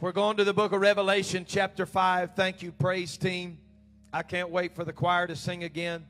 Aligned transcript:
We're 0.00 0.12
going 0.12 0.36
to 0.36 0.44
the 0.44 0.54
book 0.54 0.70
of 0.70 0.80
Revelation, 0.80 1.44
chapter 1.44 1.84
5. 1.84 2.36
Thank 2.36 2.62
you, 2.62 2.70
praise 2.70 3.16
team. 3.16 3.58
I 4.12 4.22
can't 4.22 4.48
wait 4.48 4.76
for 4.76 4.84
the 4.84 4.92
choir 4.92 5.26
to 5.26 5.34
sing 5.34 5.64
again. 5.64 6.06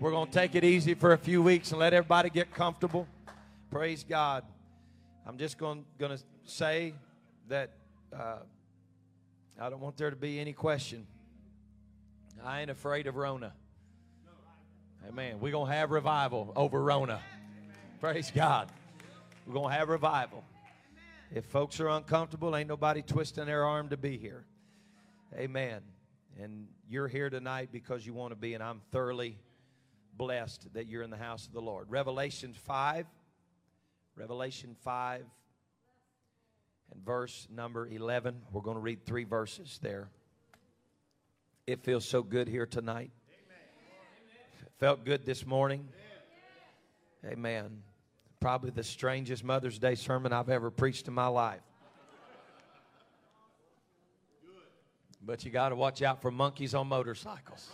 We're 0.00 0.10
going 0.10 0.26
to 0.26 0.32
take 0.32 0.54
it 0.54 0.64
easy 0.64 0.92
for 0.92 1.14
a 1.14 1.16
few 1.16 1.42
weeks 1.42 1.70
and 1.70 1.80
let 1.80 1.94
everybody 1.94 2.28
get 2.28 2.52
comfortable. 2.52 3.08
Praise 3.70 4.04
God. 4.06 4.44
I'm 5.26 5.38
just 5.38 5.56
going, 5.56 5.86
going 5.98 6.14
to 6.14 6.22
say 6.44 6.92
that 7.48 7.70
uh, 8.14 8.40
I 9.58 9.70
don't 9.70 9.80
want 9.80 9.96
there 9.96 10.10
to 10.10 10.16
be 10.16 10.38
any 10.38 10.52
question. 10.52 11.06
I 12.44 12.60
ain't 12.60 12.70
afraid 12.70 13.06
of 13.06 13.16
Rona. 13.16 13.54
Amen. 15.08 15.40
We're 15.40 15.52
going 15.52 15.70
to 15.70 15.74
have 15.74 15.90
revival 15.90 16.52
over 16.54 16.82
Rona. 16.82 17.22
Praise 17.98 18.30
God. 18.30 18.68
We're 19.46 19.54
going 19.54 19.72
to 19.72 19.78
have 19.78 19.88
revival. 19.88 20.44
If 21.34 21.46
folks 21.46 21.80
are 21.80 21.88
uncomfortable, 21.88 22.54
ain't 22.54 22.68
nobody 22.68 23.00
twisting 23.00 23.46
their 23.46 23.64
arm 23.64 23.88
to 23.88 23.96
be 23.96 24.18
here. 24.18 24.44
Amen. 25.34 25.80
And 26.38 26.68
you're 26.90 27.08
here 27.08 27.30
tonight 27.30 27.70
because 27.72 28.04
you 28.04 28.12
want 28.12 28.32
to 28.32 28.36
be, 28.36 28.52
and 28.52 28.62
I'm 28.62 28.82
thoroughly 28.90 29.38
blessed 30.14 30.68
that 30.74 30.86
you're 30.86 31.02
in 31.02 31.08
the 31.08 31.16
house 31.16 31.46
of 31.46 31.54
the 31.54 31.60
Lord. 31.60 31.90
Revelation 31.90 32.52
5, 32.52 33.06
Revelation 34.14 34.76
5, 34.84 35.24
and 36.92 37.02
verse 37.02 37.48
number 37.50 37.86
11. 37.86 38.42
We're 38.52 38.60
going 38.60 38.76
to 38.76 38.82
read 38.82 39.06
three 39.06 39.24
verses 39.24 39.78
there. 39.82 40.10
It 41.66 41.82
feels 41.82 42.06
so 42.06 42.22
good 42.22 42.46
here 42.46 42.66
tonight. 42.66 43.10
Felt 44.78 45.04
good 45.06 45.24
this 45.24 45.46
morning. 45.46 45.88
Amen 47.24 47.82
probably 48.42 48.70
the 48.70 48.82
strangest 48.82 49.44
Mother's 49.44 49.78
Day 49.78 49.94
sermon 49.94 50.32
I've 50.32 50.50
ever 50.50 50.68
preached 50.72 51.06
in 51.06 51.14
my 51.14 51.28
life. 51.28 51.62
But 55.24 55.44
you 55.44 55.52
got 55.52 55.68
to 55.68 55.76
watch 55.76 56.02
out 56.02 56.20
for 56.20 56.32
monkeys 56.32 56.74
on 56.74 56.88
motorcycles. 56.88 57.70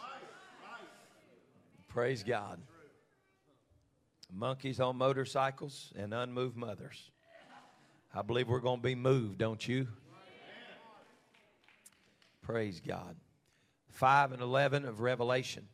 Praise 1.89 2.23
God. 2.23 2.61
Monkeys 4.31 4.79
on 4.79 4.97
motorcycles 4.97 5.91
and 5.97 6.13
unmoved 6.13 6.55
mothers. 6.55 7.11
I 8.15 8.21
believe 8.21 8.47
we're 8.47 8.61
going 8.61 8.81
to 8.81 8.87
be 8.87 8.95
moved, 8.95 9.39
don't 9.39 9.67
you? 9.67 9.89
Praise 12.43 12.83
God. 12.87 13.17
5 13.89 14.33
and 14.33 14.43
11 14.43 14.85
of 14.85 15.01
Revelation. 15.01 15.67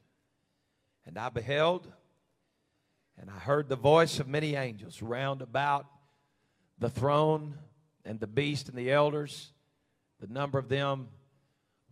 And 1.05 1.19
I 1.19 1.31
beheld 1.31 1.93
and 3.21 3.31
I 3.31 3.39
heard 3.39 3.69
the 3.69 3.77
voice 3.77 4.19
of 4.21 4.29
many 4.29 4.57
angels 4.57 5.01
round 5.01 5.43
about 5.43 5.87
the 6.79 6.91
throne 6.91 7.55
and 8.05 8.19
the 8.19 8.27
beast 8.27 8.69
and 8.69 8.77
the 8.77 8.91
elders. 8.91 9.53
The 10.21 10.27
number 10.27 10.59
of 10.59 10.69
them 10.69 11.09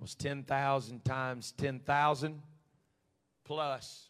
was 0.00 0.14
10,000 0.14 1.04
times 1.04 1.52
10,000 1.52 2.42
plus 3.44 4.08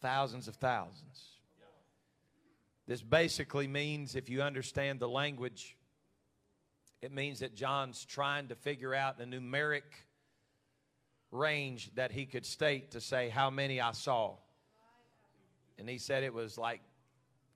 thousands 0.00 0.48
of 0.48 0.56
thousands. 0.56 1.28
This 2.88 3.02
basically 3.02 3.68
means, 3.68 4.16
if 4.16 4.28
you 4.28 4.42
understand 4.42 4.98
the 4.98 5.08
language, 5.08 5.76
it 7.00 7.12
means 7.12 7.40
that 7.40 7.54
John's 7.54 8.04
trying 8.04 8.48
to 8.48 8.54
figure 8.54 8.94
out 8.94 9.18
the 9.18 9.24
numeric 9.24 9.82
range 11.30 11.90
that 11.94 12.12
he 12.12 12.26
could 12.26 12.44
state 12.44 12.90
to 12.92 13.00
say 13.00 13.28
how 13.28 13.50
many 13.50 13.80
I 13.80 13.92
saw 13.92 14.36
and 15.78 15.88
he 15.88 15.98
said 15.98 16.22
it 16.22 16.32
was 16.32 16.58
like 16.58 16.80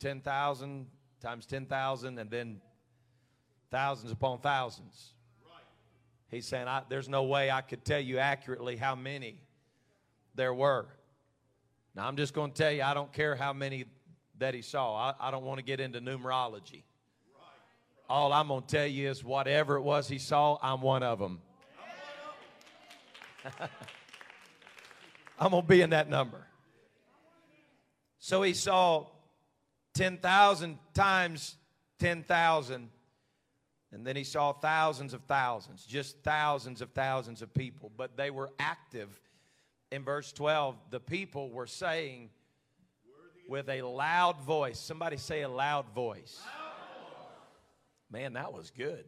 10,000 0.00 0.86
times 1.20 1.46
10,000 1.46 2.18
and 2.18 2.30
then 2.30 2.60
thousands 3.70 4.12
upon 4.12 4.38
thousands. 4.40 5.12
He's 6.30 6.46
saying, 6.46 6.66
There's 6.88 7.08
no 7.08 7.24
way 7.24 7.50
I 7.50 7.60
could 7.60 7.84
tell 7.84 8.00
you 8.00 8.18
accurately 8.18 8.76
how 8.76 8.94
many 8.94 9.40
there 10.34 10.52
were. 10.52 10.86
Now, 11.94 12.06
I'm 12.06 12.16
just 12.16 12.34
going 12.34 12.52
to 12.52 12.56
tell 12.56 12.72
you, 12.72 12.82
I 12.82 12.94
don't 12.94 13.12
care 13.12 13.36
how 13.36 13.52
many 13.52 13.86
that 14.38 14.54
he 14.54 14.60
saw. 14.60 14.94
I, 14.94 15.28
I 15.28 15.30
don't 15.30 15.44
want 15.44 15.58
to 15.58 15.64
get 15.64 15.80
into 15.80 16.00
numerology. 16.00 16.82
All 18.08 18.32
I'm 18.32 18.48
going 18.48 18.62
to 18.62 18.68
tell 18.68 18.86
you 18.86 19.08
is 19.08 19.24
whatever 19.24 19.76
it 19.76 19.82
was 19.82 20.06
he 20.06 20.18
saw, 20.18 20.58
I'm 20.62 20.80
one 20.80 21.02
of 21.02 21.18
them. 21.18 21.40
I'm 25.38 25.50
going 25.50 25.62
to 25.62 25.68
be 25.68 25.80
in 25.80 25.90
that 25.90 26.08
number. 26.08 26.46
So 28.26 28.42
he 28.42 28.54
saw 28.54 29.06
10,000 29.94 30.78
times 30.94 31.54
10,000. 32.00 32.90
And 33.92 34.04
then 34.04 34.16
he 34.16 34.24
saw 34.24 34.52
thousands 34.52 35.14
of 35.14 35.22
thousands, 35.28 35.86
just 35.86 36.24
thousands 36.24 36.82
of 36.82 36.90
thousands 36.90 37.40
of 37.40 37.54
people. 37.54 37.92
But 37.96 38.16
they 38.16 38.32
were 38.32 38.50
active. 38.58 39.20
In 39.92 40.02
verse 40.02 40.32
12, 40.32 40.74
the 40.90 40.98
people 40.98 41.50
were 41.52 41.68
saying 41.68 42.30
with 43.48 43.68
a 43.68 43.82
loud 43.82 44.40
voice, 44.40 44.80
somebody 44.80 45.18
say 45.18 45.42
a 45.42 45.48
loud 45.48 45.86
voice. 45.94 46.42
Man, 48.10 48.32
that 48.32 48.52
was 48.52 48.72
good. 48.76 49.04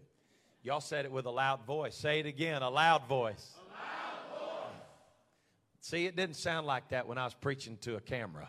Y'all 0.63 0.81
said 0.81 1.05
it 1.07 1.11
with 1.11 1.27
a 1.27 1.33
loud 1.33 1.67
voice. 1.67 1.97
Say 1.97 2.21
it 2.21 2.27
again, 2.27 2.63
a 2.63 2.71
loud 2.71 3.09
voice. 3.09 3.57
A 3.57 3.67
loud 3.67 4.41
voice. 4.41 4.81
See, 5.81 6.07
it 6.07 6.15
didn't 6.15 6.37
sound 6.37 6.69
like 6.69 6.91
that 6.91 7.09
when 7.09 7.19
I 7.19 7.25
was 7.25 7.35
preaching 7.35 7.79
to 7.79 7.97
a 7.97 8.01
camera. 8.01 8.49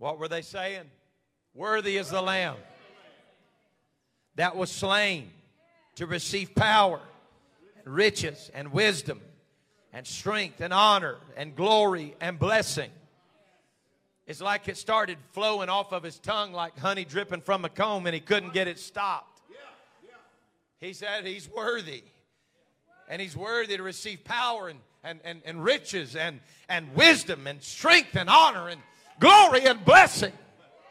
What 0.00 0.18
were 0.18 0.28
they 0.28 0.40
saying? 0.40 0.84
Worthy 1.54 1.98
is 1.98 2.08
the 2.08 2.22
Lamb 2.22 2.56
that 4.36 4.56
was 4.56 4.72
slain 4.72 5.30
to 5.96 6.06
receive 6.06 6.54
power 6.54 7.00
and 7.76 7.94
riches 7.94 8.50
and 8.54 8.72
wisdom 8.72 9.20
and 9.92 10.06
strength 10.06 10.62
and 10.62 10.72
honor 10.72 11.16
and 11.36 11.54
glory 11.54 12.14
and 12.18 12.38
blessing. 12.38 12.90
It's 14.26 14.40
like 14.40 14.68
it 14.68 14.78
started 14.78 15.18
flowing 15.32 15.68
off 15.68 15.92
of 15.92 16.02
his 16.02 16.18
tongue 16.18 16.54
like 16.54 16.78
honey 16.78 17.04
dripping 17.04 17.42
from 17.42 17.66
a 17.66 17.68
comb 17.68 18.06
and 18.06 18.14
he 18.14 18.20
couldn't 18.20 18.54
get 18.54 18.68
it 18.68 18.78
stopped. 18.78 19.42
He 20.78 20.94
said 20.94 21.26
he's 21.26 21.46
worthy. 21.46 22.04
And 23.06 23.20
he's 23.20 23.36
worthy 23.36 23.76
to 23.76 23.82
receive 23.82 24.24
power 24.24 24.68
and, 24.68 24.78
and, 25.04 25.20
and, 25.24 25.42
and 25.44 25.62
riches 25.62 26.16
and, 26.16 26.40
and 26.70 26.94
wisdom 26.94 27.46
and 27.46 27.62
strength 27.62 28.16
and 28.16 28.30
honor 28.30 28.68
and 28.68 28.80
glory 29.20 29.66
and 29.66 29.84
blessing. 29.84 30.32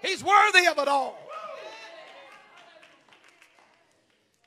He's 0.02 0.24
worthy 0.24 0.68
of 0.68 0.78
it 0.78 0.88
all. 0.88 1.20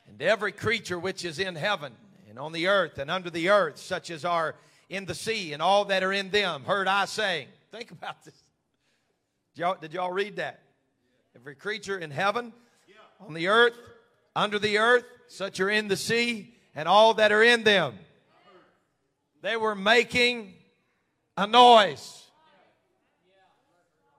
And 0.08 0.22
every 0.22 0.52
creature 0.52 0.98
which 0.98 1.24
is 1.24 1.38
in 1.38 1.56
heaven 1.56 1.92
and 2.30 2.38
on 2.38 2.52
the 2.52 2.68
earth 2.68 2.98
and 2.98 3.10
under 3.10 3.28
the 3.28 3.50
earth, 3.50 3.78
such 3.78 4.10
as 4.10 4.24
are 4.24 4.54
in 4.88 5.04
the 5.04 5.14
sea 5.14 5.52
and 5.52 5.60
all 5.60 5.86
that 5.86 6.02
are 6.02 6.12
in 6.12 6.30
them, 6.30 6.64
heard 6.64 6.88
I 6.88 7.04
saying. 7.06 7.48
Think 7.70 7.90
about 7.90 8.22
this. 8.24 8.34
Did 9.54 9.60
y'all, 9.60 9.76
did 9.80 9.92
y'all 9.92 10.12
read 10.12 10.36
that? 10.36 10.60
Every 11.34 11.54
creature 11.54 11.98
in 11.98 12.10
heaven, 12.10 12.52
on 13.20 13.34
the 13.34 13.48
earth, 13.48 13.74
under 14.36 14.58
the 14.58 14.78
earth, 14.78 15.04
such 15.28 15.60
are 15.60 15.70
in 15.70 15.88
the 15.88 15.96
sea, 15.96 16.54
and 16.74 16.88
all 16.88 17.14
that 17.14 17.32
are 17.32 17.42
in 17.42 17.64
them. 17.64 17.94
They 19.40 19.56
were 19.56 19.74
making 19.74 20.54
a 21.36 21.46
noise 21.46 22.21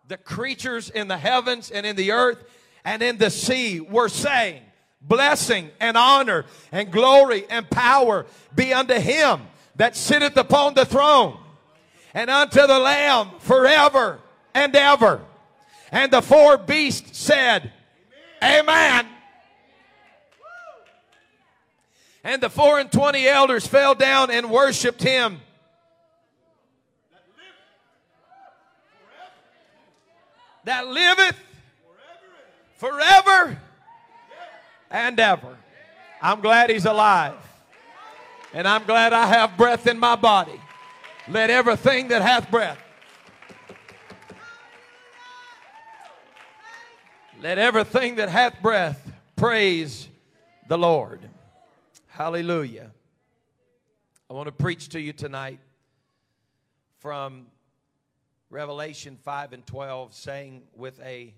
the 0.07 0.17
creatures 0.17 0.89
in 0.89 1.07
the 1.07 1.17
heavens 1.17 1.71
and 1.71 1.85
in 1.85 1.95
the 1.95 2.11
earth 2.11 2.43
and 2.83 3.01
in 3.01 3.17
the 3.17 3.29
sea 3.29 3.79
were 3.79 4.09
saying, 4.09 4.61
Blessing 5.01 5.69
and 5.81 5.97
honor 5.97 6.45
and 6.71 6.91
glory 6.91 7.45
and 7.49 7.69
power 7.69 8.25
be 8.55 8.73
unto 8.73 8.93
him 8.93 9.41
that 9.75 9.95
sitteth 9.95 10.37
upon 10.37 10.75
the 10.75 10.85
throne 10.85 11.37
and 12.13 12.29
unto 12.29 12.65
the 12.65 12.79
Lamb 12.79 13.31
forever 13.39 14.19
and 14.53 14.75
ever. 14.75 15.21
And 15.91 16.11
the 16.11 16.21
four 16.21 16.57
beasts 16.57 17.17
said, 17.17 17.71
Amen. 18.41 18.65
Amen. 18.69 19.07
And 22.23 22.41
the 22.41 22.49
four 22.49 22.79
and 22.79 22.89
twenty 22.91 23.27
elders 23.27 23.67
fell 23.67 23.95
down 23.95 24.31
and 24.31 24.49
worshiped 24.49 25.03
him 25.03 25.41
that 30.65 30.87
liveth 30.87 31.39
forever 32.75 33.57
and 34.89 35.19
ever. 35.19 35.57
I'm 36.21 36.41
glad 36.41 36.69
he's 36.69 36.85
alive. 36.85 37.35
And 38.53 38.67
I'm 38.67 38.85
glad 38.85 39.13
I 39.13 39.25
have 39.25 39.57
breath 39.57 39.87
in 39.87 39.97
my 39.97 40.15
body. 40.15 40.59
Let 41.27 41.49
everything 41.49 42.09
that 42.09 42.21
hath 42.21 42.51
breath. 42.51 42.77
Let 47.41 47.57
everything 47.57 48.15
that 48.15 48.29
hath 48.29 48.61
breath 48.61 49.11
praise 49.35 50.07
the 50.69 50.77
Lord. 50.77 51.19
Hallelujah. 52.07 52.91
I 54.29 54.33
want 54.33 54.47
to 54.47 54.51
preach 54.51 54.89
to 54.89 55.01
you 55.01 55.13
tonight 55.13 55.59
from 56.99 57.47
Revelation 58.53 59.17
5 59.23 59.53
and 59.53 59.65
12, 59.65 60.13
saying 60.13 60.61
with 60.75 60.99
a 61.01 61.33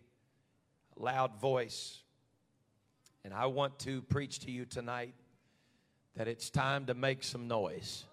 loud 0.97 1.39
voice. 1.39 2.01
And 3.23 3.33
I 3.33 3.45
want 3.45 3.79
to 3.79 4.01
preach 4.01 4.39
to 4.39 4.51
you 4.51 4.65
tonight 4.65 5.13
that 6.17 6.27
it's 6.27 6.50
time 6.50 6.88
to 6.88 6.94
make 6.94 7.23
some 7.23 7.47
noise. 7.47 8.03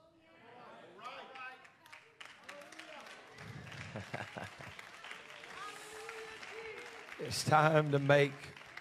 it's 7.18 7.42
time 7.42 7.90
to 7.90 7.98
make 7.98 8.30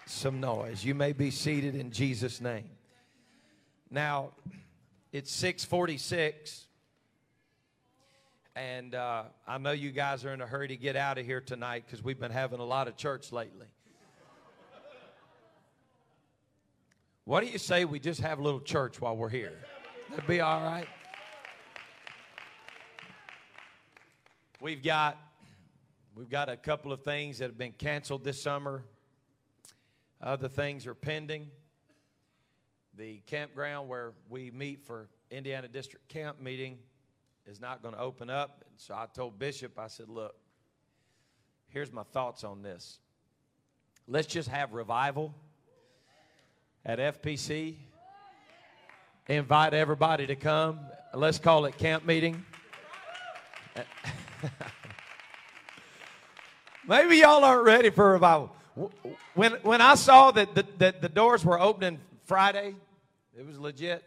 some 0.06 0.38
noise. 0.40 0.84
You 0.84 0.94
may 0.94 1.12
be 1.12 1.32
seated 1.32 1.74
in 1.74 1.90
Jesus' 1.90 2.40
name. 2.40 2.70
Now, 3.90 4.30
it's 5.10 5.32
646. 5.32 6.66
And 8.54 8.94
uh, 8.94 9.24
I 9.46 9.56
know 9.56 9.72
you 9.72 9.92
guys 9.92 10.26
are 10.26 10.34
in 10.34 10.42
a 10.42 10.46
hurry 10.46 10.68
to 10.68 10.76
get 10.76 10.94
out 10.94 11.16
of 11.16 11.24
here 11.24 11.40
tonight 11.40 11.84
because 11.86 12.04
we've 12.04 12.20
been 12.20 12.30
having 12.30 12.60
a 12.60 12.64
lot 12.64 12.86
of 12.86 12.96
church 12.96 13.32
lately. 13.32 13.66
What 17.24 17.42
do 17.42 17.46
you 17.46 17.56
say 17.58 17.86
we 17.86 17.98
just 17.98 18.20
have 18.20 18.40
a 18.40 18.42
little 18.42 18.60
church 18.60 19.00
while 19.00 19.16
we're 19.16 19.30
here? 19.30 19.58
That'd 20.10 20.26
be 20.26 20.42
all 20.42 20.60
right. 20.60 20.86
We've 24.60 24.82
got 24.82 25.16
we've 26.14 26.28
got 26.28 26.50
a 26.50 26.56
couple 26.56 26.92
of 26.92 27.02
things 27.02 27.38
that 27.38 27.46
have 27.46 27.58
been 27.58 27.72
canceled 27.72 28.22
this 28.22 28.42
summer. 28.42 28.84
Other 30.20 30.48
things 30.48 30.86
are 30.86 30.94
pending. 30.94 31.48
The 32.98 33.22
campground 33.26 33.88
where 33.88 34.12
we 34.28 34.50
meet 34.50 34.84
for 34.84 35.08
Indiana 35.30 35.68
District 35.68 36.06
Camp 36.08 36.38
meeting 36.38 36.78
is 37.46 37.60
not 37.60 37.82
going 37.82 37.94
to 37.94 38.00
open 38.00 38.30
up. 38.30 38.64
And 38.68 38.78
so 38.78 38.94
I 38.94 39.06
told 39.12 39.38
Bishop, 39.38 39.78
I 39.78 39.88
said, 39.88 40.08
look, 40.08 40.34
here's 41.68 41.92
my 41.92 42.04
thoughts 42.12 42.44
on 42.44 42.62
this. 42.62 42.98
Let's 44.06 44.26
just 44.26 44.48
have 44.48 44.72
revival 44.72 45.34
at 46.84 46.98
FPC. 46.98 47.76
Invite 49.28 49.74
everybody 49.74 50.26
to 50.26 50.34
come. 50.34 50.80
Let's 51.14 51.38
call 51.38 51.66
it 51.66 51.78
camp 51.78 52.04
meeting. 52.04 52.44
Maybe 56.86 57.18
y'all 57.18 57.44
aren't 57.44 57.64
ready 57.64 57.90
for 57.90 58.12
revival. 58.12 58.54
When, 59.34 59.52
when 59.62 59.80
I 59.80 59.94
saw 59.94 60.32
that 60.32 60.54
the, 60.54 60.66
that 60.78 61.00
the 61.00 61.08
doors 61.08 61.44
were 61.44 61.60
opening 61.60 62.00
Friday, 62.24 62.74
it 63.38 63.46
was 63.46 63.58
legit. 63.58 64.02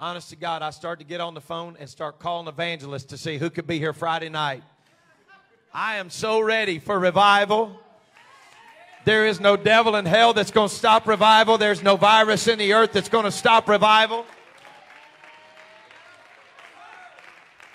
Honest 0.00 0.30
to 0.30 0.36
God, 0.36 0.62
I 0.62 0.70
started 0.70 1.04
to 1.04 1.08
get 1.08 1.20
on 1.20 1.34
the 1.34 1.42
phone 1.42 1.76
and 1.78 1.86
start 1.86 2.18
calling 2.18 2.48
evangelists 2.48 3.04
to 3.04 3.18
see 3.18 3.36
who 3.36 3.50
could 3.50 3.66
be 3.66 3.78
here 3.78 3.92
Friday 3.92 4.30
night. 4.30 4.62
I 5.74 5.96
am 5.96 6.08
so 6.08 6.40
ready 6.40 6.78
for 6.78 6.98
revival. 6.98 7.78
There 9.04 9.26
is 9.26 9.40
no 9.40 9.58
devil 9.58 9.96
in 9.96 10.06
hell 10.06 10.32
that's 10.32 10.50
going 10.50 10.70
to 10.70 10.74
stop 10.74 11.06
revival. 11.06 11.58
There's 11.58 11.82
no 11.82 11.96
virus 11.96 12.48
in 12.48 12.58
the 12.58 12.72
earth 12.72 12.92
that's 12.94 13.10
going 13.10 13.26
to 13.26 13.30
stop 13.30 13.68
revival. 13.68 14.24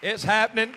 It's 0.02 0.24
happening. 0.24 0.74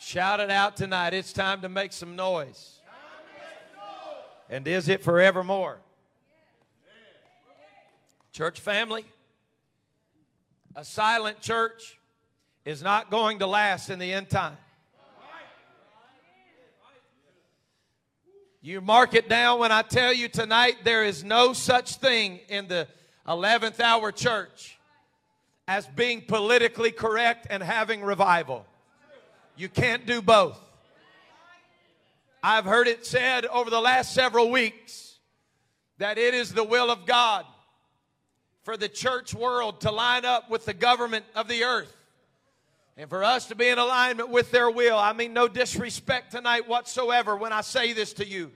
Shout 0.00 0.40
it 0.40 0.50
out 0.50 0.76
tonight. 0.76 1.14
It's 1.14 1.32
time 1.32 1.60
to 1.60 1.68
make 1.68 1.92
some 1.92 2.16
noise. 2.16 2.80
And 4.50 4.66
is 4.66 4.88
it 4.88 5.04
forevermore? 5.04 5.78
Church 8.32 8.60
family, 8.60 9.04
a 10.74 10.84
silent 10.86 11.40
church 11.42 11.98
is 12.64 12.82
not 12.82 13.10
going 13.10 13.40
to 13.40 13.46
last 13.46 13.90
in 13.90 13.98
the 13.98 14.10
end 14.10 14.30
time. 14.30 14.56
You 18.62 18.80
mark 18.80 19.14
it 19.14 19.28
down 19.28 19.58
when 19.58 19.70
I 19.70 19.82
tell 19.82 20.14
you 20.14 20.28
tonight 20.28 20.76
there 20.82 21.04
is 21.04 21.22
no 21.22 21.52
such 21.52 21.96
thing 21.96 22.40
in 22.48 22.68
the 22.68 22.88
11th 23.28 23.80
hour 23.80 24.10
church 24.10 24.78
as 25.68 25.86
being 25.88 26.22
politically 26.22 26.90
correct 26.90 27.48
and 27.50 27.62
having 27.62 28.02
revival. 28.02 28.64
You 29.56 29.68
can't 29.68 30.06
do 30.06 30.22
both. 30.22 30.58
I've 32.42 32.64
heard 32.64 32.88
it 32.88 33.04
said 33.04 33.44
over 33.44 33.68
the 33.68 33.80
last 33.80 34.14
several 34.14 34.50
weeks 34.50 35.18
that 35.98 36.16
it 36.16 36.32
is 36.32 36.54
the 36.54 36.64
will 36.64 36.90
of 36.90 37.04
God 37.04 37.44
for 38.62 38.76
the 38.76 38.88
church 38.88 39.34
world 39.34 39.80
to 39.80 39.90
line 39.90 40.24
up 40.24 40.50
with 40.50 40.64
the 40.64 40.74
government 40.74 41.24
of 41.34 41.48
the 41.48 41.64
earth 41.64 41.94
and 42.96 43.08
for 43.08 43.24
us 43.24 43.46
to 43.46 43.54
be 43.54 43.68
in 43.68 43.78
alignment 43.78 44.28
with 44.28 44.50
their 44.50 44.70
will. 44.70 44.98
I 44.98 45.12
mean, 45.12 45.32
no 45.32 45.48
disrespect 45.48 46.32
tonight 46.32 46.68
whatsoever 46.68 47.36
when 47.36 47.52
I 47.52 47.62
say 47.62 47.92
this 47.92 48.12
to 48.14 48.26
you. 48.26 48.50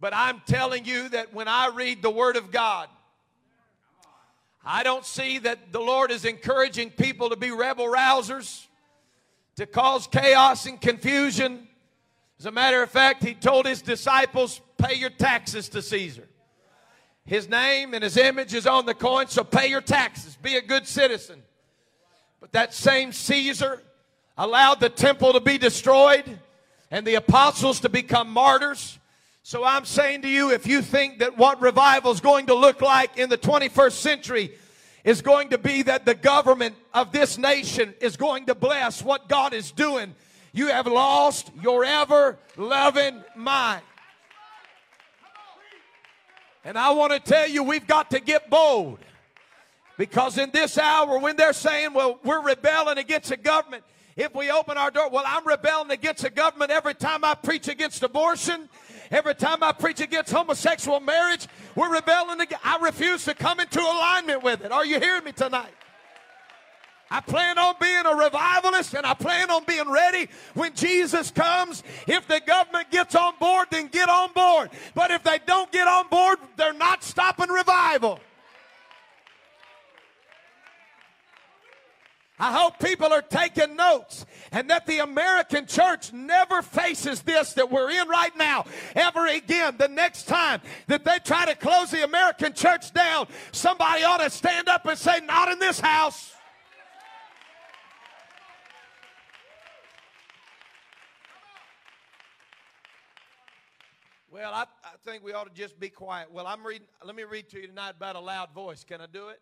But 0.00 0.14
I'm 0.14 0.40
telling 0.46 0.84
you 0.84 1.08
that 1.10 1.34
when 1.34 1.48
I 1.48 1.68
read 1.68 2.02
the 2.02 2.10
Word 2.10 2.36
of 2.36 2.52
God, 2.52 2.88
I 4.64 4.82
don't 4.82 5.04
see 5.04 5.38
that 5.38 5.72
the 5.72 5.80
Lord 5.80 6.10
is 6.10 6.24
encouraging 6.24 6.90
people 6.90 7.30
to 7.30 7.36
be 7.36 7.50
rebel 7.50 7.86
rousers, 7.86 8.66
to 9.56 9.66
cause 9.66 10.06
chaos 10.06 10.66
and 10.66 10.80
confusion. 10.80 11.66
As 12.38 12.46
a 12.46 12.52
matter 12.52 12.82
of 12.82 12.90
fact, 12.90 13.24
He 13.24 13.34
told 13.34 13.66
His 13.66 13.82
disciples, 13.82 14.60
Pay 14.76 14.94
your 14.94 15.10
taxes 15.10 15.68
to 15.70 15.82
Caesar. 15.82 16.28
His 17.28 17.46
name 17.46 17.92
and 17.92 18.02
His 18.02 18.16
image 18.16 18.54
is 18.54 18.66
on 18.66 18.86
the 18.86 18.94
coin, 18.94 19.26
so 19.28 19.44
pay 19.44 19.68
your 19.68 19.82
taxes. 19.82 20.34
Be 20.40 20.56
a 20.56 20.62
good 20.62 20.86
citizen. 20.86 21.42
But 22.40 22.52
that 22.52 22.72
same 22.72 23.12
Caesar 23.12 23.82
allowed 24.38 24.80
the 24.80 24.88
temple 24.88 25.34
to 25.34 25.40
be 25.40 25.58
destroyed 25.58 26.24
and 26.90 27.06
the 27.06 27.16
apostles 27.16 27.80
to 27.80 27.90
become 27.90 28.30
martyrs. 28.30 28.98
So 29.42 29.62
I'm 29.62 29.84
saying 29.84 30.22
to 30.22 30.28
you, 30.28 30.52
if 30.52 30.66
you 30.66 30.80
think 30.80 31.18
that 31.18 31.36
what 31.36 31.60
revival 31.60 32.12
is 32.12 32.20
going 32.20 32.46
to 32.46 32.54
look 32.54 32.80
like 32.80 33.18
in 33.18 33.28
the 33.28 33.36
21st 33.36 33.92
century 33.92 34.52
is 35.04 35.20
going 35.20 35.50
to 35.50 35.58
be 35.58 35.82
that 35.82 36.06
the 36.06 36.14
government 36.14 36.76
of 36.94 37.12
this 37.12 37.36
nation 37.36 37.94
is 38.00 38.16
going 38.16 38.46
to 38.46 38.54
bless 38.54 39.02
what 39.02 39.28
God 39.28 39.52
is 39.52 39.70
doing, 39.70 40.14
you 40.54 40.68
have 40.68 40.86
lost 40.86 41.50
your 41.60 41.84
ever 41.84 42.38
loving 42.56 43.22
mind. 43.36 43.82
And 46.64 46.78
I 46.78 46.90
want 46.90 47.12
to 47.12 47.20
tell 47.20 47.48
you, 47.48 47.62
we've 47.62 47.86
got 47.86 48.10
to 48.10 48.20
get 48.20 48.50
bold. 48.50 48.98
Because 49.96 50.38
in 50.38 50.50
this 50.52 50.78
hour, 50.78 51.18
when 51.18 51.36
they're 51.36 51.52
saying, 51.52 51.92
well, 51.92 52.20
we're 52.22 52.42
rebelling 52.42 52.98
against 52.98 53.30
the 53.30 53.36
government, 53.36 53.82
if 54.16 54.34
we 54.34 54.50
open 54.50 54.76
our 54.76 54.90
door, 54.90 55.10
well, 55.10 55.24
I'm 55.26 55.46
rebelling 55.46 55.90
against 55.90 56.22
the 56.22 56.30
government 56.30 56.70
every 56.70 56.94
time 56.94 57.24
I 57.24 57.34
preach 57.34 57.68
against 57.68 58.02
abortion. 58.02 58.68
Every 59.10 59.34
time 59.34 59.62
I 59.62 59.72
preach 59.72 60.00
against 60.00 60.30
homosexual 60.30 61.00
marriage, 61.00 61.46
we're 61.74 61.92
rebelling 61.92 62.40
against. 62.40 62.66
I 62.66 62.78
refuse 62.78 63.24
to 63.24 63.34
come 63.34 63.58
into 63.58 63.80
alignment 63.80 64.42
with 64.42 64.64
it. 64.64 64.70
Are 64.70 64.84
you 64.84 65.00
hearing 65.00 65.24
me 65.24 65.32
tonight? 65.32 65.72
I 67.10 67.20
plan 67.20 67.58
on 67.58 67.74
being 67.80 68.04
a 68.04 68.14
revivalist 68.14 68.94
and 68.94 69.06
I 69.06 69.14
plan 69.14 69.50
on 69.50 69.64
being 69.64 69.90
ready 69.90 70.28
when 70.54 70.74
Jesus 70.74 71.30
comes. 71.30 71.82
If 72.06 72.28
the 72.28 72.40
government 72.46 72.90
gets 72.90 73.14
on 73.14 73.34
board, 73.40 73.68
then 73.70 73.88
get 73.88 74.08
on 74.08 74.32
board. 74.32 74.70
But 74.94 75.10
if 75.10 75.22
they 75.22 75.38
don't 75.46 75.72
get 75.72 75.88
on 75.88 76.08
board, 76.08 76.38
they're 76.56 76.74
not 76.74 77.02
stopping 77.02 77.48
revival. 77.48 78.20
I 82.40 82.52
hope 82.52 82.78
people 82.78 83.12
are 83.12 83.22
taking 83.22 83.74
notes 83.74 84.24
and 84.52 84.70
that 84.70 84.86
the 84.86 84.98
American 85.00 85.66
church 85.66 86.12
never 86.12 86.62
faces 86.62 87.22
this 87.22 87.54
that 87.54 87.70
we're 87.70 87.90
in 87.90 88.06
right 88.06 88.36
now 88.36 88.64
ever 88.94 89.26
again. 89.26 89.76
The 89.76 89.88
next 89.88 90.28
time 90.28 90.60
that 90.86 91.04
they 91.04 91.18
try 91.24 91.46
to 91.46 91.56
close 91.56 91.90
the 91.90 92.04
American 92.04 92.52
church 92.52 92.92
down, 92.92 93.26
somebody 93.50 94.04
ought 94.04 94.18
to 94.18 94.30
stand 94.30 94.68
up 94.68 94.86
and 94.86 94.96
say, 94.96 95.18
Not 95.26 95.50
in 95.50 95.58
this 95.58 95.80
house. 95.80 96.32
Well, 104.30 104.52
I, 104.52 104.64
I 104.84 104.90
think 105.04 105.24
we 105.24 105.32
ought 105.32 105.46
to 105.46 105.54
just 105.54 105.80
be 105.80 105.88
quiet. 105.88 106.30
Well, 106.30 106.46
I'm 106.46 106.66
reading, 106.66 106.86
let 107.04 107.16
me 107.16 107.24
read 107.24 107.48
to 107.50 107.60
you 107.60 107.66
tonight 107.66 107.94
about 107.96 108.14
a 108.14 108.20
loud 108.20 108.52
voice. 108.52 108.84
Can 108.84 109.00
I 109.00 109.06
do 109.06 109.28
it? 109.28 109.40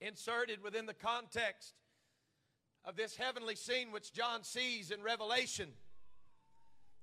inserted 0.00 0.62
within 0.62 0.86
the 0.86 0.94
context 0.94 1.74
of 2.84 2.96
this 2.96 3.16
heavenly 3.16 3.56
scene 3.56 3.92
which 3.92 4.12
John 4.12 4.44
sees 4.44 4.90
in 4.90 5.02
Revelation. 5.02 5.70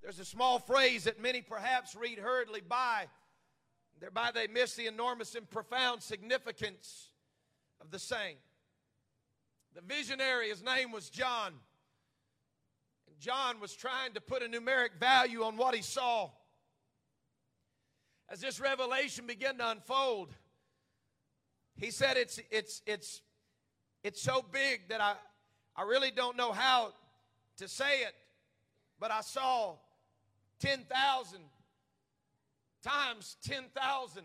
There's 0.02 0.20
a 0.20 0.25
small 0.25 0.60
phrase 0.60 1.06
that 1.06 1.22
many 1.22 1.42
perhaps 1.42 1.96
read 1.96 2.20
hurriedly 2.20 2.62
by, 2.62 3.08
thereby 4.00 4.32
they 4.34 4.48
miss 4.48 4.75
the 4.75 4.88
enormous 4.88 5.36
and 5.36 5.50
profound 5.50 6.04
significance 6.04 7.10
of 7.82 7.92
the 7.92 8.00
same. 8.00 8.36
The 9.75 9.82
visionary, 9.82 10.50
his 10.50 10.63
name 10.63 10.92
was 10.92 11.10
John. 11.10 11.54
John 13.24 13.62
was 13.62 13.74
trying 13.74 14.12
to 14.15 14.22
put 14.22 14.44
a 14.44 14.48
numeric 14.48 15.00
value 15.00 15.44
on 15.44 15.56
what 15.56 15.74
he 15.74 15.82
saw. 15.82 16.30
As 18.30 18.42
this 18.42 18.60
revelation 18.60 19.25
began 19.25 19.58
to 19.60 19.70
unfold, 19.70 20.34
he 21.77 21.89
said 21.89 22.18
it's 22.18 22.42
it's 22.51 22.82
it's 22.86 23.22
it's 24.03 24.22
so 24.22 24.44
big 24.51 24.89
that 24.89 25.00
I 25.00 25.13
I 25.74 25.84
really 25.84 26.12
don't 26.12 26.36
know 26.36 26.51
how 26.51 26.92
to 27.60 27.68
say 27.70 28.01
it, 28.01 28.13
but 29.00 29.10
I 29.10 29.22
saw 29.22 29.75
10,000 30.60 31.39
times 32.84 33.38
10,000. 33.46 34.24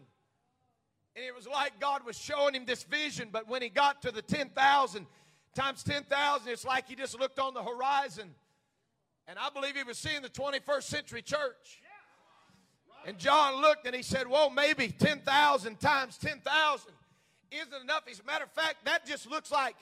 And 1.15 1.25
it 1.25 1.35
was 1.35 1.47
like 1.47 1.79
God 1.79 2.05
was 2.05 2.19
showing 2.19 2.55
him 2.55 2.65
this 2.67 2.83
vision, 2.83 3.29
but 3.31 3.49
when 3.49 3.63
he 3.63 3.69
got 3.69 4.03
to 4.03 4.11
the 4.11 4.23
10,000 4.23 5.07
times 5.55 5.85
10,000, 5.85 6.53
it's 6.53 6.65
like 6.65 6.89
he 6.89 6.97
just 6.97 7.17
looked 7.19 7.39
on 7.39 7.55
the 7.55 7.63
horizon. 7.63 8.35
And 9.29 9.39
I 9.39 9.51
believe 9.51 9.77
he 9.77 9.83
was 9.83 9.99
seeing 9.99 10.23
the 10.23 10.31
21st 10.31 10.83
century 10.85 11.21
church. 11.21 11.83
And 13.07 13.19
John 13.19 13.61
looked 13.61 13.87
and 13.87 13.95
he 13.95 14.03
said, 14.03 14.27
Whoa, 14.27 14.49
maybe 14.49 14.89
10,000 14.89 15.79
times 15.81 16.17
10,000 16.19 16.91
isn't 17.51 17.83
enough. 17.83 18.03
As 18.11 18.21
a 18.21 18.25
matter 18.25 18.45
of 18.45 18.53
fact, 18.53 18.87
that 18.87 19.07
just 19.07 19.31
looks 19.31 19.53
like 19.53 19.77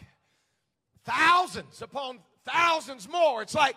thousands 1.04 1.80
upon 1.80 2.18
thousands 2.44 3.08
more. 3.08 3.42
It's 3.42 3.54
like 3.54 3.76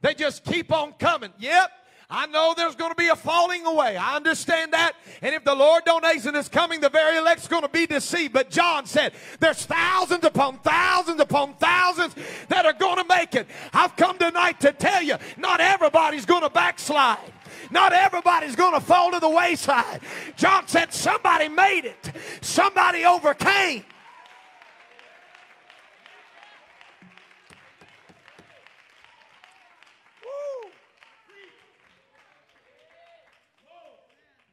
they 0.00 0.14
just 0.14 0.42
keep 0.44 0.72
on 0.72 0.92
coming. 0.94 1.32
Yep. 1.38 1.70
I 2.10 2.26
know 2.26 2.54
there's 2.56 2.74
going 2.74 2.90
to 2.90 2.96
be 2.96 3.08
a 3.08 3.16
falling 3.16 3.64
away. 3.64 3.96
I 3.96 4.16
understand 4.16 4.72
that. 4.72 4.94
And 5.22 5.34
if 5.34 5.44
the 5.44 5.54
Lord 5.54 5.84
don't 5.84 6.04
hasten 6.04 6.34
his 6.34 6.48
coming, 6.48 6.80
the 6.80 6.88
very 6.88 7.18
elect's 7.18 7.46
going 7.46 7.62
to 7.62 7.68
be 7.68 7.86
deceived. 7.86 8.32
But 8.32 8.50
John 8.50 8.86
said, 8.86 9.12
there's 9.38 9.64
thousands 9.64 10.24
upon 10.24 10.58
thousands 10.58 11.20
upon 11.20 11.54
thousands 11.54 12.16
that 12.48 12.66
are 12.66 12.72
going 12.72 12.96
to 12.96 13.04
make 13.08 13.34
it. 13.34 13.46
I've 13.72 13.94
come 13.94 14.18
tonight 14.18 14.58
to 14.60 14.72
tell 14.72 15.02
you, 15.02 15.16
not 15.36 15.60
everybody's 15.60 16.26
going 16.26 16.42
to 16.42 16.50
backslide. 16.50 17.32
Not 17.70 17.92
everybody's 17.92 18.56
going 18.56 18.74
to 18.74 18.80
fall 18.80 19.12
to 19.12 19.20
the 19.20 19.28
wayside. 19.28 20.00
John 20.36 20.66
said, 20.66 20.92
somebody 20.92 21.48
made 21.48 21.84
it. 21.84 22.12
Somebody 22.40 23.04
overcame. 23.04 23.84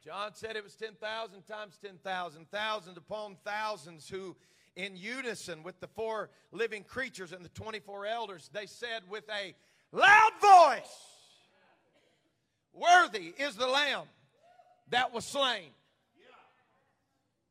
John 0.08 0.32
said 0.32 0.56
it 0.56 0.64
was 0.64 0.74
10,000 0.74 1.42
times 1.46 1.78
10,000, 1.84 2.50
thousands 2.50 2.96
upon 2.96 3.36
thousands 3.44 4.08
who, 4.08 4.36
in 4.74 4.96
unison 4.96 5.62
with 5.62 5.78
the 5.80 5.86
four 5.86 6.30
living 6.50 6.82
creatures 6.82 7.32
and 7.32 7.44
the 7.44 7.50
24 7.50 8.06
elders, 8.06 8.48
they 8.50 8.64
said 8.64 9.02
with 9.10 9.24
a 9.28 9.54
loud 9.92 10.30
voice, 10.40 10.96
Worthy 12.72 13.34
is 13.38 13.56
the 13.56 13.66
Lamb 13.66 14.06
that 14.88 15.12
was 15.12 15.26
slain 15.26 15.68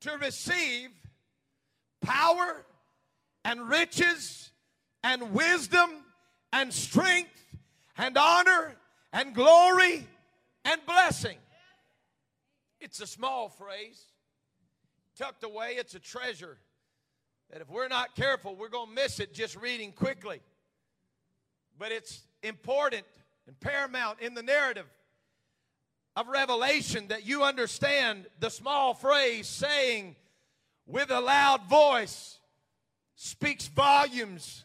to 0.02 0.18
receive 0.18 0.90
power 2.02 2.66
and 3.46 3.70
riches 3.70 4.50
and 5.04 5.32
wisdom 5.32 5.92
and 6.52 6.74
strength 6.74 7.56
and 8.00 8.18
honor 8.18 8.74
and 9.14 9.36
glory 9.36 10.08
and 10.66 10.84
blessing. 10.88 11.38
It's 12.79 13.01
a 13.01 13.07
small 13.07 13.50
phrase, 13.50 14.01
tucked 15.17 15.43
away. 15.43 15.75
It's 15.77 15.96
a 15.96 16.00
treasure 16.00 16.57
that 17.51 17.62
if 17.62 17.69
we're 17.69 17.88
not 17.88 18.15
careful, 18.15 18.55
we're 18.55 18.69
going 18.69 18.89
to 18.89 18.93
miss 18.93 19.19
it 19.19 19.34
just 19.34 19.55
reading 19.55 19.91
quickly. 19.91 20.41
But 21.79 21.91
it's 21.91 22.22
important 22.43 23.05
and 23.48 23.60
paramount 23.60 24.19
in 24.19 24.34
the 24.34 24.43
narrative 24.43 24.86
of 26.15 26.27
Revelation 26.27 27.07
that 27.07 27.25
you 27.25 27.43
understand 27.43 28.25
the 28.39 28.50
small 28.50 28.93
phrase 28.93 29.48
saying 29.48 30.15
with 30.86 31.12
a 31.12 31.22
loud 31.22 31.63
voice 31.69 32.39
speaks 33.15 33.67
volumes 33.67 34.63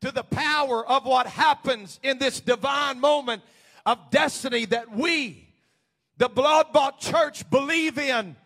to 0.00 0.12
the 0.12 0.22
power 0.22 0.86
of 0.86 1.04
what 1.04 1.26
happens 1.26 1.98
in 2.02 2.18
this 2.18 2.40
divine 2.40 3.00
moment 3.00 3.42
of 3.84 3.98
destiny 4.10 4.64
that 4.66 4.94
we 4.94 5.47
the 6.18 6.28
blood 6.28 6.72
bought 6.72 7.00
church 7.00 7.48
believe 7.48 7.96
in 7.96 8.36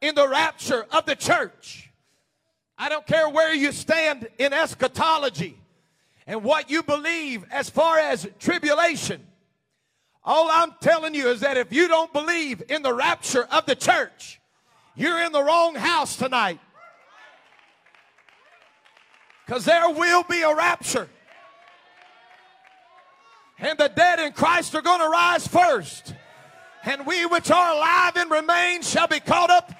in 0.00 0.14
the 0.14 0.28
rapture 0.28 0.86
of 0.90 1.06
the 1.06 1.14
church. 1.14 1.90
I 2.76 2.88
don't 2.88 3.06
care 3.06 3.28
where 3.28 3.54
you 3.54 3.72
stand 3.72 4.26
in 4.38 4.52
eschatology 4.52 5.58
and 6.26 6.42
what 6.42 6.70
you 6.70 6.82
believe 6.82 7.44
as 7.50 7.70
far 7.70 7.98
as 7.98 8.26
tribulation. 8.40 9.24
All 10.24 10.48
I'm 10.50 10.74
telling 10.80 11.14
you 11.14 11.28
is 11.28 11.40
that 11.40 11.58
if 11.58 11.72
you 11.72 11.86
don't 11.86 12.12
believe 12.12 12.62
in 12.70 12.82
the 12.82 12.92
rapture 12.92 13.44
of 13.44 13.66
the 13.66 13.76
church, 13.76 14.40
you're 14.96 15.22
in 15.22 15.32
the 15.32 15.42
wrong 15.42 15.74
house 15.74 16.16
tonight. 16.16 16.58
Because 19.44 19.66
there 19.66 19.90
will 19.90 20.24
be 20.24 20.40
a 20.40 20.54
rapture. 20.54 21.08
And 23.58 23.78
the 23.78 23.88
dead 23.88 24.18
in 24.18 24.32
Christ 24.32 24.74
are 24.74 24.82
going 24.82 25.00
to 25.00 25.08
rise 25.08 25.46
first 25.46 26.14
and 26.86 27.06
we 27.06 27.26
which 27.26 27.50
are 27.50 27.74
alive 27.74 28.16
and 28.16 28.30
remain 28.30 28.82
shall 28.82 29.08
be 29.08 29.20
caught 29.20 29.50
up. 29.50 29.72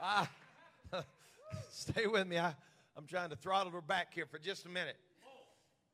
Ah, 0.00 0.28
stay 1.70 2.06
with 2.06 2.26
me. 2.26 2.38
I, 2.38 2.54
I'm 2.96 3.06
trying 3.06 3.30
to 3.30 3.36
throttle 3.36 3.72
her 3.72 3.80
back 3.80 4.12
here 4.12 4.26
for 4.26 4.38
just 4.38 4.66
a 4.66 4.68
minute. 4.68 4.96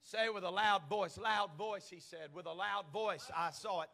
Say 0.02 0.30
with 0.30 0.44
a 0.44 0.50
loud 0.50 0.88
voice, 0.88 1.18
loud 1.18 1.50
voice, 1.58 1.86
he 1.90 2.00
said. 2.00 2.30
With 2.32 2.46
a 2.46 2.52
loud 2.52 2.86
voice, 2.92 3.30
I 3.36 3.50
saw 3.50 3.82
it. 3.82 3.90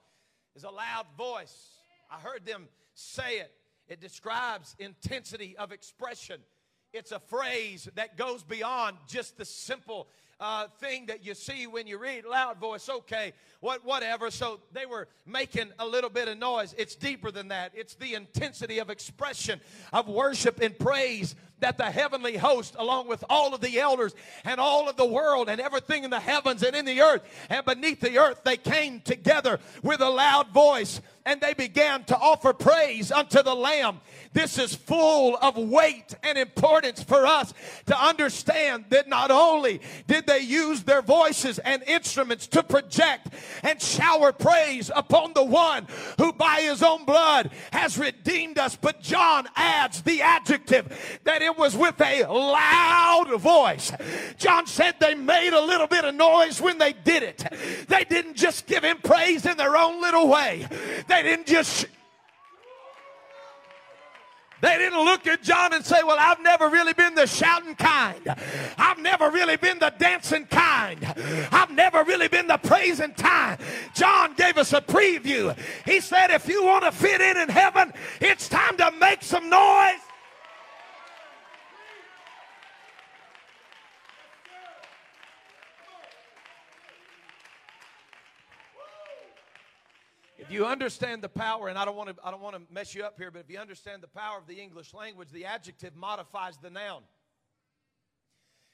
It's 0.54 0.64
a 0.64 0.71
loud 0.71 1.06
voice. 1.18 1.80
I 2.11 2.21
heard 2.21 2.44
them 2.47 2.68
say 2.94 3.38
it. 3.38 3.50
It 3.88 4.00
describes 4.00 4.76
intensity 4.78 5.56
of 5.56 5.73
expression. 5.73 6.40
It's 6.94 7.10
a 7.10 7.18
phrase 7.18 7.88
that 7.96 8.16
goes 8.16 8.44
beyond 8.44 8.98
just 9.08 9.36
the 9.36 9.44
simple 9.44 10.06
uh, 10.38 10.68
thing 10.78 11.06
that 11.06 11.26
you 11.26 11.34
see 11.34 11.66
when 11.66 11.88
you 11.88 11.98
read 11.98 12.24
loud 12.24 12.58
voice. 12.58 12.88
Okay, 12.88 13.32
what, 13.58 13.84
whatever. 13.84 14.30
So 14.30 14.60
they 14.72 14.86
were 14.86 15.08
making 15.26 15.72
a 15.80 15.86
little 15.86 16.08
bit 16.08 16.28
of 16.28 16.38
noise. 16.38 16.72
It's 16.78 16.94
deeper 16.94 17.32
than 17.32 17.48
that. 17.48 17.72
It's 17.74 17.96
the 17.96 18.14
intensity 18.14 18.78
of 18.78 18.90
expression 18.90 19.60
of 19.92 20.06
worship 20.06 20.60
and 20.60 20.78
praise 20.78 21.34
that 21.61 21.78
the 21.78 21.84
heavenly 21.84 22.37
host, 22.37 22.75
along 22.78 23.08
with 23.08 23.25
all 23.30 23.54
of 23.54 23.61
the 23.61 23.78
elders 23.80 24.14
and 24.44 24.61
all 24.61 24.88
of 24.88 24.96
the 24.96 25.06
world 25.06 25.49
and 25.49 25.61
everything 25.61 26.04
in 26.04 26.11
the 26.11 26.20
heavens 26.20 26.62
and 26.62 26.76
in 26.76 26.84
the 26.84 27.00
earth 27.00 27.23
and 27.49 27.64
beneath 27.64 28.00
the 28.00 28.18
earth, 28.18 28.40
they 28.44 28.56
came 28.56 29.00
together 29.00 29.58
with 29.82 30.00
a 30.00 30.11
loud 30.11 30.49
voice 30.49 31.00
and 31.26 31.40
they 31.40 31.54
began 31.54 32.04
to 32.04 32.16
offer 32.18 32.52
praise 32.52 33.11
unto 33.11 33.42
the 33.42 33.54
Lamb. 33.54 34.00
This 34.34 34.58
is 34.58 34.75
full 34.75 35.38
of 35.40 35.56
weight 35.56 36.14
and 36.23 36.37
importance 36.37 37.02
for 37.02 37.26
us 37.26 37.54
to 37.87 37.99
understand 37.99 38.87
that 38.90 39.08
not 39.08 39.30
only 39.30 39.80
did 40.06 40.26
they 40.26 40.40
use 40.40 40.82
their 40.82 41.02
voices 41.02 41.58
and 41.61 41.82
instruments 41.84 42.46
to 42.49 42.62
project 42.62 43.28
and 43.62 43.80
shower 43.80 44.32
praise 44.32 44.90
upon 44.94 45.32
the 45.32 45.44
one 45.44 45.87
who 46.18 46.32
by 46.32 46.61
his 46.61 46.82
own 46.82 47.04
blood 47.04 47.50
has 47.73 47.96
redeemed 47.96 48.58
us, 48.58 48.76
but 48.76 49.00
John 49.00 49.46
adds 49.56 50.02
the 50.02 50.20
adjective 50.20 51.20
that 51.25 51.42
it 51.44 51.56
was 51.56 51.76
with 51.76 52.00
a 52.00 52.24
loud 52.26 53.40
voice. 53.40 53.92
John 54.36 54.66
said 54.66 54.96
they 54.98 55.14
made 55.14 55.52
a 55.52 55.60
little 55.60 55.86
bit 55.86 56.04
of 56.04 56.14
noise 56.14 56.60
when 56.60 56.78
they 56.78 56.92
did 56.92 57.22
it. 57.22 57.44
They 57.88 58.04
didn't 58.04 58.34
just 58.34 58.66
give 58.66 58.84
him 58.84 58.98
praise 58.98 59.46
in 59.46 59.56
their 59.56 59.76
own 59.76 60.00
little 60.00 60.28
way. 60.28 60.66
They 61.08 61.22
didn't 61.22 61.46
just 61.46 61.86
they 64.64 64.78
didn't 64.78 65.04
look 65.04 65.26
at 65.26 65.42
John 65.42 65.74
and 65.74 65.84
say, 65.84 66.02
Well, 66.02 66.16
I've 66.18 66.40
never 66.40 66.70
really 66.70 66.94
been 66.94 67.14
the 67.14 67.26
shouting 67.26 67.74
kind. 67.74 68.34
I've 68.78 68.98
never 68.98 69.30
really 69.30 69.56
been 69.56 69.78
the 69.78 69.92
dancing 69.98 70.46
kind. 70.46 71.04
I've 71.52 71.70
never 71.70 72.02
really 72.02 72.28
been 72.28 72.46
the 72.46 72.56
praising 72.56 73.12
kind. 73.12 73.60
John 73.94 74.32
gave 74.32 74.56
us 74.56 74.72
a 74.72 74.80
preview. 74.80 75.54
He 75.84 76.00
said, 76.00 76.30
If 76.30 76.48
you 76.48 76.64
want 76.64 76.84
to 76.84 76.92
fit 76.92 77.20
in 77.20 77.36
in 77.36 77.50
heaven, 77.50 77.92
it's 78.22 78.48
time 78.48 78.78
to 78.78 78.90
make 78.98 79.22
some 79.22 79.50
noise. 79.50 80.00
You 90.54 90.64
understand 90.64 91.23
the 91.23 91.28
power, 91.28 91.68
and 91.68 91.76
I 91.76 91.84
don't 91.84 91.96
want 91.96 92.16
to 92.16 92.16
I 92.25 92.30
don't 92.30 92.40
want 92.40 92.56
to 92.56 92.62
mess 92.73 92.94
you 92.94 93.04
up 93.04 93.18
here, 93.18 93.30
but 93.30 93.40
if 93.40 93.50
you 93.50 93.58
understand 93.58 94.02
the 94.02 94.08
power 94.08 94.38
of 94.38 94.46
the 94.46 94.54
English 94.54 94.94
language, 94.94 95.30
the 95.32 95.44
adjective 95.44 95.94
modifies 95.96 96.56
the 96.56 96.70
noun. 96.70 97.02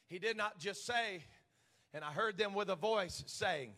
He 0.07 0.19
did 0.19 0.37
not 0.37 0.59
just 0.59 0.85
say, 0.85 1.25
and 1.95 2.05
I 2.05 2.13
heard 2.13 2.37
them 2.37 2.55
with 2.55 2.69
a 2.69 2.77
voice 2.77 3.25
saying. 3.27 3.73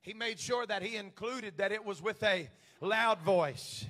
He 0.00 0.14
made 0.14 0.38
sure 0.38 0.66
that 0.66 0.82
he 0.82 0.96
included 0.96 1.58
that 1.58 1.72
it 1.72 1.84
was 1.84 2.00
with 2.02 2.22
a 2.22 2.48
loud 2.80 3.20
voice. 3.22 3.84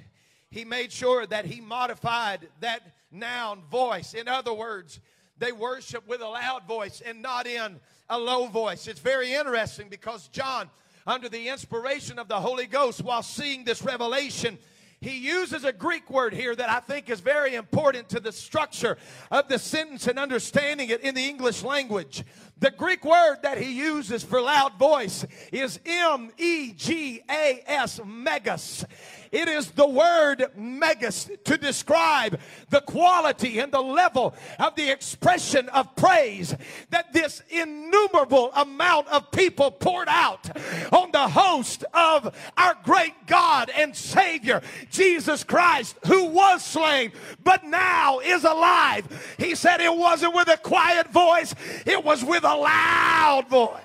He 0.51 0.65
made 0.65 0.93
sure 0.93 1.27
that 1.27 1.45
he 1.45 1.61
modified 1.61 2.49
that 2.61 2.81
noun 3.11 3.63
voice. 3.71 4.15
In 4.15 4.27
other 4.27 4.55
words, 4.55 5.01
they 5.39 5.53
worship 5.53 6.09
with 6.09 6.21
a 6.23 6.29
loud 6.29 6.67
voice 6.67 7.03
and 7.05 7.21
not 7.21 7.47
in 7.47 7.81
a 8.09 8.19
low 8.19 8.47
voice. 8.47 8.87
It's 8.87 9.01
very 9.01 9.33
interesting 9.35 9.89
because 9.89 10.29
John 10.29 10.71
under 11.07 11.29
the 11.29 11.49
inspiration 11.49 12.19
of 12.19 12.29
the 12.29 12.41
Holy 12.41 12.67
Ghost 12.67 13.03
while 13.03 13.23
seeing 13.23 13.65
this 13.65 13.83
revelation 13.83 14.59
he 15.01 15.19
uses 15.19 15.65
a 15.65 15.73
Greek 15.73 16.11
word 16.11 16.33
here 16.33 16.57
that 16.57 16.71
I 16.71 16.81
think 16.81 17.11
is 17.11 17.21
very 17.21 17.55
important 17.55 18.09
to 18.11 18.21
the 18.21 18.33
structure 18.33 18.97
of 19.31 19.49
the 19.49 19.59
sentence 19.59 20.07
and 20.07 20.19
understanding 20.19 20.89
it 20.89 21.03
in 21.03 21.15
the 21.15 21.29
English 21.29 21.63
language. 21.63 22.25
The 22.59 22.71
Greek 22.71 23.05
word 23.05 23.39
that 23.43 23.59
he 23.59 23.73
uses 23.73 24.23
for 24.23 24.41
loud 24.41 24.79
voice 24.79 25.27
is 25.53 25.79
M 25.85 26.31
E 26.39 26.73
G 26.73 27.21
A 27.29 27.63
S, 27.67 28.01
megas. 28.05 28.85
It 29.31 29.49
is 29.49 29.73
the 29.73 29.87
word 29.87 30.47
megas 30.57 31.29
to 31.45 31.59
describe 31.59 32.41
the 32.71 32.81
quality 32.81 33.59
and 33.59 33.71
the 33.71 33.83
level 33.83 34.35
of 34.59 34.75
the 34.77 34.91
expression 34.91 35.69
of 35.71 35.95
praise 35.97 36.57
that 36.89 37.13
this 37.13 37.43
innumerable 37.51 38.51
amount 38.55 39.09
of 39.09 39.31
people 39.33 39.71
poured 39.71 40.09
out 40.09 40.49
on 40.93 41.11
the 41.13 41.29
host 41.29 41.85
of 41.93 42.35
our 42.57 42.79
great 42.85 43.27
God 43.27 43.71
and 43.77 43.95
Savior, 43.95 44.63
Jesus 44.91 45.45
Christ, 45.45 45.99
who 46.07 46.27
was 46.27 46.65
slain 46.65 47.13
but 47.45 47.65
now 47.65 48.21
is 48.21 48.45
alive. 48.45 49.35
He 49.39 49.55
said 49.55 49.81
it 49.81 49.95
wasn't 49.95 50.35
with 50.35 50.49
a 50.49 50.57
quiet 50.57 51.09
voice, 51.13 51.55
it 51.85 52.03
was 52.03 52.25
with 52.25 52.45
a 52.47 52.55
loud 52.55 53.49
voice. 53.49 53.83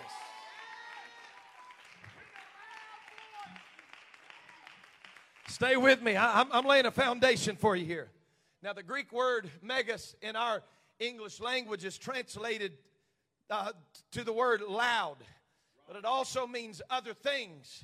Stay 5.48 5.76
with 5.76 6.02
me. 6.02 6.16
I, 6.16 6.46
am 6.52 6.66
laying 6.66 6.86
a 6.86 6.92
foundation 6.92 7.56
for 7.56 7.76
you 7.76 7.86
here. 7.86 8.10
Now, 8.62 8.74
the 8.74 8.84
Greek 8.84 9.12
word 9.12 9.50
megas 9.64 10.16
in 10.22 10.36
our 10.36 10.62
English 11.00 11.40
language 11.40 11.84
is 11.84 11.98
translated 11.98 12.74
uh, 13.50 13.72
to 14.12 14.24
the 14.24 14.32
word 14.32 14.62
loud, 14.62 15.18
but 15.88 15.98
it 15.98 16.06
also 16.06 16.46
means 16.46 16.82
other 16.90 17.14
things. 17.14 17.84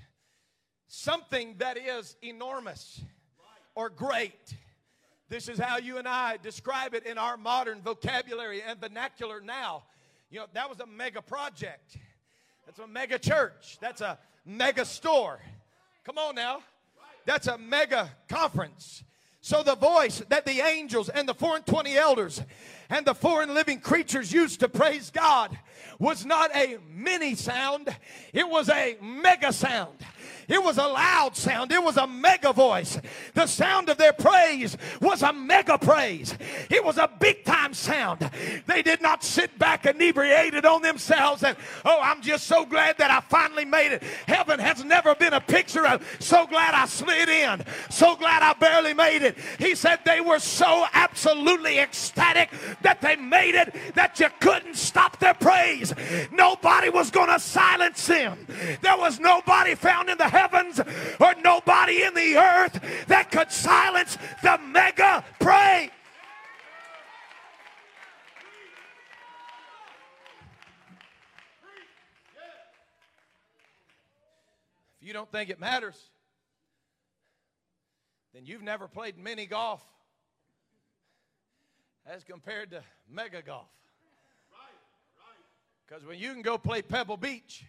Something 0.88 1.55
that 1.57 1.77
is 1.77 2.15
enormous 2.22 3.01
or 3.74 3.89
great. 3.89 4.55
This 5.27 5.50
is 5.50 5.57
how 5.57 5.77
you 5.77 5.98
and 5.98 6.07
I 6.07 6.38
describe 6.38 6.93
it 6.93 7.05
in 7.05 7.17
our 7.17 7.36
modern 7.36 7.81
vocabulary 7.81 8.62
and 8.62 8.79
vernacular 8.79 9.41
now. 9.41 9.84
You 10.29 10.39
know, 10.39 10.46
that 10.53 10.69
was 10.69 10.79
a 10.79 10.86
mega 10.86 11.22
project. 11.22 11.98
That's 12.65 12.79
a 12.79 12.88
mega 12.88 13.17
church. 13.17 13.77
That's 13.79 14.01
a 14.01 14.17
mega 14.46 14.84
store. 14.84 15.39
Come 16.03 16.17
on 16.17 16.36
now. 16.36 16.62
That's 17.25 17.48
a 17.48 17.57
mega 17.57 18.10
conference. 18.27 19.03
So 19.41 19.63
the 19.63 19.75
voice 19.75 20.22
that 20.29 20.46
the 20.46 20.60
angels 20.60 21.07
and 21.07 21.27
the 21.27 21.34
four 21.34 21.55
and 21.55 21.65
twenty 21.65 21.96
elders 21.96 22.41
and 22.89 23.06
the 23.06 23.15
and 23.27 23.53
living 23.53 23.79
creatures 23.79 24.32
used 24.32 24.60
to 24.62 24.70
praise 24.70 25.10
God 25.10 25.58
was 26.00 26.25
not 26.25 26.56
a 26.56 26.77
mini 26.89 27.36
sound, 27.36 27.96
it 28.34 28.48
was 28.48 28.70
a 28.70 28.98
mega 29.01 29.51
sound. 29.51 29.98
It 30.48 30.63
was 30.63 30.77
a 30.77 30.88
loud 30.88 31.36
sound. 31.36 31.72
It 31.74 31.84
was 31.84 31.98
a 31.98 32.08
mega 32.08 32.53
voice. 32.53 32.98
The 33.34 33.48
sound 33.48 33.89
of 33.89 33.98
their 33.98 34.13
praise 34.13 34.77
was 35.01 35.22
a 35.22 35.34
mega 35.34 35.77
praise. 35.77 36.38
It 36.70 36.84
was 36.84 36.98
a 36.98 37.10
big 37.20 37.44
time 37.44 37.74
sound. 37.74 38.29
They 38.65 38.82
did 38.82 39.01
not 39.01 39.24
sit 39.24 39.60
back 39.60 39.86
inebriated 39.86 40.65
on 40.65 40.82
themselves 40.82 41.44
and, 41.44 41.58
oh, 41.84 42.00
I'm 42.01 42.22
just 42.22 42.48
so 42.48 42.65
glad 42.65 42.98
that 43.00 43.12
I 43.12 43.20
finally 43.20 43.65
made 43.65 43.91
it. 43.91 44.03
Heaven 44.25 44.60
has 44.60 44.84
never 44.86 45.15
been 45.15 45.34
a 45.34 45.41
picture 45.41 45.86
of 45.86 46.06
so 46.20 46.48
glad 46.48 46.74
I 46.74 46.86
slid 46.86 47.27
in, 47.27 47.65
so 47.89 48.15
glad 48.15 48.41
I 48.41 48.53
barely 48.53 48.94
made 48.94 49.24
it. 49.24 49.38
He 49.60 49.75
said 49.75 50.00
they 50.06 50.22
were 50.22 50.39
so 50.39 50.86
absolutely 50.94 51.79
ecstatic 51.79 52.51
that 52.81 53.01
they 53.01 53.15
made 53.15 53.55
it 53.55 53.74
that 53.96 54.19
you 54.19 54.27
couldn't 54.39 54.75
stop 54.75 55.19
their 55.19 55.34
praise. 55.34 55.93
Nobody 56.31 56.89
was 56.89 57.12
going 57.12 57.29
to 57.29 57.39
silence 57.39 58.05
them. 58.07 58.46
There 58.81 58.98
was 58.98 59.19
nobody 59.19 59.75
found 59.75 60.10
in 60.10 60.17
the 60.17 60.29
heavens 60.29 60.79
or 60.79 61.36
nobody 61.43 62.03
in 62.03 62.13
the 62.13 62.38
earth 62.38 62.79
that 63.07 63.31
could 63.31 63.51
silence 63.51 64.17
the 64.43 64.57
mega 64.57 65.24
praise. 65.39 65.89
If 74.99 75.08
you 75.08 75.13
don't 75.13 75.32
think 75.32 75.49
it 75.49 75.60
matters, 75.60 75.95
then 78.34 78.45
you've 78.45 78.62
never 78.62 78.88
played 78.88 79.17
mini 79.17 79.45
golf 79.45 79.84
as 82.08 82.24
compared 82.24 82.72
to 82.72 82.82
mega 83.10 83.41
golf. 83.41 83.67
Because 85.88 86.06
when 86.06 86.20
you 86.20 86.34
can 86.34 86.41
go 86.41 86.58
play 86.58 86.82
Pebble 86.82 87.17
Beach, 87.17 87.65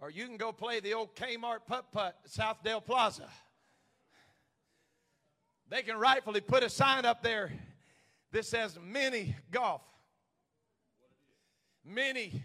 or 0.00 0.10
you 0.10 0.26
can 0.26 0.36
go 0.36 0.52
play 0.52 0.80
the 0.80 0.92
old 0.92 1.14
Kmart 1.14 1.60
putt 1.66 1.90
putt 1.92 2.16
Southdale 2.28 2.84
Plaza. 2.84 3.28
They 5.70 5.82
can 5.82 5.96
rightfully 5.96 6.42
put 6.42 6.62
a 6.62 6.68
sign 6.68 7.06
up 7.06 7.22
there 7.22 7.50
that 8.32 8.44
says 8.44 8.78
mini 8.82 9.34
golf. 9.50 9.80
Mini 11.84 12.42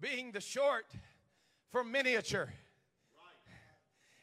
being 0.00 0.32
the 0.32 0.40
short 0.40 0.86
for 1.72 1.82
miniature. 1.82 2.52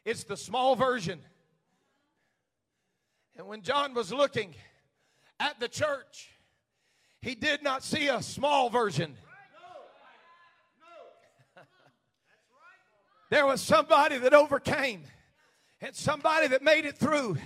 It's 0.05 0.23
the 0.23 0.37
small 0.37 0.75
version. 0.75 1.21
And 3.37 3.45
when 3.47 3.61
John 3.61 3.93
was 3.93 4.11
looking 4.11 4.55
at 5.39 5.59
the 5.59 5.67
church, 5.67 6.31
he 7.21 7.35
did 7.35 7.61
not 7.61 7.83
see 7.83 8.07
a 8.07 8.21
small 8.21 8.69
version. 8.69 9.15
There 13.29 13.45
was 13.45 13.61
somebody 13.61 14.17
that 14.19 14.33
overcame 14.33 15.03
and 15.81 15.93
somebody 15.93 16.47
that 16.47 16.63
made 16.63 16.85
it 16.85 16.97
through. 16.97 17.37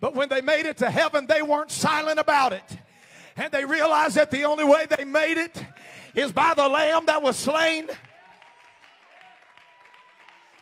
But 0.00 0.14
when 0.14 0.30
they 0.30 0.40
made 0.40 0.64
it 0.64 0.78
to 0.78 0.90
heaven, 0.90 1.26
they 1.26 1.42
weren't 1.42 1.70
silent 1.70 2.18
about 2.18 2.54
it. 2.54 2.78
And 3.36 3.52
they 3.52 3.66
realized 3.66 4.16
that 4.16 4.30
the 4.30 4.44
only 4.44 4.64
way 4.64 4.86
they 4.86 5.04
made 5.04 5.36
it 5.36 5.64
is 6.14 6.32
by 6.32 6.54
the 6.54 6.66
lamb 6.66 7.06
that 7.06 7.22
was 7.22 7.36
slain. 7.36 7.88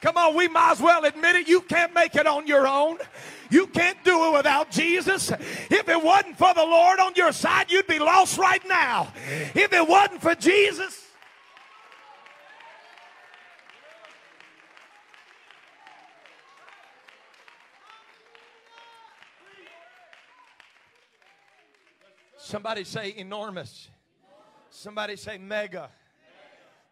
Come 0.00 0.16
on, 0.16 0.34
we 0.34 0.48
might 0.48 0.72
as 0.72 0.80
well 0.80 1.04
admit 1.04 1.36
it. 1.36 1.48
You 1.48 1.60
can't 1.60 1.94
make 1.94 2.14
it 2.14 2.26
on 2.26 2.46
your 2.46 2.66
own. 2.66 2.98
You 3.50 3.66
can't 3.66 4.02
do 4.02 4.26
it 4.26 4.36
without 4.36 4.70
Jesus. 4.70 5.30
If 5.30 5.88
it 5.88 6.02
wasn't 6.02 6.38
for 6.38 6.54
the 6.54 6.64
Lord 6.64 6.98
on 7.00 7.12
your 7.16 7.32
side, 7.32 7.70
you'd 7.70 7.86
be 7.86 7.98
lost 7.98 8.38
right 8.38 8.66
now. 8.66 9.12
If 9.54 9.72
it 9.72 9.86
wasn't 9.86 10.22
for 10.22 10.34
Jesus, 10.34 11.06
Somebody 22.50 22.82
say 22.82 23.14
enormous. 23.16 23.88
Somebody 24.70 25.14
say 25.14 25.38
mega. 25.38 25.88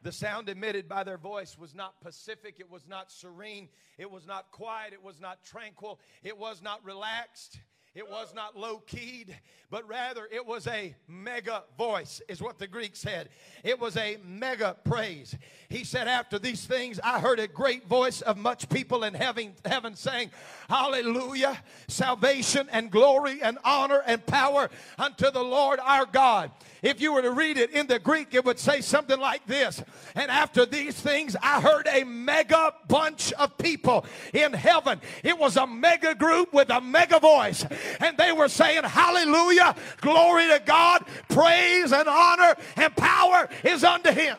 The 0.09 0.13
sound 0.13 0.49
emitted 0.49 0.89
by 0.89 1.05
their 1.05 1.19
voice 1.19 1.59
was 1.59 1.75
not 1.75 2.01
pacific, 2.01 2.61
it 2.61 2.71
was 2.71 2.89
not 2.89 3.13
serene, 3.13 3.69
it 3.99 4.11
was 4.11 4.27
not 4.27 4.51
quiet, 4.53 4.95
it 4.95 5.03
was 5.03 5.21
not 5.21 5.45
tranquil, 5.45 6.01
it 6.23 6.39
was 6.39 6.63
not 6.63 6.83
relaxed. 6.83 7.61
It 7.95 8.09
was 8.09 8.33
not 8.33 8.57
low 8.57 8.79
keyed, 8.79 9.37
but 9.71 9.89
rather 9.89 10.29
it 10.31 10.47
was 10.47 10.69
a 10.69 10.95
mega 11.09 11.65
voice, 11.77 12.23
is 12.29 12.41
what 12.41 12.59
the 12.59 12.69
Greek 12.69 12.95
said. 12.95 13.29
It 13.65 13.81
was 13.81 13.97
a 13.97 14.19
mega 14.25 14.77
praise. 14.85 15.35
He 15.69 15.83
said, 15.83 16.07
After 16.07 16.39
these 16.39 16.65
things, 16.65 17.01
I 17.03 17.19
heard 17.19 17.41
a 17.41 17.49
great 17.49 17.89
voice 17.89 18.21
of 18.21 18.37
much 18.37 18.69
people 18.69 19.03
in 19.03 19.15
heaven, 19.15 19.55
heaven 19.65 19.97
saying, 19.97 20.31
Hallelujah, 20.69 21.59
salvation 21.89 22.69
and 22.71 22.91
glory 22.91 23.43
and 23.43 23.59
honor 23.65 24.03
and 24.07 24.25
power 24.25 24.71
unto 24.97 25.31
the 25.33 25.43
Lord 25.43 25.81
our 25.83 26.07
God. 26.07 26.53
If 26.83 27.01
you 27.01 27.13
were 27.13 27.23
to 27.23 27.33
read 27.33 27.59
it 27.59 27.71
in 27.71 27.87
the 27.87 27.99
Greek, 27.99 28.35
it 28.35 28.45
would 28.45 28.59
say 28.59 28.81
something 28.81 29.19
like 29.19 29.47
this. 29.47 29.83
And 30.15 30.31
after 30.31 30.65
these 30.65 30.95
things, 30.95 31.37
I 31.43 31.61
heard 31.61 31.89
a 31.89 32.05
mega 32.05 32.73
bunch 32.87 33.33
of 33.33 33.59
people 33.59 34.07
in 34.33 34.53
heaven. 34.53 35.01
It 35.23 35.39
was 35.39 35.57
a 35.57 35.67
mega 35.67 36.15
group 36.15 36.53
with 36.53 36.71
a 36.71 36.81
mega 36.81 37.19
voice. 37.19 37.65
And 38.01 38.17
they 38.17 38.33
were 38.33 38.49
saying, 38.49 38.85
Hallelujah, 38.85 39.75
glory 40.01 40.47
to 40.49 40.63
God, 40.65 41.05
praise 41.29 41.93
and 41.93 42.09
honor 42.09 42.55
and 42.77 42.95
power 42.95 43.49
is 43.65 43.85
unto 43.85 44.11
him. 44.11 44.37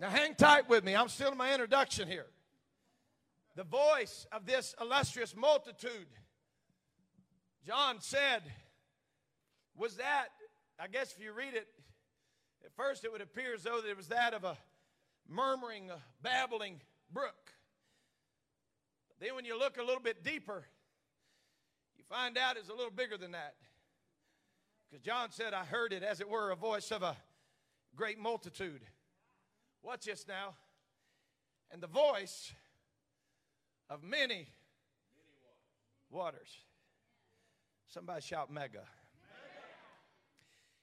Now, 0.00 0.10
hang 0.10 0.34
tight 0.34 0.68
with 0.68 0.84
me. 0.84 0.94
I'm 0.94 1.08
still 1.08 1.32
in 1.32 1.38
my 1.38 1.52
introduction 1.52 2.08
here. 2.08 2.26
The 3.56 3.64
voice 3.64 4.26
of 4.32 4.44
this 4.44 4.74
illustrious 4.80 5.34
multitude 5.34 6.08
John 7.66 8.00
said, 8.00 8.42
was 9.76 9.96
that, 9.96 10.28
I 10.78 10.86
guess 10.86 11.12
if 11.12 11.22
you 11.22 11.32
read 11.32 11.54
it, 11.54 11.66
at 12.64 12.74
first 12.76 13.04
it 13.04 13.12
would 13.12 13.20
appear 13.20 13.54
as 13.54 13.62
though 13.62 13.78
it 13.78 13.96
was 13.96 14.08
that 14.08 14.34
of 14.34 14.44
a 14.44 14.56
murmuring, 15.28 15.90
a 15.90 15.98
babbling 16.22 16.80
brook. 17.12 17.52
But 19.08 19.26
then 19.26 19.34
when 19.34 19.44
you 19.44 19.58
look 19.58 19.78
a 19.78 19.82
little 19.82 20.02
bit 20.02 20.22
deeper, 20.22 20.64
you 21.96 22.04
find 22.08 22.36
out 22.36 22.56
it's 22.56 22.68
a 22.68 22.74
little 22.74 22.90
bigger 22.90 23.16
than 23.16 23.32
that. 23.32 23.54
Because 24.90 25.04
John 25.04 25.30
said, 25.30 25.54
I 25.54 25.64
heard 25.64 25.92
it 25.92 26.02
as 26.02 26.20
it 26.20 26.28
were 26.28 26.50
a 26.50 26.56
voice 26.56 26.90
of 26.90 27.02
a 27.02 27.16
great 27.96 28.18
multitude 28.18 28.82
Watch 29.84 30.06
this 30.06 30.26
now. 30.26 30.54
And 31.70 31.82
the 31.82 31.86
voice 31.86 32.52
of 33.90 34.02
many 34.02 34.48
waters. 36.10 36.48
Somebody 37.94 38.22
shout 38.22 38.50
mega. 38.50 38.80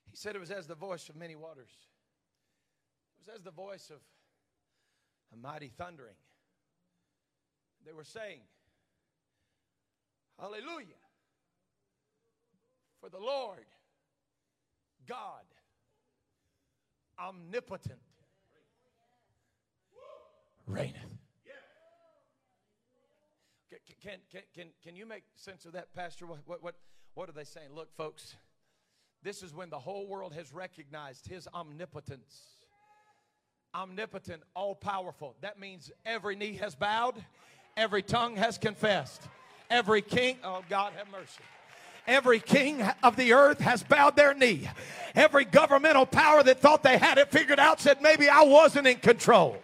He 0.10 0.16
said 0.16 0.34
it 0.34 0.40
was 0.40 0.50
as 0.50 0.66
the 0.66 0.76
voice 0.76 1.10
of 1.10 1.18
many 1.18 1.36
waters. 1.36 1.68
It 3.18 3.28
was 3.28 3.36
as 3.36 3.44
the 3.44 3.52
voice 3.52 3.90
of 3.90 3.98
a 5.34 5.36
mighty 5.36 5.68
thundering. 5.68 6.16
They 7.86 7.92
were 7.92 8.06
saying, 8.06 8.40
Hallelujah. 10.40 11.02
For 13.02 13.10
the 13.10 13.20
Lord 13.20 13.66
God, 15.06 15.44
omnipotent, 17.20 18.00
reigneth. 20.66 21.18
Can, 24.02 24.18
can, 24.32 24.42
can, 24.56 24.68
can 24.82 24.96
you 24.96 25.06
make 25.06 25.24
sense 25.36 25.66
of 25.66 25.74
that, 25.74 25.94
Pastor? 25.94 26.26
What, 26.26 26.40
what, 26.46 26.64
what, 26.64 26.76
what 27.14 27.30
are 27.30 27.34
they 27.34 27.44
saying? 27.44 27.70
Look, 27.76 27.94
folks, 27.96 28.36
this 29.24 29.44
is 29.44 29.54
when 29.54 29.70
the 29.70 29.80
whole 29.80 30.08
world 30.08 30.34
has 30.34 30.54
recognized 30.54 31.28
his 31.28 31.48
omnipotence. 31.54 32.42
Omnipotent, 33.76 34.44
all 34.56 34.76
powerful. 34.76 35.36
That 35.42 35.60
means 35.60 35.92
every 36.06 36.36
knee 36.36 36.54
has 36.58 36.76
bowed, 36.76 37.16
every 37.78 38.02
tongue 38.02 38.36
has 38.36 38.58
confessed, 38.58 39.22
every 39.70 40.02
king, 40.02 40.38
oh 40.44 40.64
God, 40.70 40.94
have 40.98 41.10
mercy. 41.12 41.44
Every 42.08 42.40
king 42.40 42.82
of 43.04 43.16
the 43.16 43.34
earth 43.34 43.60
has 43.60 43.84
bowed 43.84 44.16
their 44.16 44.34
knee. 44.34 44.68
Every 45.14 45.46
governmental 45.46 46.06
power 46.06 46.42
that 46.42 46.60
thought 46.60 46.82
they 46.82 46.98
had 46.98 47.20
it 47.20 47.32
figured 47.32 47.60
out 47.60 47.80
said, 47.80 48.02
maybe 48.02 48.28
I 48.28 48.42
wasn't 48.42 48.88
in 48.88 48.98
control. 48.98 49.62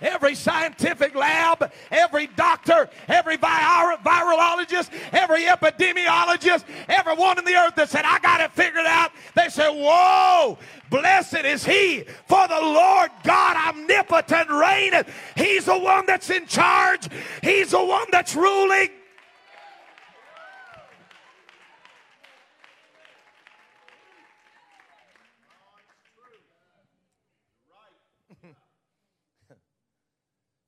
Every 0.00 0.34
scientific 0.34 1.14
lab, 1.14 1.72
every 1.90 2.26
doctor, 2.28 2.88
every 3.08 3.36
vir- 3.36 3.98
virologist, 4.04 4.90
every 5.12 5.44
epidemiologist, 5.44 6.64
everyone 6.88 7.38
in 7.38 7.44
the 7.44 7.54
earth 7.54 7.74
that 7.76 7.88
said, 7.88 8.04
I 8.04 8.18
got 8.20 8.40
it 8.40 8.52
figured 8.52 8.86
out, 8.86 9.12
they 9.34 9.48
said, 9.48 9.70
Whoa, 9.70 10.58
blessed 10.90 11.44
is 11.44 11.64
he, 11.64 12.04
for 12.26 12.46
the 12.48 12.60
Lord 12.60 13.10
God 13.22 13.56
omnipotent 13.68 14.50
reigneth. 14.50 15.08
He's 15.36 15.66
the 15.66 15.78
one 15.78 16.06
that's 16.06 16.30
in 16.30 16.46
charge, 16.46 17.08
He's 17.42 17.70
the 17.70 17.84
one 17.84 18.06
that's 18.10 18.34
ruling. 18.34 18.88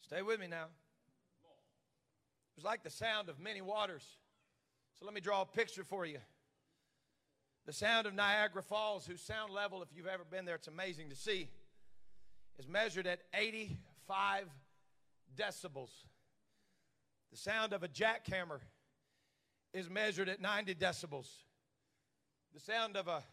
Stay 0.06 0.22
with 0.22 0.38
me 0.38 0.46
now. 0.46 0.66
It 0.66 2.54
was 2.54 2.64
like 2.64 2.84
the 2.84 2.90
sound 2.90 3.28
of 3.28 3.40
many 3.40 3.60
waters. 3.60 4.04
So 4.98 5.04
let 5.04 5.12
me 5.12 5.20
draw 5.20 5.42
a 5.42 5.46
picture 5.46 5.82
for 5.82 6.06
you. 6.06 6.18
The 7.66 7.72
sound 7.72 8.06
of 8.06 8.14
Niagara 8.14 8.62
Falls, 8.62 9.04
whose 9.04 9.20
sound 9.20 9.52
level, 9.52 9.82
if 9.82 9.88
you've 9.92 10.06
ever 10.06 10.22
been 10.22 10.44
there, 10.44 10.54
it's 10.54 10.68
amazing 10.68 11.10
to 11.10 11.16
see, 11.16 11.48
is 12.56 12.68
measured 12.68 13.08
at 13.08 13.18
85 13.34 14.44
decibels. 15.36 15.90
The 17.32 17.36
sound 17.36 17.72
of 17.72 17.82
a 17.82 17.88
jackhammer 17.88 18.60
is 19.74 19.90
measured 19.90 20.28
at 20.28 20.40
90 20.40 20.76
decibels. 20.76 21.26
The 22.54 22.60
sound 22.60 22.96
of 22.96 23.08
a 23.08 23.24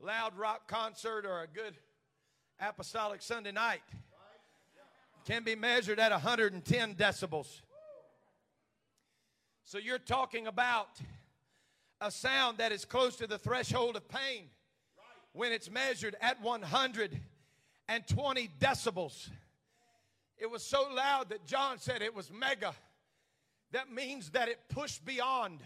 loud 0.00 0.36
rock 0.36 0.66
concert 0.66 1.24
or 1.24 1.42
a 1.42 1.46
good 1.46 1.76
apostolic 2.60 3.22
Sunday 3.22 3.52
night 3.52 3.82
can 5.28 5.44
be 5.44 5.54
measured 5.54 6.00
at 6.00 6.10
110 6.10 6.94
decibels. 6.94 7.60
So 9.62 9.76
you're 9.76 9.98
talking 9.98 10.46
about 10.46 10.88
a 12.00 12.10
sound 12.10 12.56
that 12.56 12.72
is 12.72 12.86
close 12.86 13.16
to 13.16 13.26
the 13.26 13.36
threshold 13.36 13.96
of 13.96 14.08
pain 14.08 14.44
when 15.34 15.52
it's 15.52 15.70
measured 15.70 16.16
at 16.22 16.40
120 16.40 18.50
decibels. 18.58 19.28
It 20.38 20.50
was 20.50 20.62
so 20.62 20.88
loud 20.90 21.28
that 21.28 21.44
John 21.44 21.78
said 21.78 22.00
it 22.00 22.14
was 22.14 22.32
mega. 22.32 22.74
That 23.72 23.92
means 23.92 24.30
that 24.30 24.48
it 24.48 24.60
pushed 24.70 25.04
beyond 25.04 25.60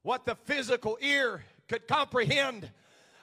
what 0.00 0.24
the 0.24 0.36
physical 0.36 0.96
ear 1.02 1.44
could 1.68 1.86
comprehend 1.86 2.70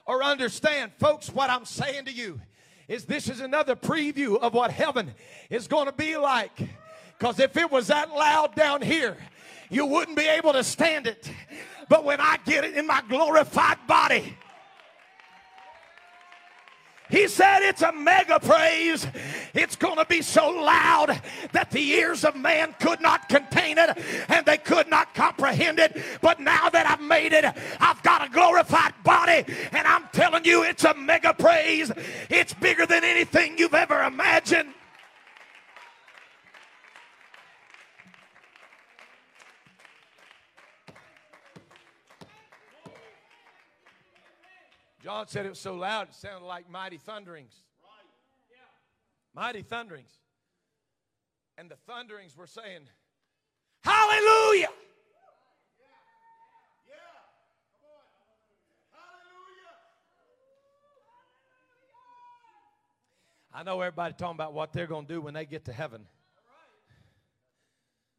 or 0.06 0.24
understand. 0.24 0.92
Folks, 1.00 1.32
what 1.32 1.50
I'm 1.50 1.66
saying 1.66 2.06
to 2.06 2.12
you 2.12 2.42
is 2.88 3.06
this 3.06 3.30
is 3.30 3.42
another 3.42 3.76
preview 3.76 4.40
of 4.40 4.54
what 4.54 4.72
heaven 4.72 5.14
is 5.50 5.68
going 5.68 5.88
to 5.88 5.92
be 5.92 6.18
like. 6.18 6.58
Because 7.18 7.40
if 7.40 7.58
it 7.58 7.72
was 7.72 7.88
that 7.88 8.10
loud 8.10 8.56
down 8.56 8.82
here, 8.82 9.18
you 9.70 9.86
wouldn't 9.86 10.18
be 10.18 10.28
able 10.28 10.54
to 10.54 10.64
stand 10.64 11.08
it. 11.08 11.30
But 11.90 12.04
when 12.04 12.22
I 12.22 12.38
get 12.46 12.64
it 12.64 12.76
in 12.76 12.88
my 12.88 13.02
glorified 13.10 13.78
body, 13.88 14.38
he 17.10 17.28
said 17.28 17.60
it's 17.62 17.82
a 17.82 17.92
mega 17.92 18.40
praise. 18.40 19.08
It's 19.54 19.76
going 19.76 19.98
to 19.98 20.06
be 20.06 20.22
so 20.22 20.50
loud 20.50 21.22
that 21.54 21.72
the 21.72 21.82
ears 21.82 22.26
of 22.26 22.36
man 22.36 22.76
could 22.80 23.02
not 23.02 23.30
contain 23.30 23.78
it 23.78 23.98
and 24.30 24.46
they 24.46 24.58
could 24.58 24.90
not 24.90 25.14
comprehend 25.14 25.80
it. 25.80 25.98
But 26.22 26.40
now 26.40 26.70
that 26.70 26.90
I've 26.90 27.02
made 27.02 27.34
it, 27.34 27.46
I've 27.80 28.02
got 28.04 28.28
a 28.28 28.30
glorified 28.30 28.94
body 29.04 29.46
and 29.72 29.88
I'm 29.88 30.08
telling 30.12 30.46
you 30.46 30.64
it's 30.64 30.84
a 30.84 30.94
mega 30.94 31.34
praise. 31.34 31.92
It's 32.30 32.54
bigger 32.54 32.86
than 32.86 33.04
anything 33.04 33.58
you've 33.58 33.74
ever 33.74 34.04
imagined. 34.04 34.74
John 45.08 45.26
said 45.30 45.46
it 45.46 45.50
was 45.50 45.60
so 45.60 45.74
loud 45.74 46.10
it 46.10 46.16
sounded 46.16 46.46
like 46.46 46.70
mighty 46.70 46.98
thunderings. 46.98 47.62
Right. 47.82 48.10
Yeah. 48.52 49.42
Mighty 49.42 49.62
thunderings. 49.62 50.12
And 51.58 51.72
the 51.72 51.78
thunderings 51.88 52.36
were 52.36 52.46
saying, 52.46 52.82
Hallelujah! 53.86 54.68
I 63.54 63.64
know 63.64 63.80
everybody 63.80 64.14
talking 64.14 64.36
about 64.36 64.54
what 64.54 64.74
they're 64.74 64.88
going 64.88 65.06
to 65.06 65.14
do 65.14 65.22
when 65.22 65.34
they 65.34 65.46
get 65.46 65.64
to 65.66 65.72
heaven. 65.74 66.06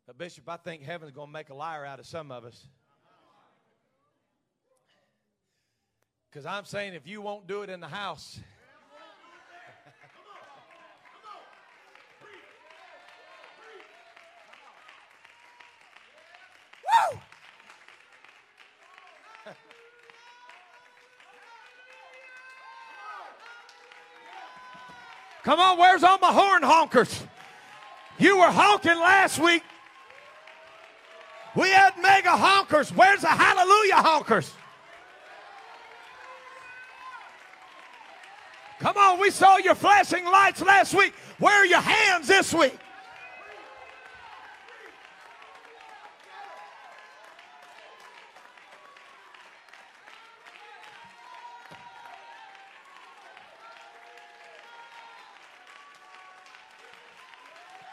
But, 0.07 0.17
Bishop, 0.17 0.49
I 0.49 0.57
think 0.57 0.85
heaven's 0.85 1.13
going 1.13 1.29
to 1.29 1.33
make 1.35 1.51
a 1.51 1.55
liar 1.55 1.85
out 1.85 2.01
of 2.01 2.07
some 2.07 2.33
of 2.33 2.47
us. 2.47 2.67
Because 6.31 6.45
I'm 6.47 6.65
saying 6.65 6.95
if 6.95 7.07
you 7.07 7.21
won't 7.23 7.47
do 7.47 7.63
it 7.63 7.71
in 7.71 7.81
the 7.81 7.89
house, 7.89 8.39
Woo! 16.85 17.19
Come 25.45 25.61
on, 25.61 25.79
where's 25.79 26.03
all 26.03 26.19
my 26.19 26.33
horn 26.33 26.63
honkers? 26.63 27.23
You 28.19 28.37
were 28.39 28.51
honking 28.51 28.99
last 28.99 29.39
week. 29.39 29.63
We 31.55 31.71
had 31.71 31.97
mega 32.03 32.29
honkers. 32.31 32.93
Where's 32.95 33.23
the 33.23 33.29
hallelujah 33.29 33.95
honkers? 33.95 34.53
Come 38.81 38.97
on, 38.97 39.21
we 39.21 39.31
saw 39.31 39.57
your 39.57 39.75
flashing 39.75 40.25
lights 40.25 40.63
last 40.63 40.95
week. 40.95 41.13
Where 41.39 41.55
are 41.55 41.67
your 41.67 41.81
hands 41.81 42.29
this 42.29 42.55
week? 42.55 42.79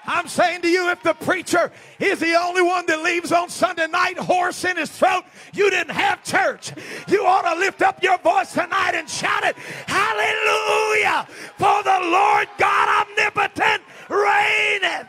I'm 0.07 0.27
saying 0.27 0.61
to 0.61 0.67
you, 0.67 0.89
if 0.89 1.01
the 1.03 1.13
preacher 1.13 1.71
is 1.99 2.19
the 2.19 2.35
only 2.35 2.61
one 2.61 2.85
that 2.85 3.01
leaves 3.03 3.31
on 3.31 3.49
Sunday 3.49 3.87
night, 3.87 4.17
hoarse 4.17 4.63
in 4.63 4.77
his 4.77 4.89
throat, 4.89 5.23
you 5.53 5.69
didn't 5.69 5.93
have 5.93 6.23
church. 6.23 6.71
You 7.07 7.25
ought 7.25 7.51
to 7.53 7.59
lift 7.59 7.81
up 7.81 8.03
your 8.03 8.17
voice 8.19 8.53
tonight 8.53 8.93
and 8.93 9.09
shout 9.09 9.43
it, 9.43 9.55
Hallelujah! 9.87 11.27
For 11.57 11.83
the 11.83 11.99
Lord 12.09 12.47
God 12.57 13.07
omnipotent 13.07 13.83
reigneth. 14.09 15.07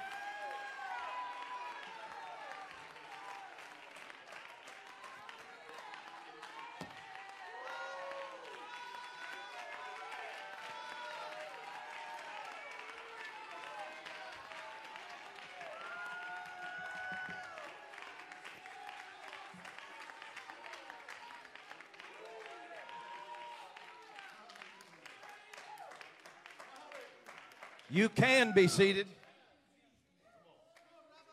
You 27.97 28.11
can 28.11 28.53
be 28.53 28.69
seated 28.69 29.07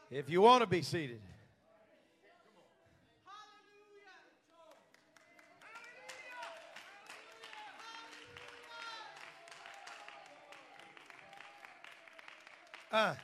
if 0.10 0.30
you 0.30 0.40
want 0.40 0.62
to 0.62 0.66
be 0.66 0.82
seated. 0.82 1.20
Uh, 12.90 13.16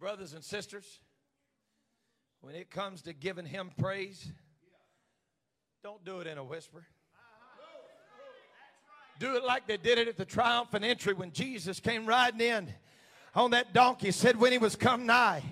brothers 0.00 0.32
and 0.32 0.42
sisters, 0.42 1.00
when 2.40 2.54
it 2.54 2.70
comes 2.70 3.02
to 3.02 3.12
giving 3.12 3.44
him 3.44 3.72
praise, 3.78 4.26
don't 5.82 6.02
do 6.02 6.20
it 6.20 6.26
in 6.26 6.38
a 6.38 6.44
whisper. 6.44 6.86
Do 9.18 9.36
it 9.36 9.44
like 9.44 9.66
they 9.66 9.76
did 9.76 9.98
it 9.98 10.08
at 10.08 10.16
the 10.16 10.24
triumphant 10.24 10.84
entry 10.84 11.14
when 11.14 11.32
Jesus 11.32 11.80
came 11.80 12.06
riding 12.06 12.40
in 12.40 12.74
on 13.34 13.52
that 13.52 13.72
donkey. 13.72 14.10
Said 14.10 14.38
when 14.38 14.52
he 14.52 14.58
was 14.58 14.76
come 14.76 15.06
nigh, 15.06 15.42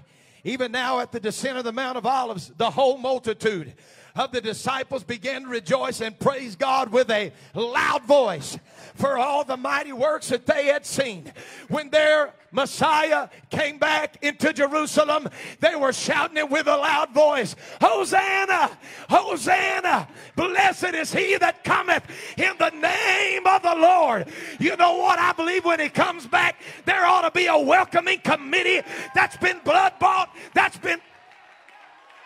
even 0.44 0.72
now 0.72 1.00
at 1.00 1.12
the 1.12 1.20
descent 1.20 1.58
of 1.58 1.64
the 1.64 1.72
Mount 1.72 1.98
of 1.98 2.06
Olives, 2.06 2.52
the 2.56 2.70
whole 2.70 2.98
multitude 2.98 3.74
of 4.14 4.32
the 4.32 4.40
disciples 4.40 5.04
began 5.04 5.42
to 5.42 5.48
rejoice 5.48 6.00
and 6.00 6.18
praise 6.18 6.56
God 6.56 6.90
with 6.90 7.10
a 7.10 7.32
loud 7.54 8.04
voice 8.04 8.58
for 8.94 9.18
all 9.18 9.44
the 9.44 9.56
mighty 9.56 9.92
works 9.92 10.28
that 10.28 10.46
they 10.46 10.66
had 10.66 10.84
seen. 10.84 11.32
When 11.68 11.90
their 11.90 12.34
Messiah 12.52 13.28
came 13.50 13.78
back 13.78 14.16
into 14.22 14.52
Jerusalem, 14.52 15.28
they 15.60 15.76
were 15.76 15.92
shouting 15.92 16.36
it 16.36 16.50
with 16.50 16.66
a 16.66 16.76
loud 16.76 17.10
voice 17.10 17.54
Hosanna! 17.80 18.76
Hosanna! 19.08 20.08
Blessed 20.36 20.94
is 20.94 21.12
he 21.12 21.36
that 21.38 21.62
cometh 21.64 22.04
in 22.36 22.52
the 22.58 22.70
name 22.70 23.46
of 23.46 23.62
the 23.62 23.74
Lord. 23.76 24.26
You 24.58 24.76
know 24.76 24.96
what? 24.96 25.18
I 25.18 25.32
believe 25.32 25.64
when 25.64 25.80
he 25.80 25.88
comes 25.88 26.26
back, 26.26 26.60
there 26.84 27.04
ought 27.04 27.22
to 27.22 27.30
be 27.30 27.46
a 27.46 27.58
welcoming 27.58 28.18
committee 28.20 28.82
that's 29.14 29.36
been 29.36 29.60
blood 29.64 29.94
bought, 30.00 30.34
that's 30.54 30.78
been 30.78 31.00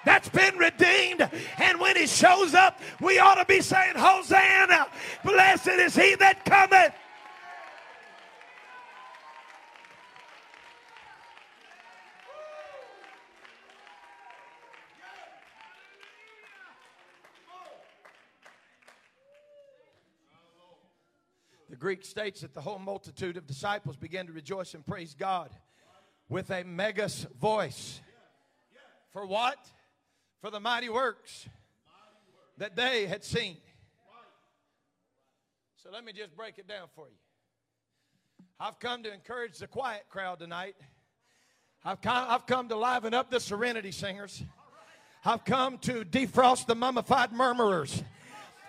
that's 0.04 0.28
been 0.28 0.56
redeemed. 0.56 1.28
And 1.58 1.80
when 1.80 1.96
he 1.96 2.06
shows 2.06 2.54
up, 2.54 2.80
we 3.00 3.18
ought 3.18 3.36
to 3.36 3.44
be 3.44 3.60
saying, 3.60 3.94
Hosanna! 3.96 4.86
Blessed 5.24 5.68
is 5.68 5.94
he 5.94 6.14
that 6.16 6.44
cometh. 6.44 6.94
The 21.74 21.76
Greek 21.80 22.04
states 22.04 22.42
that 22.42 22.54
the 22.54 22.60
whole 22.60 22.78
multitude 22.78 23.36
of 23.36 23.48
disciples 23.48 23.96
began 23.96 24.26
to 24.26 24.32
rejoice 24.32 24.74
and 24.74 24.86
praise 24.86 25.16
God 25.18 25.50
with 26.28 26.50
a 26.50 26.62
megas 26.62 27.26
voice. 27.40 28.00
For 29.12 29.26
what? 29.26 29.58
For 30.44 30.50
the 30.50 30.60
mighty 30.60 30.90
works 30.90 31.48
that 32.58 32.76
they 32.76 33.06
had 33.06 33.24
seen. 33.24 33.56
So 35.82 35.88
let 35.90 36.04
me 36.04 36.12
just 36.12 36.36
break 36.36 36.58
it 36.58 36.68
down 36.68 36.88
for 36.94 37.06
you. 37.08 37.16
I've 38.60 38.78
come 38.78 39.04
to 39.04 39.14
encourage 39.14 39.56
the 39.56 39.66
quiet 39.66 40.02
crowd 40.10 40.40
tonight. 40.40 40.76
I've 41.82 42.02
come, 42.02 42.26
I've 42.28 42.44
come 42.44 42.68
to 42.68 42.76
liven 42.76 43.14
up 43.14 43.30
the 43.30 43.40
serenity 43.40 43.90
singers. 43.90 44.42
I've 45.24 45.46
come 45.46 45.78
to 45.78 46.04
defrost 46.04 46.66
the 46.66 46.74
mummified 46.74 47.32
murmurers. 47.32 48.02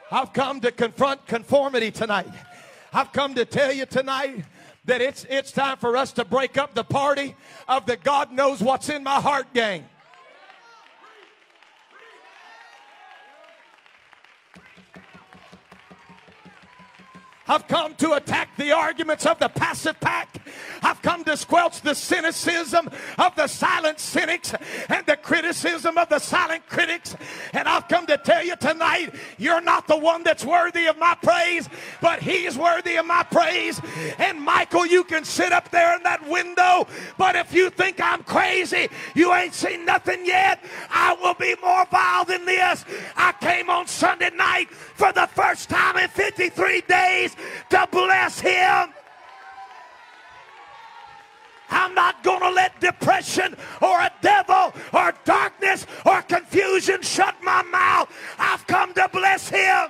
I've 0.09 0.31
come 0.31 0.61
to 0.61 0.71
confront 0.71 1.27
conformity 1.27 1.91
tonight. 1.91 2.31
I've 2.93 3.11
come 3.11 3.35
to 3.35 3.43
tell 3.43 3.73
you 3.73 3.85
tonight 3.85 4.45
that 4.85 5.01
it's, 5.01 5.25
it's 5.29 5.51
time 5.51 5.75
for 5.75 5.97
us 5.97 6.13
to 6.13 6.23
break 6.23 6.57
up 6.57 6.73
the 6.73 6.85
party 6.85 7.35
of 7.67 7.85
the 7.85 7.97
God 7.97 8.31
knows 8.31 8.61
what's 8.61 8.87
in 8.87 9.03
my 9.03 9.19
heart 9.19 9.53
gang. 9.53 9.83
I've 17.47 17.67
come 17.67 17.93
to 17.95 18.13
attack 18.13 18.57
the 18.57 18.71
arguments 18.71 19.25
of 19.25 19.37
the 19.39 19.49
passive 19.49 19.99
pack. 19.99 20.41
I've 20.81 21.01
come 21.01 21.23
to 21.25 21.37
squelch 21.37 21.81
the 21.81 21.93
cynicism 21.93 22.89
of 23.17 23.35
the 23.35 23.47
silent 23.47 23.99
cynics 23.99 24.53
and 24.89 25.05
the 25.05 25.17
criticism 25.17 25.97
of 25.97 26.09
the 26.09 26.19
silent 26.19 26.67
critics. 26.67 27.15
And 27.53 27.67
I've 27.67 27.87
come 27.87 28.07
to 28.07 28.17
tell 28.17 28.43
you 28.43 28.55
tonight, 28.55 29.13
you're 29.37 29.61
not 29.61 29.87
the 29.87 29.97
one 29.97 30.23
that's 30.23 30.43
worthy 30.43 30.87
of 30.87 30.97
my 30.97 31.15
praise, 31.21 31.69
but 32.01 32.19
he's 32.19 32.57
worthy 32.57 32.95
of 32.95 33.05
my 33.05 33.23
praise. 33.23 33.79
And 34.17 34.41
Michael, 34.41 34.85
you 34.85 35.03
can 35.03 35.23
sit 35.23 35.51
up 35.51 35.69
there 35.69 35.95
in 35.95 36.03
that 36.03 36.27
window, 36.27 36.87
but 37.17 37.35
if 37.35 37.53
you 37.53 37.69
think 37.69 38.01
I'm 38.01 38.23
crazy, 38.23 38.89
you 39.13 39.33
ain't 39.33 39.53
seen 39.53 39.85
nothing 39.85 40.25
yet. 40.25 40.63
I 40.89 41.15
will 41.21 41.35
be 41.35 41.55
more 41.61 41.85
vile 41.91 42.25
than 42.25 42.45
this. 42.45 42.85
I 43.15 43.33
came 43.39 43.69
on 43.69 43.87
Sunday 43.87 44.31
night 44.31 44.71
for 44.71 45.11
the 45.11 45.27
first 45.27 45.69
time 45.69 45.97
in 45.97 46.09
53 46.09 46.81
days 46.81 47.34
to 47.69 47.87
bless 47.91 48.39
him. 48.39 48.93
I'm 51.69 51.93
not 51.93 52.23
going 52.23 52.41
to 52.41 52.51
let 52.51 52.79
depression 52.79 53.55
or 53.81 53.99
a 53.99 54.11
devil 54.21 54.73
or 54.93 55.13
darkness 55.23 55.85
or 56.05 56.21
confusion 56.21 57.01
shut 57.01 57.35
my 57.43 57.63
mouth. 57.63 58.09
I've 58.37 58.65
come 58.67 58.93
to 58.93 59.09
bless 59.11 59.49
him. 59.49 59.89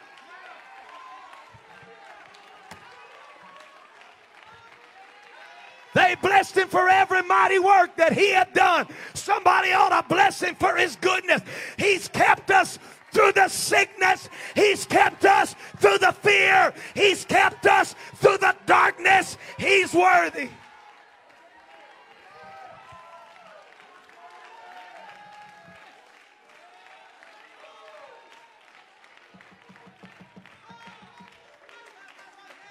They 5.93 6.15
blessed 6.21 6.57
him 6.57 6.67
for 6.67 6.89
every 6.89 7.21
mighty 7.23 7.57
work 7.57 7.95
that 7.95 8.11
he 8.11 8.31
had 8.31 8.51
done. 8.53 8.87
Somebody 9.13 9.71
ought 9.71 9.89
to 10.01 10.13
bless 10.13 10.41
him 10.41 10.55
for 10.55 10.75
his 10.75 10.97
goodness. 10.97 11.41
He's 11.77 12.09
kept 12.09 12.51
us 12.51 12.79
through 13.15 13.31
the 13.31 13.47
sickness. 13.47 14.29
He's 14.55 14.85
kept 14.85 15.23
us 15.23 15.55
through 15.77 15.99
the 15.99 16.11
fear. 16.11 16.73
He's 16.93 17.23
kept 17.23 17.65
us 17.65 17.95
through 18.15 18.39
the 18.39 18.53
darkness. 18.65 19.37
He's 19.57 19.93
worthy. 19.93 20.49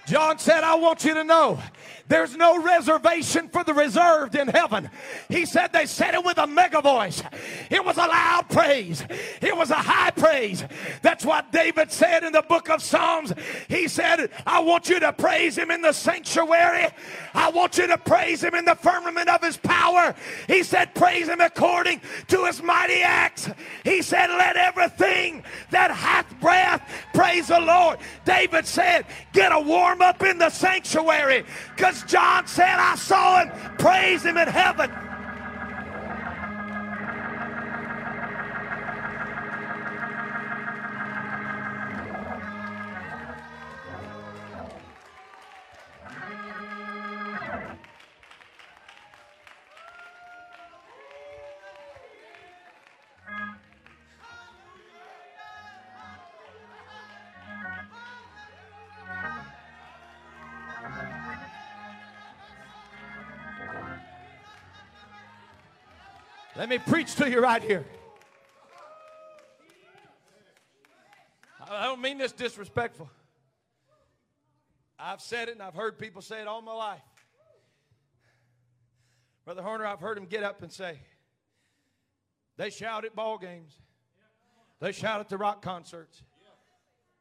John 0.06 0.38
said, 0.38 0.64
I 0.64 0.74
want 0.74 1.04
you 1.04 1.14
to 1.14 1.24
know 1.24 1.58
there's 2.06 2.36
no 2.36 2.62
reservation 2.62 3.48
for 3.48 3.64
the 3.64 3.72
reserved 3.72 4.34
in 4.34 4.48
heaven. 4.48 4.90
He 5.30 5.46
said 5.46 5.72
they 5.72 5.86
said 5.86 6.14
it 6.14 6.22
with 6.22 6.36
a 6.36 6.46
mega 6.46 6.82
voice. 6.82 7.22
It 7.70 7.82
was 7.82 7.96
a 7.96 8.06
loud 8.06 8.50
praise. 8.50 9.02
It 9.40 9.56
was 9.56 9.70
a 9.70 9.76
high 9.76 10.10
praise. 10.10 10.64
That's 11.00 11.24
what 11.24 11.50
David 11.50 11.90
said 11.90 12.22
in 12.22 12.32
the 12.32 12.42
book 12.42 12.68
of 12.68 12.82
Psalms. 12.82 13.32
He 13.68 13.88
said, 13.88 14.30
I 14.46 14.60
want 14.60 14.90
you 14.90 15.00
to 15.00 15.14
praise 15.14 15.56
him 15.56 15.70
in 15.70 15.80
the 15.80 15.92
sanctuary. 15.92 16.88
I 17.32 17.50
want 17.50 17.78
you 17.78 17.86
to 17.86 17.96
praise 17.96 18.44
him 18.44 18.54
in 18.54 18.66
the 18.66 18.74
firmament 18.74 19.30
of 19.30 19.42
his 19.42 19.56
power. 19.56 20.14
He 20.46 20.62
said, 20.62 20.94
praise 20.94 21.26
him 21.28 21.40
according 21.40 22.02
to 22.28 22.44
his 22.44 22.62
mighty 22.62 23.02
acts. 23.02 23.48
He 23.82 24.02
said, 24.02 24.28
let 24.28 24.56
everything 24.56 25.42
that 25.70 25.90
hath 25.90 26.38
breath 26.38 26.86
praise 27.14 27.48
the 27.48 27.60
Lord. 27.60 27.98
David 28.26 28.66
said, 28.66 29.06
get 29.32 29.52
a 29.52 29.60
warm 29.60 29.93
up 30.00 30.22
in 30.22 30.38
the 30.38 30.50
sanctuary 30.50 31.44
because 31.74 32.02
John 32.04 32.46
said, 32.46 32.76
I 32.78 32.94
saw 32.96 33.44
him 33.44 33.50
praise 33.78 34.24
him 34.24 34.36
in 34.36 34.48
heaven. 34.48 34.90
Let 66.64 66.70
me 66.70 66.78
preach 66.78 67.14
to 67.16 67.30
you 67.30 67.42
right 67.42 67.62
here. 67.62 67.84
I 71.70 71.84
don't 71.84 72.00
mean 72.00 72.16
this 72.16 72.32
disrespectful. 72.32 73.10
I've 74.98 75.20
said 75.20 75.50
it 75.50 75.52
and 75.52 75.62
I've 75.62 75.74
heard 75.74 75.98
people 75.98 76.22
say 76.22 76.40
it 76.40 76.46
all 76.46 76.62
my 76.62 76.72
life. 76.72 77.02
Brother 79.44 79.60
Horner, 79.60 79.84
I've 79.84 80.00
heard 80.00 80.16
him 80.16 80.24
get 80.24 80.42
up 80.42 80.62
and 80.62 80.72
say, 80.72 81.00
they 82.56 82.70
shout 82.70 83.04
at 83.04 83.14
ball 83.14 83.36
games, 83.36 83.76
they 84.80 84.92
shout 84.92 85.20
at 85.20 85.28
the 85.28 85.36
rock 85.36 85.60
concerts. 85.60 86.22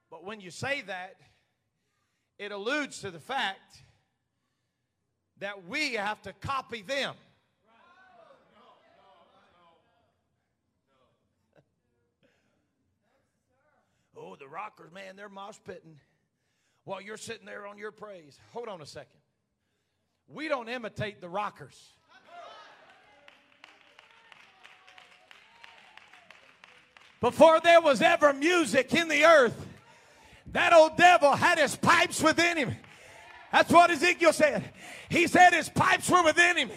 But 0.10 0.24
when 0.24 0.40
you 0.40 0.52
say 0.52 0.84
that, 0.88 1.18
it 2.40 2.54
alludes 2.54 3.00
to 3.00 3.12
the 3.12 3.20
fact 3.20 3.84
that 5.40 5.68
we 5.68 5.96
have 5.96 6.22
to 6.22 6.32
copy 6.32 6.82
them. 6.82 7.16
Oh, 14.16 14.36
the 14.36 14.48
rockers, 14.48 14.92
man, 14.92 15.16
they're 15.16 15.30
mosh 15.30 15.58
pitting 15.66 16.00
while 16.84 17.02
you're 17.02 17.18
sitting 17.18 17.46
there 17.46 17.66
on 17.66 17.78
your 17.78 17.92
praise. 17.92 18.38
Hold 18.52 18.68
on 18.68 18.82
a 18.82 18.86
second. 18.86 19.20
We 20.28 20.48
don't 20.48 20.70
imitate 20.70 21.22
the 21.22 21.30
rockers. 21.30 21.94
Before 27.20 27.62
there 27.62 27.80
was 27.80 28.02
ever 28.02 28.34
music 28.34 28.94
in 28.94 29.08
the 29.08 29.24
earth, 29.24 29.66
that 30.52 30.74
old 30.74 30.98
devil 30.98 31.32
had 31.32 31.58
his 31.58 31.76
pipes 31.76 32.22
within 32.22 32.58
him. 32.58 32.76
That's 33.52 33.72
what 33.72 33.90
Ezekiel 33.92 34.34
said. 34.34 34.72
He 35.10 35.28
said 35.28 35.54
his 35.54 35.70
pipes 35.70 36.10
were 36.10 36.24
within 36.24 36.58
him. 36.58 36.72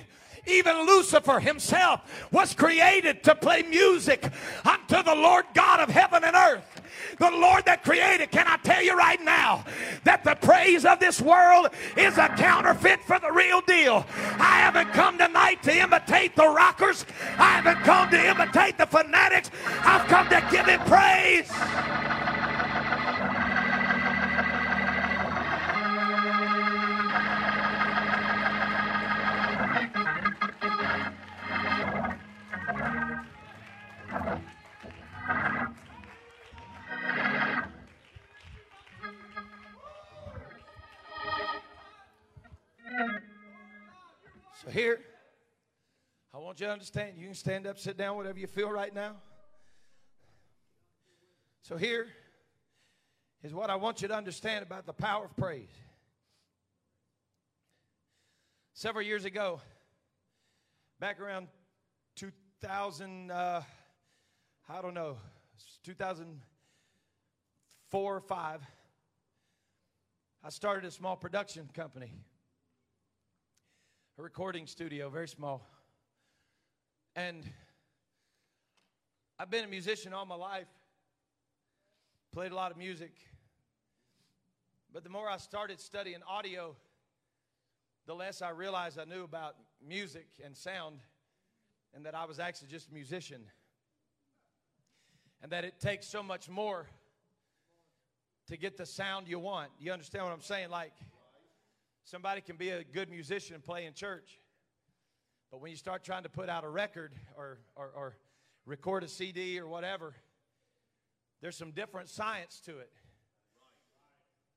Even 0.46 0.87
Lucifer 0.87 1.40
himself 1.40 2.29
was 2.31 2.55
created 2.55 3.25
to 3.25 3.35
play 3.35 3.62
music 3.62 4.25
unto 4.64 5.03
the 5.03 5.16
Lord 5.16 5.46
God 5.53 5.81
of 5.81 5.88
heaven 5.88 6.22
and 6.22 6.37
earth. 6.37 6.75
The 7.18 7.30
Lord 7.30 7.64
that 7.66 7.82
created. 7.82 8.30
Can 8.30 8.46
I 8.46 8.56
tell 8.59 8.82
you 8.82 8.96
right 8.96 9.22
now 9.22 9.64
that 10.04 10.24
the 10.24 10.35
praise 10.35 10.85
of 10.85 10.98
this 11.00 11.20
world 11.20 11.68
is 11.96 12.18
a 12.18 12.28
counterfeit 12.28 13.00
for 13.04 13.18
the 13.18 13.32
real 13.32 13.61
deal? 13.62 14.04
I 14.38 14.61
haven't 14.61 14.92
come 14.92 15.18
tonight 15.18 15.62
to 15.64 15.76
imitate 15.76 16.37
the 16.37 16.48
rockers. 16.48 17.04
I 17.38 17.61
haven't 17.61 17.82
come 17.85 18.11
to 18.11 18.28
imitate 18.28 18.78
the 18.78 18.87
fanatics. 18.87 19.50
I've 19.80 20.06
come 20.09 20.28
to 20.28 20.46
give 20.50 20.66
him 20.66 20.80
praise. 20.80 21.50
Here, 44.76 45.00
I 46.34 46.38
want 46.38 46.60
you 46.60 46.66
to 46.66 46.72
understand. 46.72 47.14
You 47.16 47.24
can 47.24 47.34
stand 47.34 47.66
up, 47.66 47.78
sit 47.78 47.96
down, 47.96 48.14
whatever 48.14 48.38
you 48.38 48.46
feel 48.46 48.70
right 48.70 48.94
now. 48.94 49.12
So 51.62 51.78
here 51.78 52.08
is 53.42 53.54
what 53.54 53.70
I 53.70 53.76
want 53.76 54.02
you 54.02 54.08
to 54.08 54.14
understand 54.14 54.62
about 54.62 54.84
the 54.84 54.92
power 54.92 55.24
of 55.24 55.34
praise. 55.34 55.70
Several 58.74 59.02
years 59.02 59.24
ago, 59.24 59.62
back 61.00 61.20
around 61.20 61.48
2000, 62.16 63.30
uh, 63.30 63.62
I 64.68 64.82
don't 64.82 64.92
know, 64.92 65.16
2004 65.84 68.16
or 68.16 68.20
5, 68.20 68.60
I 70.44 70.50
started 70.50 70.84
a 70.84 70.90
small 70.90 71.16
production 71.16 71.66
company 71.72 72.12
a 74.18 74.22
recording 74.22 74.66
studio, 74.66 75.11
very 75.11 75.29
small. 75.29 75.61
And 77.14 77.44
I've 79.38 79.50
been 79.50 79.64
a 79.64 79.68
musician 79.68 80.14
all 80.14 80.24
my 80.24 80.37
life, 80.37 80.68
played 82.33 82.50
a 82.50 82.55
lot 82.55 82.70
of 82.70 82.79
music. 82.79 83.12
But 84.90 85.05
the 85.05 85.11
more 85.11 85.29
I 85.29 85.37
started 85.37 85.81
studying 85.81 86.20
audio, 86.26 86.74
the 88.07 88.14
less 88.14 88.40
I 88.40 88.50
realized 88.50 88.98
I 88.98 89.05
knew 89.05 89.22
about 89.22 89.57
music 89.87 90.29
and 90.42 90.57
sound, 90.57 91.00
and 91.94 92.07
that 92.07 92.14
I 92.14 92.24
was 92.24 92.40
actually 92.40 92.68
just 92.68 92.88
a 92.88 92.94
musician. 92.94 93.42
And 95.42 95.52
that 95.52 95.64
it 95.64 95.79
takes 95.79 96.07
so 96.07 96.22
much 96.22 96.48
more 96.48 96.87
to 98.48 98.57
get 98.57 98.79
the 98.79 98.87
sound 98.87 99.29
you 99.29 99.38
want. 99.38 99.72
You 99.79 99.92
understand 99.92 100.24
what 100.24 100.33
I'm 100.33 100.40
saying? 100.40 100.70
Like, 100.70 100.94
Somebody 102.07 102.40
can 102.40 102.55
be 102.55 102.71
a 102.71 102.85
good 102.85 103.11
musician 103.11 103.57
and 103.57 103.64
play 103.64 103.85
in 103.85 103.92
church, 103.92 104.38
but 105.51 105.61
when 105.61 105.73
you 105.73 105.77
start 105.77 106.05
trying 106.05 106.23
to 106.23 106.29
put 106.29 106.49
out 106.49 106.62
a 106.62 106.69
record 106.69 107.12
or, 107.37 107.59
or, 107.75 107.90
or 107.97 108.16
record 108.64 109.03
a 109.03 109.09
CD 109.09 109.59
or 109.59 109.66
whatever, 109.66 110.14
there's 111.42 111.57
some 111.57 111.73
different 111.73 112.09
science 112.09 112.61
to 112.64 112.79
it. 112.79 112.92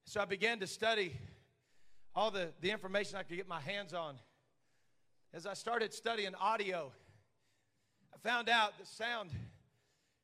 So 0.06 0.22
I 0.22 0.26
began 0.26 0.60
to 0.60 0.68
study 0.68 1.18
all 2.14 2.30
the, 2.30 2.50
the 2.62 2.70
information 2.70 3.18
I 3.18 3.24
could 3.24 3.38
get 3.38 3.48
my 3.48 3.62
hands 3.62 3.96
on. 3.96 4.14
As 5.34 5.48
I 5.48 5.56
started 5.56 5.92
studying 5.92 6.36
audio, 6.36 6.92
I 8.14 8.18
found 8.30 8.48
out 8.48 8.78
that 8.78 8.88
sound 8.88 9.32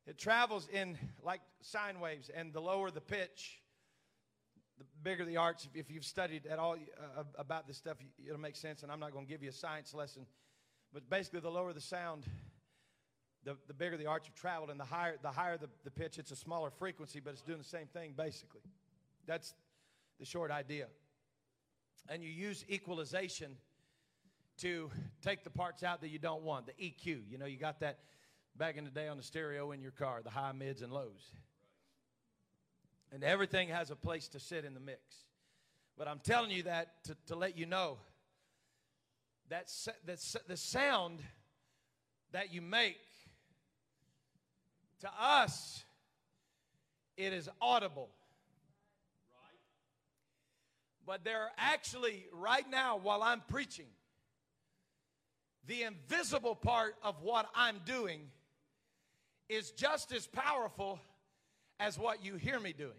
it 0.06 0.20
travels 0.20 0.68
in 0.72 0.96
like 1.24 1.42
sine 1.62 2.00
waves, 2.00 2.30
and 2.30 2.54
the 2.54 2.62
lower 2.62 2.92
the 2.92 3.02
pitch, 3.02 3.64
bigger 5.06 5.24
the 5.24 5.38
arch, 5.38 5.70
if 5.76 5.91
you've 5.91 6.04
studied 6.04 6.48
at 6.48 6.58
all 6.58 6.74
uh, 6.74 7.24
about 7.38 7.68
this 7.68 7.78
stuff, 7.78 7.98
it'll 8.26 8.39
make 8.39 8.56
sense. 8.56 8.82
And 8.82 8.91
I'm 8.91 9.00
not 9.00 9.13
going 9.13 9.26
to 9.26 9.32
give 9.32 9.44
you 9.44 9.50
a 9.50 9.54
science 9.54 9.94
lesson, 9.94 10.26
but 10.91 11.08
basically, 11.10 11.41
the 11.41 11.50
lower 11.50 11.72
the 11.74 11.80
sound, 11.80 12.26
the, 13.44 13.56
the 13.68 13.74
bigger 13.74 13.98
the 13.98 14.08
arch 14.08 14.28
of 14.28 14.34
travel, 14.34 14.72
and 14.72 14.80
the 14.80 14.86
higher 14.86 15.15
the 15.22 15.30
higher 15.30 15.58
the, 15.58 15.70
the 15.84 15.91
pitch. 15.91 16.18
It's 16.18 16.32
a 16.32 16.36
smaller 16.36 16.72
frequency, 16.72 17.20
but 17.20 17.34
it's 17.34 17.44
doing 17.44 17.60
the 17.60 17.63
same 17.63 17.88
thing 17.88 18.13
basically. 18.18 18.62
That's 19.28 19.54
the 20.20 20.26
short 20.26 20.50
idea. 20.52 20.88
And 22.10 22.24
you 22.24 22.30
use 22.30 22.65
equalization 22.70 23.56
to 24.58 24.89
take 25.22 25.44
the 25.44 25.50
parts 25.50 25.84
out 25.84 26.02
that 26.02 26.10
you 26.10 26.20
don't 26.20 26.44
want. 26.44 26.65
The 26.65 26.74
EQ, 26.74 27.24
you 27.30 27.38
know, 27.38 27.46
you 27.46 27.58
got 27.58 27.80
that 27.82 28.00
back 28.58 28.78
in 28.78 28.86
the 28.86 28.89
day 28.89 29.08
on 29.08 29.18
the 29.18 29.24
stereo 29.24 29.72
in 29.72 29.82
your 29.82 29.91
car, 29.91 30.22
the 30.24 30.30
high, 30.30 30.52
mids, 30.52 30.82
and 30.82 30.91
lows. 30.91 31.32
And 33.15 33.23
everything 33.23 33.69
has 33.69 33.91
a 33.91 33.95
place 33.95 34.28
to 34.28 34.41
sit 34.41 34.65
in 34.65 34.73
the 34.73 34.80
mix. 34.82 34.99
But 35.97 36.10
I'm 36.10 36.19
telling 36.19 36.51
you 36.51 36.63
that 36.63 37.01
to, 37.06 37.15
to 37.28 37.36
let 37.38 37.58
you 37.58 37.65
know 37.65 37.97
that 39.47 39.71
the, 40.06 40.17
the 40.49 40.58
sound 40.58 41.21
that 42.34 42.54
you 42.54 42.62
make 42.62 42.99
to 44.99 45.10
us, 45.17 45.86
it 47.15 47.32
is 47.32 47.47
audible. 47.62 48.10
But 51.06 51.23
there 51.23 51.39
are 51.39 51.51
actually, 51.58 52.25
right 52.34 52.69
now, 52.69 52.97
while 52.97 53.23
I'm 53.23 53.43
preaching, 53.47 53.88
the 55.67 55.84
invisible 55.84 56.56
part 56.56 56.95
of 57.01 57.21
what 57.21 57.47
I'm 57.56 57.78
doing 57.86 58.23
is 59.47 59.71
just 59.71 60.12
as 60.12 60.28
powerful 60.28 60.99
as 61.80 61.97
what 61.97 62.25
you 62.25 62.36
hear 62.36 62.60
me 62.60 62.73
doing. 62.73 62.91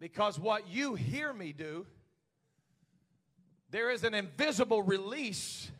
Because 0.00 0.38
what 0.38 0.68
you 0.68 0.96
hear 0.96 1.32
me 1.32 1.52
do, 1.52 1.86
there 3.70 3.90
is 3.90 4.02
an 4.02 4.14
invisible 4.14 4.82
release 4.82 5.70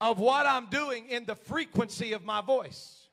of 0.00 0.18
what 0.18 0.44
I'm 0.44 0.66
doing 0.66 1.08
in 1.08 1.24
the 1.24 1.34
frequency 1.34 2.12
of 2.12 2.24
my 2.24 2.42
voice. 2.42 3.08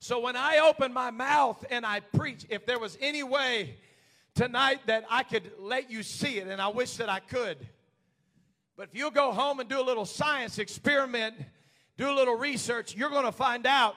So 0.00 0.18
when 0.18 0.34
I 0.36 0.58
open 0.58 0.92
my 0.92 1.10
mouth 1.10 1.64
and 1.70 1.86
I 1.86 2.00
preach, 2.00 2.46
if 2.48 2.66
there 2.66 2.78
was 2.78 2.98
any 3.00 3.22
way 3.22 3.76
tonight 4.34 4.80
that 4.86 5.04
I 5.08 5.22
could 5.22 5.52
let 5.60 5.90
you 5.90 6.02
see 6.02 6.38
it, 6.38 6.48
and 6.48 6.60
I 6.60 6.68
wish 6.68 6.96
that 6.96 7.08
I 7.08 7.20
could 7.20 7.58
but 8.78 8.90
if 8.92 8.94
you'll 8.96 9.10
go 9.10 9.32
home 9.32 9.58
and 9.58 9.68
do 9.68 9.80
a 9.80 9.82
little 9.82 10.06
science 10.06 10.60
experiment, 10.60 11.34
do 11.96 12.08
a 12.08 12.14
little 12.14 12.36
research, 12.36 12.94
you're 12.94 13.10
going 13.10 13.24
to 13.24 13.32
find 13.32 13.66
out 13.66 13.96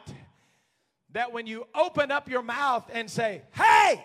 that 1.14 1.34
when 1.34 1.48
you 1.48 1.66
open 1.76 2.12
up 2.12 2.30
your 2.30 2.42
mouth 2.42 2.90
and 2.94 3.10
say, 3.10 3.42
hey, 3.54 4.04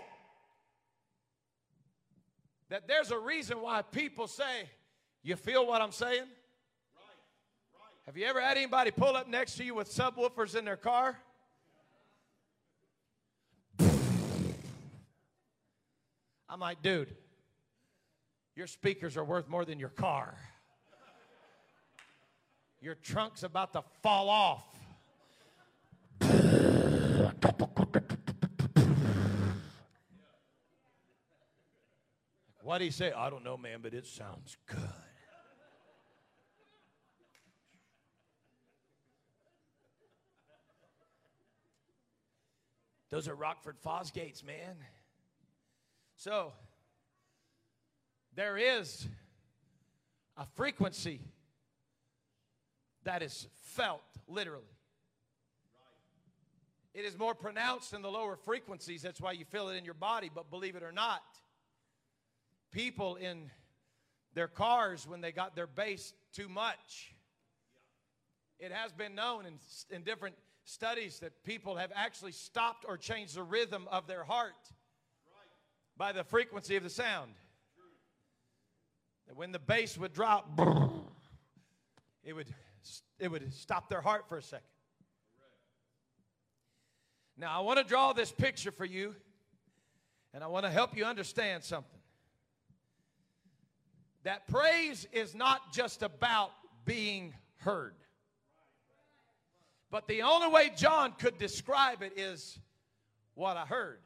that 2.68 2.88
there's 2.88 3.11
a 3.11 3.18
reason 3.18 3.61
why 3.61 3.82
people 3.82 4.26
say, 4.26 4.68
you 5.22 5.36
feel 5.36 5.66
what 5.66 5.82
I'm 5.82 5.92
saying? 5.92 6.24
Have 8.07 8.16
you 8.16 8.26
ever 8.26 8.40
had 8.40 8.57
anybody 8.57 8.90
pull 8.90 9.16
up 9.16 9.28
next 9.28 9.57
to 9.57 9.64
you 9.64 9.74
with 9.74 9.92
subwoofers 9.92 10.57
in 10.57 10.64
their 10.64 10.76
car? 10.76 11.18
I'm 16.48 16.61
like, 16.61 16.82
dude, 16.82 17.14
your 18.54 18.68
speakers 18.68 19.16
are 19.16 19.24
worth 19.24 19.48
more 19.48 19.64
than 19.64 19.80
your 19.80 19.88
car. 19.88 20.34
Your 22.80 22.94
trunk's 22.94 23.42
about 23.42 23.72
to 23.72 23.82
fall 24.02 24.28
off. 24.28 24.64
What 32.62 32.78
do 32.78 32.84
he 32.84 32.90
say? 32.90 33.12
I 33.12 33.30
don't 33.30 33.44
know, 33.44 33.57
man, 33.57 33.78
but 33.80 33.94
it 33.94 34.07
sounds 34.07 34.57
good. 34.66 34.78
Those 43.09 43.28
are 43.28 43.34
Rockford 43.34 43.76
Fosgates, 43.80 44.44
man. 44.44 44.76
So, 46.16 46.53
there 48.34 48.57
is 48.59 49.07
a 50.36 50.44
frequency 50.44 51.20
that 53.05 53.22
is 53.22 53.47
felt 53.62 54.03
literally. 54.26 54.75
It 56.97 57.05
is 57.05 57.18
more 57.18 57.34
pronounced 57.34 57.92
in 57.92 58.01
the 58.01 58.11
lower 58.11 58.36
frequencies. 58.36 59.03
That's 59.03 59.20
why 59.20 59.32
you 59.32 59.44
feel 59.44 59.68
it 59.68 59.76
in 59.76 59.84
your 59.84 59.92
body. 59.92 60.30
But 60.34 60.49
believe 60.49 60.76
it 60.76 60.82
or 60.82 60.92
not, 60.92 61.20
people 62.72 63.16
in 63.16 63.51
their 64.32 64.49
cars, 64.49 65.07
when 65.07 65.20
they 65.20 65.30
got 65.30 65.55
their 65.55 65.66
bass 65.66 66.14
too 66.32 66.49
much, 66.49 67.14
it 68.59 68.72
has 68.72 68.92
been 68.92 69.14
known 69.14 69.44
in, 69.44 69.59
in 69.94 70.05
different 70.05 70.36
studies 70.64 71.18
that 71.18 71.44
people 71.44 71.76
have 71.76 71.92
actually 71.94 72.32
stopped 72.32 72.86
or 72.88 72.97
changed 72.97 73.36
the 73.36 73.42
rhythm 73.42 73.86
of 73.92 74.07
their 74.07 74.24
heart 74.24 74.55
by 75.99 76.12
the 76.12 76.24
frequency 76.24 76.76
of 76.76 76.82
the 76.82 76.88
sound. 76.88 77.32
That 79.26 79.36
when 79.36 79.53
the 79.53 79.59
bass 79.59 79.99
would 79.99 80.14
drop, 80.14 80.49
it 82.24 82.32
would, 82.32 82.49
it 83.18 83.30
would 83.30 83.53
stop 83.53 83.90
their 83.90 84.01
heart 84.01 84.30
for 84.30 84.38
a 84.38 84.42
second. 84.42 84.64
Now, 87.39 87.57
I 87.57 87.61
want 87.61 87.78
to 87.78 87.84
draw 87.84 88.12
this 88.12 88.32
picture 88.32 88.70
for 88.70 88.84
you, 88.87 89.14
and 90.32 90.43
I 90.43 90.47
want 90.47 90.64
to 90.64 90.70
help 90.70 90.97
you 90.97 91.05
understand 91.05 91.64
something. 91.64 92.01
That 94.22 94.49
praise 94.49 95.07
is 95.12 95.34
not 95.34 95.72
just 95.72 96.03
about 96.03 96.51
being 96.84 97.34
heard. 97.59 97.95
But 99.91 100.09
the 100.09 100.22
only 100.22 100.49
way 100.49 100.70
John 100.74 101.12
could 101.18 101.39
describe 101.39 102.03
it 102.03 102.18
is 102.18 102.59
what 103.34 103.57
I 103.57 103.66
heard. 103.66 104.01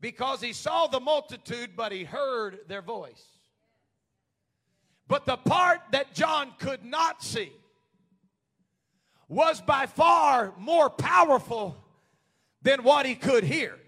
Because 0.00 0.40
he 0.42 0.52
saw 0.52 0.86
the 0.86 1.00
multitude, 1.00 1.70
but 1.74 1.90
he 1.90 2.04
heard 2.04 2.60
their 2.68 2.82
voice. 2.82 3.24
But 5.08 5.26
the 5.26 5.38
part 5.38 5.80
that 5.92 6.14
John 6.14 6.52
could 6.58 6.84
not 6.84 7.22
see 7.22 7.52
was 9.28 9.60
by 9.60 9.86
far 9.86 10.52
more 10.58 10.90
powerful 10.90 11.76
than 12.62 12.82
what 12.82 13.06
he 13.06 13.14
could 13.14 13.44
hear. 13.44 13.78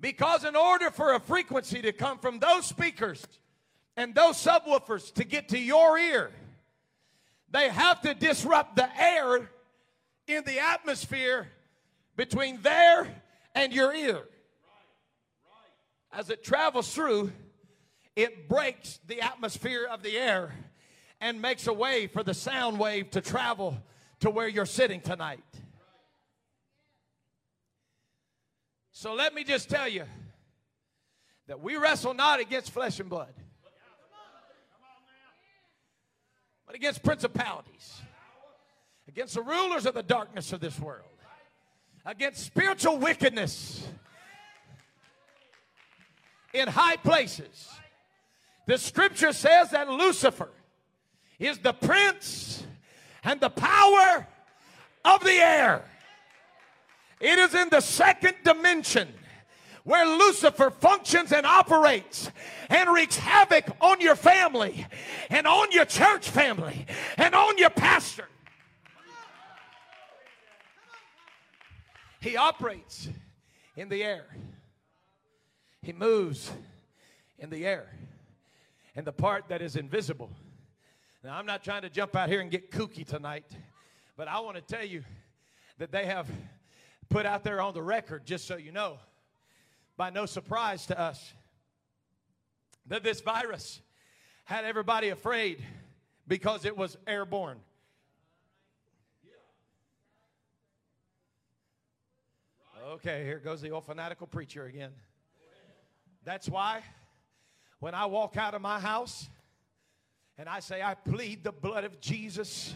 Because 0.00 0.44
in 0.44 0.56
order 0.56 0.90
for 0.90 1.14
a 1.14 1.20
frequency 1.20 1.82
to 1.82 1.92
come 1.92 2.18
from 2.18 2.38
those 2.38 2.64
speakers 2.64 3.24
and 3.96 4.14
those 4.14 4.36
subwoofers 4.36 5.12
to 5.14 5.24
get 5.24 5.50
to 5.50 5.58
your 5.58 5.98
ear, 5.98 6.30
they 7.50 7.68
have 7.68 8.00
to 8.02 8.14
disrupt 8.14 8.76
the 8.76 8.88
air 8.98 9.50
in 10.26 10.44
the 10.44 10.60
atmosphere 10.60 11.48
between 12.16 12.62
there 12.62 13.22
and 13.54 13.72
your 13.72 13.92
ear. 13.92 14.22
As 16.12 16.30
it 16.30 16.42
travels 16.42 16.92
through, 16.92 17.32
it 18.16 18.48
breaks 18.48 19.00
the 19.06 19.20
atmosphere 19.20 19.86
of 19.90 20.02
the 20.02 20.16
air 20.16 20.52
and 21.20 21.40
makes 21.42 21.66
a 21.66 21.72
way 21.72 22.06
for 22.06 22.22
the 22.22 22.34
sound 22.34 22.78
wave 22.78 23.10
to 23.10 23.20
travel 23.20 23.76
to 24.20 24.30
where 24.30 24.48
you're 24.48 24.66
sitting 24.66 25.00
tonight. 25.00 25.40
So 28.92 29.14
let 29.14 29.34
me 29.34 29.44
just 29.44 29.68
tell 29.70 29.88
you 29.88 30.04
that 31.46 31.60
we 31.60 31.76
wrestle 31.76 32.14
not 32.14 32.38
against 32.38 32.70
flesh 32.70 33.00
and 33.00 33.08
blood, 33.08 33.32
but 36.66 36.76
against 36.76 37.02
principalities, 37.02 38.00
against 39.08 39.34
the 39.34 39.42
rulers 39.42 39.86
of 39.86 39.94
the 39.94 40.02
darkness 40.02 40.52
of 40.52 40.60
this 40.60 40.78
world, 40.78 41.08
against 42.04 42.44
spiritual 42.44 42.98
wickedness 42.98 43.86
in 46.52 46.68
high 46.68 46.96
places. 46.96 47.68
The 48.66 48.78
scripture 48.78 49.32
says 49.32 49.70
that 49.70 49.88
Lucifer 49.88 50.50
is 51.40 51.58
the 51.58 51.72
prince 51.72 52.62
and 53.24 53.40
the 53.40 53.50
power 53.50 54.26
of 55.04 55.24
the 55.24 55.32
air. 55.32 55.82
It 57.20 57.38
is 57.38 57.54
in 57.54 57.68
the 57.70 57.80
second 57.80 58.36
dimension 58.44 59.08
where 59.84 60.06
Lucifer 60.06 60.70
functions 60.70 61.32
and 61.32 61.46
operates 61.46 62.30
and 62.68 62.92
wreaks 62.92 63.16
havoc 63.16 63.64
on 63.80 64.00
your 64.00 64.14
family 64.14 64.86
and 65.30 65.46
on 65.46 65.72
your 65.72 65.86
church 65.86 66.28
family 66.28 66.86
and 67.16 67.34
on 67.34 67.58
your 67.58 67.70
pastor. 67.70 68.26
He 72.20 72.36
operates 72.36 73.08
in 73.76 73.88
the 73.88 74.04
air. 74.04 74.26
He 75.82 75.92
moves 75.94 76.50
in 77.38 77.48
the 77.48 77.66
air. 77.66 77.88
And 78.94 79.06
the 79.06 79.12
part 79.12 79.44
that 79.48 79.62
is 79.62 79.76
invisible 79.76 80.30
now, 81.22 81.36
I'm 81.36 81.46
not 81.46 81.62
trying 81.62 81.82
to 81.82 81.90
jump 81.90 82.16
out 82.16 82.28
here 82.28 82.40
and 82.40 82.50
get 82.50 82.70
kooky 82.70 83.06
tonight, 83.06 83.44
but 84.16 84.28
I 84.28 84.40
want 84.40 84.56
to 84.56 84.62
tell 84.62 84.84
you 84.84 85.04
that 85.78 85.92
they 85.92 86.06
have 86.06 86.26
put 87.10 87.26
out 87.26 87.44
there 87.44 87.60
on 87.60 87.74
the 87.74 87.82
record, 87.82 88.24
just 88.24 88.46
so 88.46 88.56
you 88.56 88.72
know, 88.72 88.98
by 89.96 90.10
no 90.10 90.24
surprise 90.24 90.86
to 90.86 90.98
us, 90.98 91.34
that 92.86 93.02
this 93.02 93.20
virus 93.20 93.80
had 94.44 94.64
everybody 94.64 95.10
afraid 95.10 95.62
because 96.26 96.64
it 96.64 96.76
was 96.76 96.96
airborne. 97.06 97.58
Okay, 102.92 103.24
here 103.24 103.38
goes 103.38 103.60
the 103.60 103.70
old 103.70 103.84
fanatical 103.84 104.26
preacher 104.26 104.64
again. 104.64 104.90
That's 106.24 106.48
why 106.48 106.82
when 107.78 107.94
I 107.94 108.06
walk 108.06 108.36
out 108.36 108.54
of 108.54 108.62
my 108.62 108.80
house, 108.80 109.28
and 110.40 110.48
I 110.48 110.60
say, 110.60 110.80
I 110.80 110.94
plead 110.94 111.44
the 111.44 111.52
blood 111.52 111.84
of 111.84 112.00
Jesus. 112.00 112.72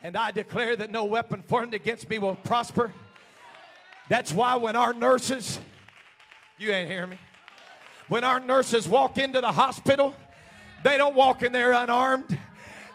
And 0.00 0.16
I 0.16 0.30
declare 0.30 0.76
that 0.76 0.92
no 0.92 1.06
weapon 1.06 1.42
formed 1.42 1.74
against 1.74 2.08
me 2.08 2.20
will 2.20 2.36
prosper. 2.36 2.92
That's 4.08 4.32
why 4.32 4.54
when 4.54 4.76
our 4.76 4.94
nurses, 4.94 5.58
you 6.56 6.70
ain't 6.70 6.88
hearing 6.88 7.10
me, 7.10 7.18
when 8.06 8.22
our 8.22 8.38
nurses 8.38 8.86
walk 8.86 9.18
into 9.18 9.40
the 9.40 9.50
hospital, 9.50 10.14
they 10.84 10.96
don't 10.96 11.16
walk 11.16 11.42
in 11.42 11.50
there 11.50 11.72
unarmed. 11.72 12.38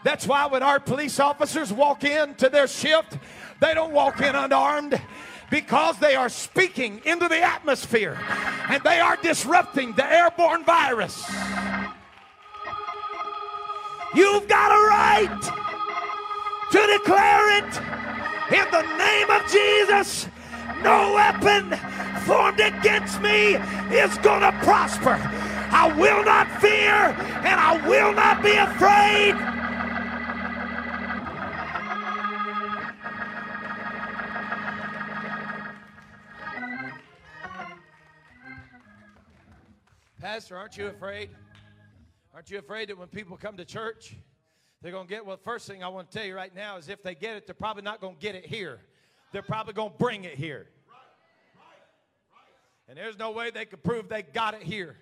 That's 0.02 0.26
why 0.26 0.46
when 0.46 0.62
our 0.62 0.80
police 0.80 1.20
officers 1.20 1.70
walk 1.70 2.04
into 2.04 2.48
their 2.48 2.68
shift, 2.68 3.18
they 3.60 3.74
don't 3.74 3.92
walk 3.92 4.22
in 4.22 4.34
unarmed 4.34 4.98
because 5.50 5.98
they 5.98 6.14
are 6.14 6.30
speaking 6.30 7.02
into 7.04 7.28
the 7.28 7.42
atmosphere 7.42 8.18
and 8.70 8.82
they 8.82 8.98
are 8.98 9.16
disrupting 9.16 9.92
the 9.92 10.10
airborne 10.10 10.64
virus. 10.64 11.22
You've 14.14 14.48
got 14.48 14.72
a 14.72 14.88
right 14.88 15.40
to 16.72 16.98
declare 16.98 17.58
it 17.58 17.76
in 18.52 18.70
the 18.72 18.82
name 18.98 19.30
of 19.30 19.42
Jesus. 19.50 20.26
No 20.82 21.14
weapon 21.14 21.70
formed 22.26 22.58
against 22.58 23.20
me 23.20 23.54
is 23.94 24.18
going 24.18 24.40
to 24.42 24.52
prosper. 24.64 25.16
I 25.72 25.92
will 25.96 26.24
not 26.24 26.48
fear 26.60 27.14
and 27.44 27.60
I 27.60 27.86
will 27.86 28.12
not 28.12 28.42
be 28.42 28.52
afraid. 28.52 29.36
Pastor, 40.20 40.56
aren't 40.56 40.76
you 40.76 40.88
afraid? 40.88 41.30
Aren't 42.32 42.50
you 42.50 42.58
afraid 42.58 42.88
that 42.88 42.98
when 42.98 43.08
people 43.08 43.36
come 43.36 43.56
to 43.56 43.64
church, 43.64 44.14
they're 44.80 44.92
going 44.92 45.06
to 45.06 45.12
get? 45.12 45.26
Well, 45.26 45.36
first 45.36 45.66
thing 45.66 45.82
I 45.82 45.88
want 45.88 46.10
to 46.10 46.18
tell 46.18 46.26
you 46.26 46.34
right 46.34 46.54
now 46.54 46.76
is 46.76 46.88
if 46.88 47.02
they 47.02 47.14
get 47.14 47.36
it, 47.36 47.46
they're 47.46 47.54
probably 47.54 47.82
not 47.82 48.00
going 48.00 48.14
to 48.14 48.20
get 48.20 48.36
it 48.36 48.46
here. 48.46 48.78
They're 49.32 49.42
probably 49.42 49.72
going 49.72 49.90
to 49.90 49.98
bring 49.98 50.24
it 50.24 50.34
here. 50.34 50.68
And 52.88 52.96
there's 52.96 53.18
no 53.18 53.30
way 53.32 53.50
they 53.50 53.64
could 53.64 53.82
prove 53.82 54.08
they 54.08 54.22
got 54.22 54.54
it 54.54 54.62
here. 54.62 54.96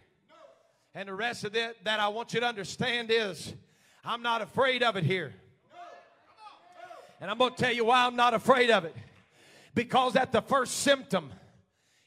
And 0.94 1.08
the 1.08 1.14
rest 1.14 1.44
of 1.44 1.54
it 1.54 1.84
that 1.84 2.00
I 2.00 2.08
want 2.08 2.32
you 2.32 2.40
to 2.40 2.46
understand 2.46 3.10
is 3.10 3.54
I'm 4.04 4.22
not 4.22 4.42
afraid 4.42 4.82
of 4.82 4.96
it 4.96 5.04
here. 5.04 5.34
And 7.20 7.30
I'm 7.30 7.38
going 7.38 7.54
to 7.54 7.56
tell 7.56 7.72
you 7.72 7.84
why 7.86 8.06
I'm 8.06 8.16
not 8.16 8.32
afraid 8.32 8.70
of 8.70 8.84
it. 8.84 8.96
Because 9.74 10.16
at 10.16 10.32
the 10.32 10.40
first 10.40 10.80
symptom, 10.80 11.30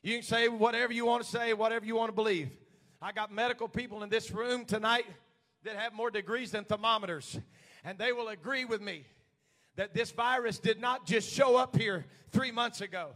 you 0.02 0.16
can 0.16 0.24
say 0.24 0.48
whatever 0.48 0.94
you 0.94 1.06
want 1.06 1.24
to 1.24 1.30
say, 1.30 1.54
whatever 1.54 1.86
you 1.86 1.96
want 1.96 2.10
to 2.10 2.16
believe. 2.16 2.50
I 3.04 3.12
got 3.12 3.32
medical 3.32 3.68
people 3.68 4.04
in 4.04 4.10
this 4.10 4.30
room 4.30 4.64
tonight 4.64 5.08
that 5.64 5.76
have 5.76 5.92
more 5.92 6.12
degrees 6.12 6.52
than 6.52 6.66
thermometers, 6.66 7.40
and 7.84 7.98
they 7.98 8.12
will 8.12 8.28
agree 8.28 8.64
with 8.64 8.80
me 8.80 9.06
that 9.76 9.96
this 9.96 10.12
virus 10.12 10.60
did 10.60 10.80
not 10.80 11.08
just 11.08 11.34
show 11.34 11.56
up 11.56 11.76
here 11.76 12.06
three 12.32 12.52
months 12.52 12.80
ago. 12.80 13.10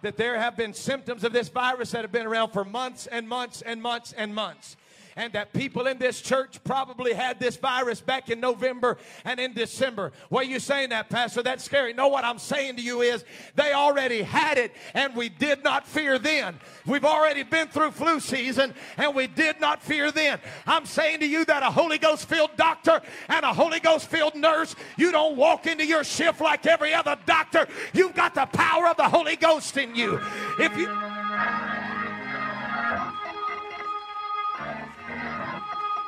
That 0.00 0.16
there 0.16 0.38
have 0.38 0.56
been 0.56 0.72
symptoms 0.72 1.24
of 1.24 1.34
this 1.34 1.50
virus 1.50 1.90
that 1.90 2.02
have 2.02 2.12
been 2.12 2.26
around 2.26 2.52
for 2.52 2.64
months 2.64 3.06
and 3.06 3.28
months 3.28 3.60
and 3.60 3.82
months 3.82 4.14
and 4.16 4.34
months. 4.34 4.78
That 5.18 5.52
people 5.52 5.86
in 5.86 5.98
this 5.98 6.20
church 6.20 6.62
probably 6.64 7.12
had 7.12 7.40
this 7.40 7.56
virus 7.56 8.00
back 8.00 8.30
in 8.30 8.40
November 8.40 8.98
and 9.24 9.40
in 9.40 9.52
December. 9.52 10.12
What 10.28 10.46
are 10.46 10.48
you 10.48 10.60
saying 10.60 10.90
that, 10.90 11.10
Pastor? 11.10 11.42
That's 11.42 11.64
scary. 11.64 11.92
No, 11.92 12.08
what 12.08 12.24
I'm 12.24 12.38
saying 12.38 12.76
to 12.76 12.82
you 12.82 13.02
is 13.02 13.24
they 13.56 13.72
already 13.72 14.22
had 14.22 14.58
it 14.58 14.72
and 14.94 15.14
we 15.14 15.28
did 15.28 15.64
not 15.64 15.86
fear 15.86 16.18
then. 16.18 16.58
We've 16.86 17.04
already 17.04 17.42
been 17.42 17.68
through 17.68 17.90
flu 17.90 18.20
season 18.20 18.74
and 18.96 19.14
we 19.14 19.26
did 19.26 19.60
not 19.60 19.82
fear 19.82 20.12
then. 20.12 20.38
I'm 20.66 20.86
saying 20.86 21.20
to 21.20 21.26
you 21.26 21.44
that 21.46 21.62
a 21.62 21.70
Holy 21.70 21.98
Ghost 21.98 22.28
filled 22.28 22.56
doctor 22.56 23.02
and 23.28 23.44
a 23.44 23.52
Holy 23.52 23.80
Ghost 23.80 24.06
filled 24.08 24.34
nurse, 24.34 24.76
you 24.96 25.10
don't 25.10 25.36
walk 25.36 25.66
into 25.66 25.84
your 25.84 26.04
shift 26.04 26.40
like 26.40 26.66
every 26.66 26.94
other 26.94 27.16
doctor. 27.26 27.66
You've 27.92 28.14
got 28.14 28.34
the 28.34 28.46
power 28.46 28.86
of 28.86 28.96
the 28.96 29.08
Holy 29.08 29.36
Ghost 29.36 29.76
in 29.76 29.94
you. 29.94 30.20
If 30.58 30.76
you 30.76 30.88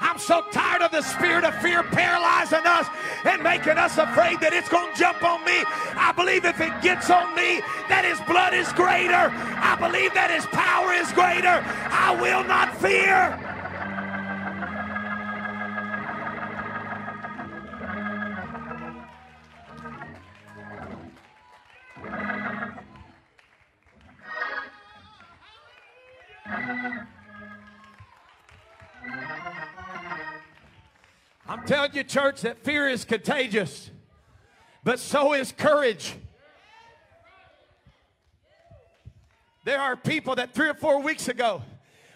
I'm 0.00 0.18
so 0.18 0.42
tired 0.50 0.82
of 0.82 0.90
the 0.90 1.02
spirit 1.02 1.44
of 1.44 1.54
fear 1.60 1.82
paralyzing 1.82 2.64
us 2.64 2.86
and 3.24 3.42
making 3.42 3.76
us 3.76 3.98
afraid 3.98 4.40
that 4.40 4.52
it's 4.52 4.68
going 4.68 4.92
to 4.92 4.98
jump 4.98 5.22
on 5.22 5.44
me. 5.44 5.62
I 5.94 6.12
believe 6.16 6.44
if 6.44 6.60
it 6.60 6.72
gets 6.82 7.10
on 7.10 7.34
me, 7.34 7.60
that 7.88 8.04
his 8.04 8.20
blood 8.26 8.54
is 8.54 8.72
greater. 8.72 9.28
I 9.60 9.76
believe 9.78 10.14
that 10.14 10.30
his 10.30 10.46
power 10.46 10.92
is 10.92 11.12
greater. 11.12 11.60
I 11.92 12.16
will 12.20 12.44
not 12.44 12.74
fear. 12.78 13.36
I'm 31.50 31.66
telling 31.66 31.90
you, 31.94 32.04
church, 32.04 32.42
that 32.42 32.58
fear 32.58 32.88
is 32.88 33.04
contagious, 33.04 33.90
but 34.84 35.00
so 35.00 35.32
is 35.32 35.50
courage. 35.50 36.14
There 39.64 39.80
are 39.80 39.96
people 39.96 40.36
that 40.36 40.54
three 40.54 40.68
or 40.68 40.74
four 40.74 41.02
weeks 41.02 41.26
ago 41.26 41.62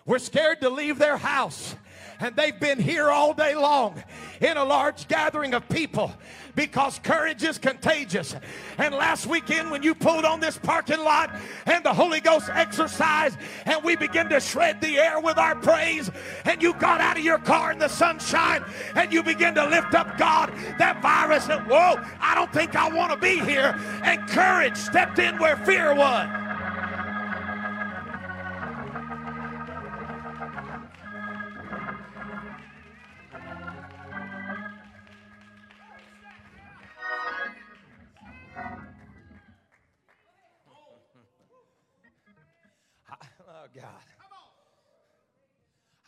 were 0.07 0.20
scared 0.20 0.61
to 0.61 0.68
leave 0.68 1.01
their 1.01 1.16
house 1.16 1.74
and 2.21 2.35
they've 2.37 2.59
been 2.59 2.79
here 2.79 3.11
all 3.11 3.35
day 3.35 3.55
long 3.55 4.03
in 4.41 4.57
a 4.57 4.65
large 4.65 5.09
gathering 5.09 5.55
of 5.55 5.69
people 5.69 6.12
because 6.55 6.99
courage 7.01 7.43
is 7.43 7.59
contagious. 7.59 8.35
And 8.79 8.95
last 8.95 9.27
weekend, 9.27 9.71
when 9.71 9.83
you 9.83 9.95
pulled 9.95 10.25
on 10.25 10.41
this 10.41 10.57
parking 10.57 11.01
lot 11.01 11.35
and 11.67 11.85
the 11.85 11.93
Holy 11.93 12.21
Ghost 12.21 12.49
exercised, 12.53 13.39
and 13.67 13.83
we 13.83 13.97
began 13.97 14.29
to 14.29 14.41
shred 14.41 14.81
the 14.81 14.99
air 14.99 15.21
with 15.21 15.39
our 15.39 15.57
praise, 15.57 16.11
and 16.45 16.62
you 16.62 16.75
got 16.75 17.01
out 17.01 17.19
of 17.19 17.25
your 17.25 17.39
car 17.39 17.73
in 17.73 17.79
the 17.79 17.89
sunshine 17.89 18.65
and 18.95 19.12
you 19.12 19.23
begin 19.23 19.55
to 19.55 19.67
lift 19.67 19.95
up 19.95 20.17
God, 20.19 20.53
that 20.79 21.03
virus 21.03 21.45
said, 21.45 21.67
Whoa, 21.67 22.01
I 22.21 22.35
don't 22.35 22.53
think 22.53 22.77
I 22.77 22.89
want 22.89 23.12
to 23.12 23.19
be 23.19 23.41
here. 23.41 23.79
And 24.03 24.27
courage 24.29 24.77
stepped 24.77 25.19
in 25.19 25.39
where 25.39 25.57
fear 25.57 25.95
was. 25.95 26.43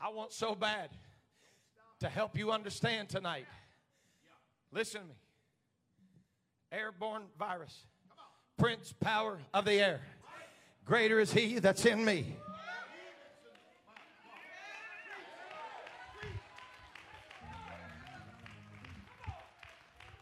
I 0.07 0.11
want 0.11 0.33
so 0.33 0.55
bad 0.55 0.91
to 1.99 2.09
help 2.09 2.39
you 2.39 2.53
understand 2.53 3.09
tonight. 3.09 3.47
Listen 4.71 5.01
to 5.01 5.07
me. 5.09 5.15
Airborne 6.71 7.25
virus, 7.37 7.77
prince 8.57 8.95
power 9.01 9.41
of 9.53 9.65
the 9.65 9.73
air. 9.73 10.01
Greater 10.85 11.19
is 11.19 11.33
he 11.33 11.59
that's 11.59 11.85
in 11.85 12.05
me. 12.05 12.37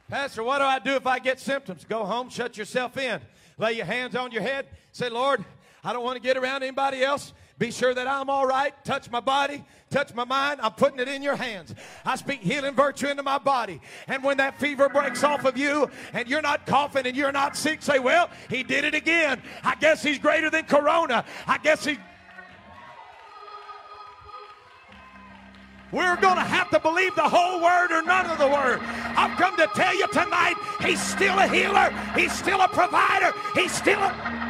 Pastor, 0.08 0.42
what 0.44 0.60
do 0.60 0.64
I 0.64 0.78
do 0.78 0.92
if 0.92 1.06
I 1.06 1.18
get 1.18 1.38
symptoms? 1.38 1.84
Go 1.84 2.06
home, 2.06 2.30
shut 2.30 2.56
yourself 2.56 2.96
in, 2.96 3.20
lay 3.58 3.72
your 3.72 3.84
hands 3.84 4.16
on 4.16 4.32
your 4.32 4.40
head, 4.40 4.66
say, 4.92 5.10
Lord, 5.10 5.44
I 5.82 5.92
don't 5.92 6.04
want 6.04 6.16
to 6.16 6.22
get 6.22 6.38
around 6.38 6.62
anybody 6.62 7.04
else. 7.04 7.34
Be 7.58 7.70
sure 7.70 7.94
that 7.94 8.08
I'm 8.08 8.28
all 8.28 8.46
right. 8.46 8.72
Touch 8.84 9.10
my 9.10 9.20
body, 9.20 9.64
touch 9.88 10.12
my 10.12 10.24
mind. 10.24 10.60
I'm 10.60 10.72
putting 10.72 10.98
it 10.98 11.06
in 11.06 11.22
your 11.22 11.36
hands. 11.36 11.72
I 12.04 12.16
speak 12.16 12.40
healing 12.40 12.74
virtue 12.74 13.06
into 13.06 13.22
my 13.22 13.38
body. 13.38 13.80
And 14.08 14.24
when 14.24 14.38
that 14.38 14.58
fever 14.58 14.88
breaks 14.88 15.22
off 15.22 15.44
of 15.44 15.56
you 15.56 15.88
and 16.12 16.28
you're 16.28 16.42
not 16.42 16.66
coughing 16.66 17.06
and 17.06 17.16
you're 17.16 17.32
not 17.32 17.56
sick, 17.56 17.80
say, 17.80 18.00
Well, 18.00 18.28
he 18.50 18.64
did 18.64 18.84
it 18.84 18.94
again. 18.94 19.40
I 19.62 19.76
guess 19.76 20.02
he's 20.02 20.18
greater 20.18 20.50
than 20.50 20.64
Corona. 20.64 21.24
I 21.46 21.58
guess 21.58 21.84
he. 21.84 21.96
We're 25.92 26.16
going 26.16 26.34
to 26.34 26.42
have 26.42 26.70
to 26.70 26.80
believe 26.80 27.14
the 27.14 27.28
whole 27.28 27.62
word 27.62 27.92
or 27.92 28.02
none 28.02 28.26
of 28.26 28.38
the 28.38 28.48
word. 28.48 28.80
I've 28.82 29.38
come 29.38 29.56
to 29.58 29.68
tell 29.76 29.96
you 29.96 30.08
tonight, 30.08 30.56
he's 30.80 31.00
still 31.00 31.38
a 31.38 31.46
healer. 31.46 31.94
He's 32.16 32.32
still 32.32 32.60
a 32.62 32.68
provider. 32.68 33.32
He's 33.54 33.70
still 33.70 34.00
a. 34.00 34.44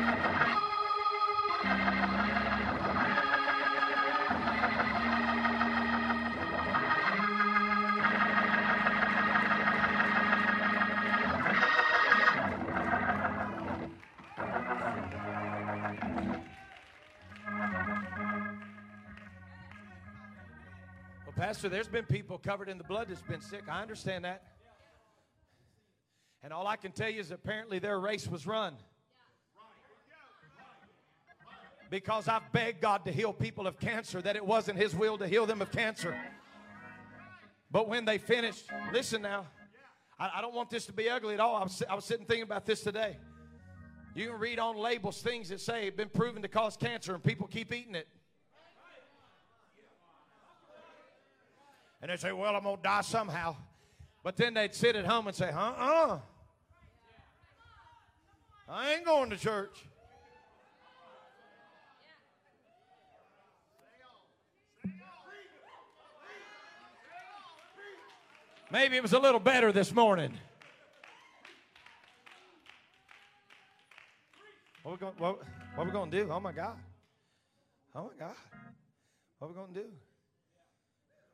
Pastor, 21.65 21.77
there's 21.77 21.89
been 21.89 22.05
people 22.05 22.37
covered 22.37 22.69
in 22.69 22.77
the 22.77 22.85
blood 22.85 23.09
that's 23.09 23.23
been 23.23 23.41
sick. 23.41 23.63
I 23.71 23.81
understand 23.81 24.27
that. 24.27 24.43
And 26.43 26.53
all 26.53 26.67
I 26.67 26.77
can 26.77 26.93
tell 26.93 27.09
you 27.09 27.21
is 27.21 27.31
apparently 27.31 27.79
their 27.79 27.99
race 27.99 28.29
was 28.29 28.47
run. 28.47 28.75
Because 31.89 32.29
I've 32.29 32.53
begged 32.53 32.83
God 32.83 33.07
to 33.07 33.13
heal 33.13 33.33
people 33.33 33.67
of 33.67 33.79
cancer, 33.81 34.21
that 34.21 34.37
it 34.37 34.45
wasn't 34.45 34.77
His 34.77 34.95
will 34.95 35.17
to 35.17 35.27
heal 35.27 35.47
them 35.47 35.63
of 35.63 35.73
cancer. 35.73 36.15
But 37.71 37.89
when 37.89 38.05
they 38.05 38.19
finished, 38.19 38.67
listen 38.93 39.23
now, 39.23 39.47
I, 40.19 40.33
I 40.35 40.41
don't 40.43 40.55
want 40.55 40.69
this 40.69 40.85
to 40.85 40.93
be 40.93 41.09
ugly 41.09 41.33
at 41.33 41.41
all. 41.41 41.57
I 41.57 41.63
was, 41.63 41.83
I 41.89 41.95
was 41.95 42.05
sitting 42.05 42.27
thinking 42.27 42.43
about 42.43 42.67
this 42.67 42.83
today. 42.83 43.17
You 44.15 44.29
can 44.29 44.39
read 44.39 44.59
on 44.59 44.77
labels 44.77 45.23
things 45.23 45.49
that 45.49 45.63
say 45.63 45.87
it's 45.87 45.97
been 45.97 46.11
proven 46.11 46.43
to 46.43 46.49
cause 46.49 46.77
cancer, 46.77 47.15
and 47.15 47.25
people 47.25 47.47
keep 47.47 47.73
eating 47.73 47.95
it. 47.95 48.07
And 52.05 52.11
they'd 52.11 52.21
say, 52.21 52.33
Well, 52.33 52.55
I'm 52.55 52.63
going 52.65 52.77
to 52.77 52.83
die 52.83 53.01
somehow. 53.01 53.57
But 54.23 54.37
then 54.37 54.53
they'd 54.53 54.75
sit 54.75 54.95
at 54.95 55.07
home 55.07 55.27
and 55.27 55.35
say, 55.35 55.49
Uh 55.49 55.59
uh. 55.59 56.19
I 58.69 58.93
ain't 58.93 59.07
going 59.07 59.31
to 59.31 59.39
church. 59.39 59.87
Maybe 68.71 68.99
it 68.99 69.03
was 69.03 69.15
a 69.15 69.19
little 69.19 69.41
better 69.41 69.73
this 69.73 69.91
morning. 69.95 70.35
What 74.83 74.93
we 74.93 74.99
going? 74.99 75.15
What, 75.17 75.39
what 75.75 75.87
we 75.87 75.91
going 75.91 76.11
to 76.11 76.25
do? 76.25 76.31
Oh 76.31 76.41
my 76.41 76.53
God! 76.53 76.77
Oh 77.95 78.11
my 78.13 78.27
God! 78.27 78.37
What 79.39 79.49
we 79.49 79.55
going 79.57 79.73
to 79.73 79.81
do? 79.81 79.87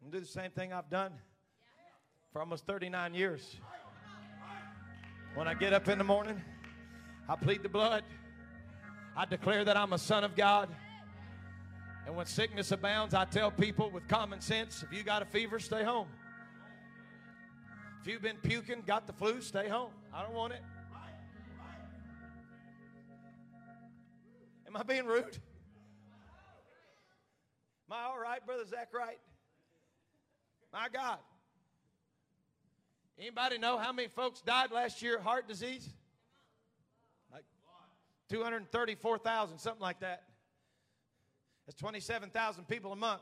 I'm 0.02 0.10
do 0.10 0.18
the 0.18 0.26
same 0.26 0.50
thing 0.50 0.72
I've 0.72 0.88
done 0.88 1.12
for 2.32 2.40
almost 2.40 2.66
39 2.66 3.14
years. 3.14 3.56
When 5.34 5.46
I 5.46 5.54
get 5.54 5.72
up 5.72 5.88
in 5.88 5.98
the 5.98 6.04
morning, 6.04 6.40
I 7.28 7.36
plead 7.36 7.62
the 7.62 7.68
blood. 7.68 8.02
I 9.16 9.26
declare 9.26 9.64
that 9.64 9.76
I'm 9.76 9.92
a 9.92 9.98
son 9.98 10.24
of 10.24 10.34
God. 10.34 10.68
And 12.06 12.16
when 12.16 12.26
sickness 12.26 12.72
abounds, 12.72 13.14
I 13.14 13.26
tell 13.26 13.50
people 13.50 13.90
with 13.90 14.08
common 14.08 14.40
sense 14.40 14.82
if 14.82 14.96
you 14.96 15.02
got 15.02 15.22
a 15.22 15.26
fever, 15.26 15.58
stay 15.58 15.84
home. 15.84 16.08
If 18.00 18.08
you've 18.08 18.22
been 18.22 18.38
puking, 18.38 18.82
got 18.86 19.06
the 19.06 19.12
flu, 19.12 19.42
stay 19.42 19.68
home. 19.68 19.90
I 20.14 20.22
don't 20.22 20.34
want 20.34 20.54
it. 20.54 20.62
Am 24.66 24.76
I 24.76 24.82
being 24.82 25.04
rude? 25.04 25.38
Am 27.86 27.92
I 27.92 28.04
all 28.04 28.18
right, 28.18 28.44
Brother 28.46 28.64
Zach? 28.64 28.88
Right? 28.94 29.18
My 30.72 30.88
God. 30.92 31.18
Anybody 33.18 33.58
know 33.58 33.76
how 33.76 33.92
many 33.92 34.08
folks 34.08 34.40
died 34.40 34.70
last 34.70 35.02
year 35.02 35.16
of 35.16 35.22
heart 35.22 35.46
disease? 35.46 35.88
Like 37.32 37.44
234,000, 38.30 39.58
something 39.58 39.82
like 39.82 40.00
that. 40.00 40.22
That's 41.66 41.78
27,000 41.78 42.66
people 42.66 42.92
a 42.92 42.96
month. 42.96 43.20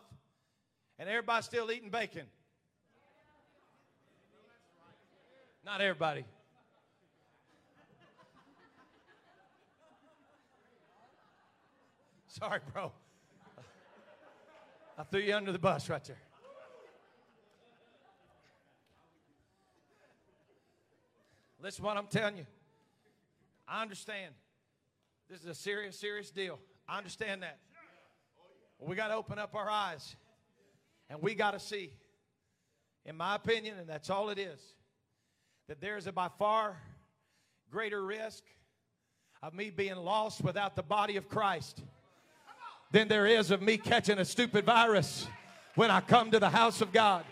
And 0.98 1.08
everybody's 1.08 1.46
still 1.46 1.70
eating 1.70 1.90
bacon. 1.90 2.26
Not 5.64 5.80
everybody. 5.80 6.24
Sorry, 12.28 12.60
bro. 12.72 12.92
I 14.96 15.02
threw 15.02 15.20
you 15.20 15.34
under 15.34 15.50
the 15.50 15.58
bus 15.58 15.88
right 15.88 16.04
there. 16.04 16.16
Listen 21.68 21.84
what 21.84 21.98
I'm 21.98 22.06
telling 22.06 22.38
you. 22.38 22.46
I 23.68 23.82
understand. 23.82 24.32
This 25.28 25.40
is 25.40 25.46
a 25.48 25.54
serious, 25.54 26.00
serious 26.00 26.30
deal. 26.30 26.58
I 26.88 26.96
understand 26.96 27.42
that. 27.42 27.58
We 28.78 28.96
got 28.96 29.08
to 29.08 29.14
open 29.16 29.38
up 29.38 29.54
our 29.54 29.68
eyes 29.68 30.16
and 31.10 31.20
we 31.20 31.34
got 31.34 31.50
to 31.50 31.60
see, 31.60 31.92
in 33.04 33.18
my 33.18 33.34
opinion, 33.34 33.76
and 33.78 33.86
that's 33.86 34.08
all 34.08 34.30
it 34.30 34.38
is, 34.38 34.58
that 35.68 35.78
there's 35.78 36.06
a 36.06 36.12
by 36.12 36.28
far 36.38 36.74
greater 37.70 38.02
risk 38.02 38.44
of 39.42 39.52
me 39.52 39.68
being 39.68 39.96
lost 39.96 40.42
without 40.42 40.74
the 40.74 40.82
body 40.82 41.18
of 41.18 41.28
Christ 41.28 41.82
than 42.92 43.08
there 43.08 43.26
is 43.26 43.50
of 43.50 43.60
me 43.60 43.76
catching 43.76 44.18
a 44.18 44.24
stupid 44.24 44.64
virus 44.64 45.26
when 45.74 45.90
I 45.90 46.00
come 46.00 46.30
to 46.30 46.38
the 46.38 46.48
house 46.48 46.80
of 46.80 46.94
God. 46.94 47.26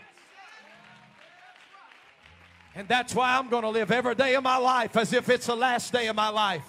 And 2.77 2.87
that's 2.87 3.15
why 3.15 3.35
I'm 3.35 3.49
going 3.49 3.63
to 3.63 3.69
live 3.69 3.91
every 3.91 4.13
day 4.13 4.35
of 4.35 4.43
my 4.43 4.57
life 4.57 4.95
as 4.97 5.11
if 5.11 5.29
it's 5.29 5.47
the 5.47 5.55
last 5.55 5.91
day 5.91 6.05
of 6.09 6.15
my 6.15 6.29
life. 6.29 6.63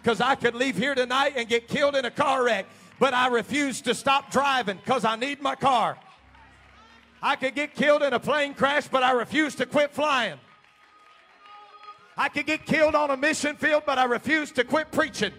Because 0.00 0.20
I 0.20 0.36
could 0.36 0.54
leave 0.54 0.76
here 0.76 0.94
tonight 0.94 1.32
and 1.34 1.48
get 1.48 1.66
killed 1.66 1.96
in 1.96 2.04
a 2.04 2.12
car 2.12 2.44
wreck, 2.44 2.66
but 3.00 3.12
I 3.12 3.26
refuse 3.26 3.80
to 3.82 3.94
stop 3.94 4.30
driving 4.30 4.76
because 4.76 5.04
I 5.04 5.16
need 5.16 5.42
my 5.42 5.56
car. 5.56 5.98
I 7.20 7.34
could 7.34 7.56
get 7.56 7.74
killed 7.74 8.04
in 8.04 8.12
a 8.12 8.20
plane 8.20 8.54
crash, 8.54 8.86
but 8.86 9.02
I 9.02 9.10
refuse 9.10 9.56
to 9.56 9.66
quit 9.66 9.90
flying. 9.90 10.38
I 12.16 12.28
could 12.28 12.46
get 12.46 12.64
killed 12.64 12.94
on 12.94 13.10
a 13.10 13.16
mission 13.16 13.56
field, 13.56 13.82
but 13.84 13.98
I 13.98 14.04
refuse 14.04 14.52
to 14.52 14.62
quit 14.62 14.92
preaching. 14.92 15.32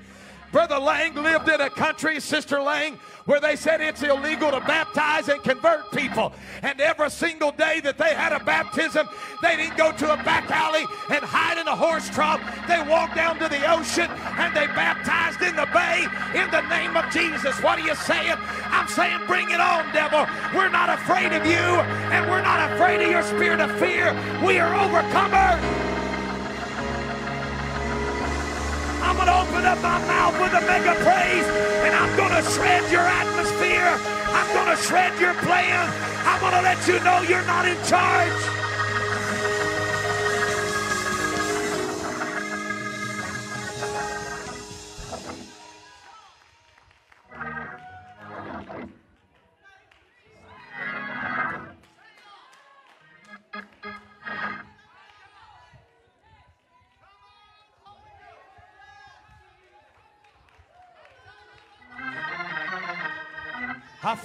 Brother 0.51 0.79
Lang 0.79 1.15
lived 1.15 1.47
in 1.47 1.61
a 1.61 1.69
country, 1.69 2.19
Sister 2.19 2.61
Lang, 2.61 2.99
where 3.27 3.39
they 3.39 3.55
said 3.55 3.81
it's 3.81 4.01
illegal 4.01 4.49
to 4.51 4.59
baptize 4.61 5.27
and 5.27 5.43
convert 5.43 5.91
people. 5.91 6.33
And 6.63 6.81
every 6.81 7.11
single 7.11 7.51
day 7.51 7.79
that 7.81 7.97
they 7.97 8.15
had 8.15 8.31
a 8.31 8.43
baptism, 8.43 9.07
they 9.41 9.55
didn't 9.55 9.77
go 9.77 9.91
to 9.91 10.13
a 10.13 10.17
back 10.23 10.49
alley 10.49 10.85
and 11.11 11.23
hide 11.23 11.59
in 11.59 11.67
a 11.67 11.75
horse 11.75 12.09
trough. 12.09 12.41
They 12.67 12.81
walked 12.89 13.15
down 13.15 13.37
to 13.39 13.49
the 13.49 13.69
ocean 13.69 14.09
and 14.39 14.55
they 14.55 14.65
baptized 14.67 15.41
in 15.41 15.55
the 15.55 15.67
bay 15.73 16.07
in 16.33 16.49
the 16.51 16.61
name 16.69 16.95
of 16.95 17.11
Jesus. 17.11 17.61
What 17.61 17.79
are 17.79 17.85
you 17.85 17.95
saying? 17.95 18.35
I'm 18.71 18.87
saying, 18.87 19.19
bring 19.27 19.49
it 19.51 19.59
on, 19.59 19.91
devil. 19.93 20.25
We're 20.55 20.69
not 20.69 20.89
afraid 20.89 21.33
of 21.33 21.45
you, 21.45 21.51
and 21.53 22.29
we're 22.31 22.41
not 22.41 22.71
afraid 22.71 23.01
of 23.01 23.11
your 23.11 23.23
spirit 23.23 23.59
of 23.59 23.71
fear. 23.77 24.13
We 24.43 24.59
are 24.59 24.73
overcomers. 24.73 25.96
Open 29.49 29.65
up 29.65 29.79
my 29.81 29.99
mouth 30.07 30.35
with 30.39 30.53
a 30.53 30.61
mega 30.67 30.93
praise 31.03 31.47
and 31.85 31.95
I'm 31.95 32.11
going 32.17 32.31
to 32.31 32.43
shred 32.51 32.83
your 32.91 33.01
atmosphere. 33.01 33.95
I'm 34.27 34.53
going 34.53 34.75
to 34.75 34.81
shred 34.83 35.19
your 35.19 35.33
plan. 35.45 35.87
I'm 36.25 36.39
going 36.41 36.53
to 36.53 36.61
let 36.61 36.79
you 36.87 36.99
know 37.03 37.21
you're 37.21 37.45
not 37.45 37.65
in 37.65 37.77
charge. 37.85 38.66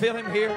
Feel 0.03 0.17
him 0.17 0.33
here. 0.33 0.57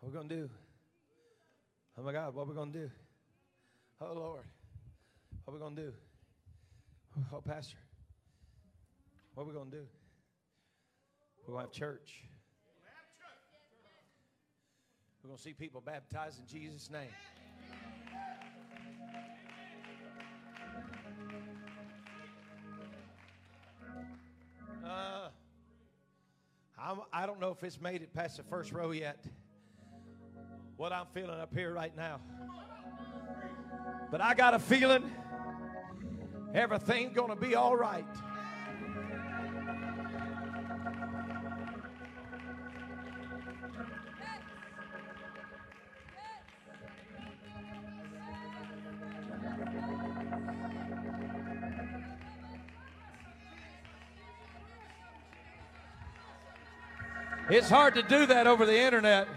What 0.00 0.10
we 0.10 0.28
to 0.28 0.34
do? 0.34 0.50
Oh 1.98 2.02
my 2.02 2.12
God, 2.14 2.34
what 2.34 2.48
we 2.48 2.54
to 2.54 2.66
do? 2.72 2.90
Oh 4.00 4.14
Lord, 4.14 4.44
what 5.44 5.60
we 5.60 5.76
to 5.76 5.82
do? 5.82 5.92
Oh, 7.30 7.42
Pastor, 7.42 7.76
what 9.34 9.46
we 9.46 9.52
to 9.52 9.70
do? 9.70 9.82
We're 11.46 11.56
to 11.56 11.60
have 11.60 11.70
church. 11.70 12.22
We're 15.22 15.36
to 15.36 15.42
see 15.42 15.52
people 15.52 15.82
baptized 15.84 16.38
in 16.40 16.46
Jesus' 16.46 16.88
name. 16.90 17.12
Uh, 24.94 25.28
I'm, 26.78 27.00
I 27.12 27.26
don't 27.26 27.40
know 27.40 27.50
if 27.50 27.64
it's 27.64 27.80
made 27.80 28.02
it 28.02 28.14
past 28.14 28.36
the 28.36 28.44
first 28.44 28.70
row 28.72 28.92
yet. 28.92 29.24
What 30.76 30.92
I'm 30.92 31.06
feeling 31.12 31.40
up 31.40 31.52
here 31.52 31.72
right 31.72 31.96
now. 31.96 32.20
But 34.12 34.20
I 34.20 34.34
got 34.34 34.54
a 34.54 34.60
feeling 34.60 35.10
everything's 36.54 37.12
going 37.12 37.30
to 37.30 37.36
be 37.36 37.56
all 37.56 37.76
right. 37.76 38.04
It's 57.54 57.70
hard 57.70 57.94
to 57.94 58.02
do 58.02 58.26
that 58.26 58.48
over 58.48 58.66
the 58.66 58.76
internet. 58.76 59.28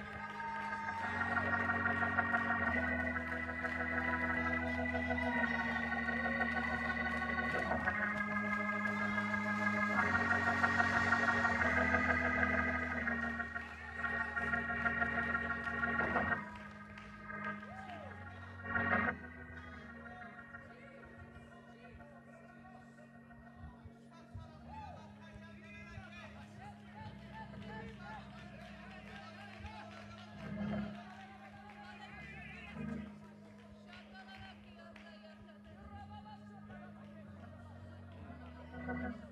Okay. 38.89 39.26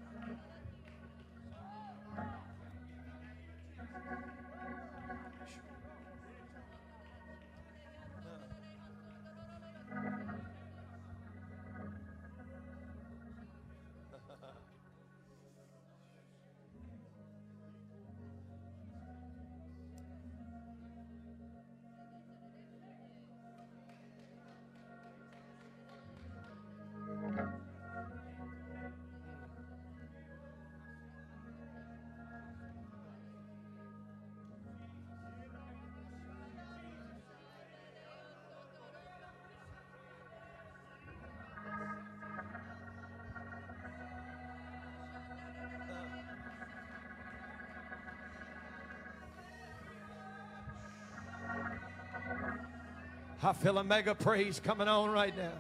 I 53.46 53.54
feel 53.54 53.78
a 53.78 53.84
mega 53.84 54.16
praise 54.16 54.60
coming 54.60 54.88
on 54.88 55.12
right 55.12 55.38
now. 55.38 55.52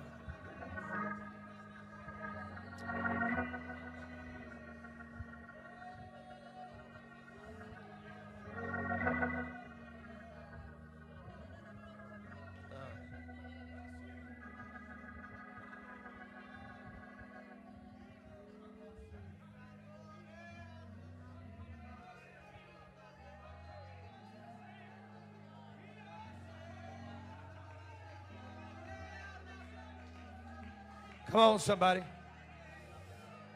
Come 31.35 31.43
on, 31.43 31.59
somebody. 31.59 32.01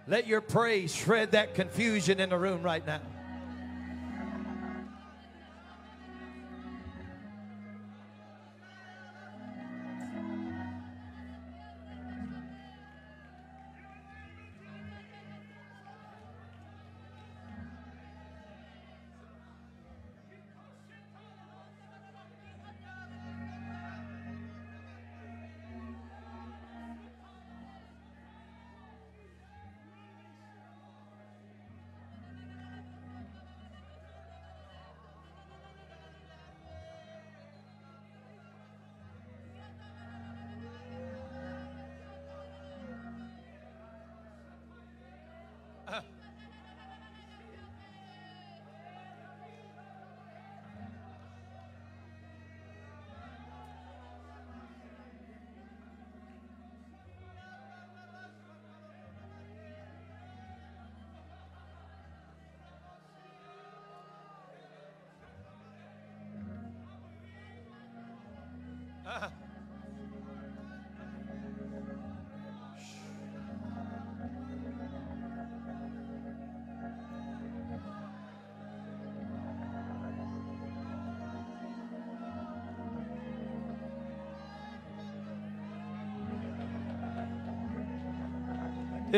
Let 0.05 0.27
your 0.27 0.41
praise 0.41 0.93
shred 0.93 1.31
that 1.31 1.55
confusion 1.55 2.19
in 2.19 2.31
the 2.31 2.37
room 2.37 2.61
right 2.61 2.85
now. 2.85 2.99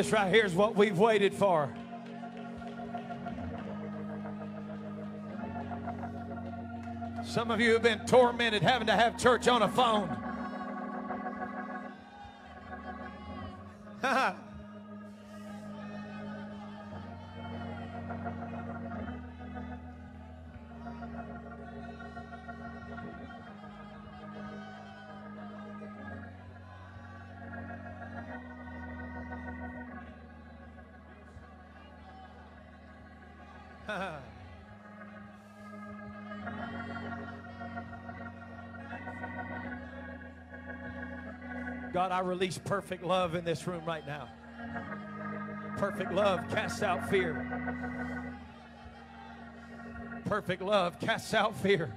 This 0.02 0.12
right 0.12 0.34
here 0.34 0.46
is 0.46 0.56
what 0.56 0.76
we've 0.76 0.98
waited 0.98 1.32
for. 1.32 1.72
Some 7.24 7.52
of 7.52 7.62
you 7.62 7.74
have 7.74 7.84
been 7.84 8.00
tormented 8.08 8.64
having 8.64 8.88
to 8.88 8.94
have 8.94 9.16
church 9.16 9.48
on 9.48 9.62
a 9.62 9.68
phone. 9.68 10.10
God, 41.94 42.12
I 42.12 42.22
release 42.22 42.58
perfect 42.58 43.04
love 43.04 43.36
in 43.36 43.44
this 43.44 43.68
room 43.68 43.84
right 43.86 44.08
now. 44.08 44.30
Perfect 45.78 46.14
love 46.14 46.50
casts 46.50 46.82
out 46.84 47.10
fear. 47.10 48.38
Perfect 50.26 50.62
love 50.62 51.00
casts 51.00 51.34
out 51.34 51.56
fear. 51.58 51.94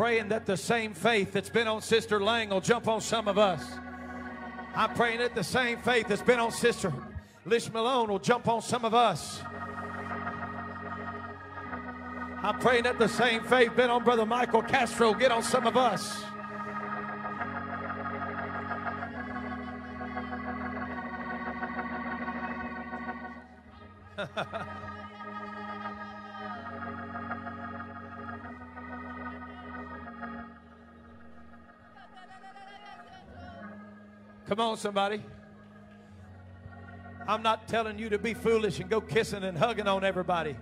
Praying 0.00 0.28
that 0.28 0.46
the 0.46 0.56
same 0.56 0.94
faith 0.94 1.30
that's 1.30 1.50
been 1.50 1.68
on 1.68 1.82
Sister 1.82 2.22
Lang 2.22 2.48
will 2.48 2.62
jump 2.62 2.88
on 2.88 3.02
some 3.02 3.28
of 3.28 3.36
us. 3.36 3.62
I'm 4.74 4.94
praying 4.94 5.18
that 5.18 5.34
the 5.34 5.44
same 5.44 5.76
faith 5.76 6.08
that's 6.08 6.22
been 6.22 6.40
on 6.40 6.52
Sister 6.52 6.90
Lish 7.44 7.70
Malone 7.70 8.08
will 8.08 8.18
jump 8.18 8.48
on 8.48 8.62
some 8.62 8.86
of 8.86 8.94
us. 8.94 9.42
I'm 12.42 12.58
praying 12.60 12.84
that 12.84 12.98
the 12.98 13.08
same 13.08 13.42
faith 13.42 13.76
been 13.76 13.90
on 13.90 14.02
Brother 14.02 14.24
Michael 14.24 14.62
Castro 14.62 15.12
get 15.12 15.32
on 15.32 15.42
some 15.42 15.66
of 15.66 15.76
us. 15.76 16.24
Come 34.60 34.72
on, 34.72 34.76
somebody. 34.76 35.22
I'm 37.26 37.42
not 37.42 37.66
telling 37.66 37.98
you 37.98 38.10
to 38.10 38.18
be 38.18 38.34
foolish 38.34 38.78
and 38.78 38.90
go 38.90 39.00
kissing 39.00 39.42
and 39.42 39.56
hugging 39.56 39.88
on 39.88 40.04
everybody. 40.04 40.54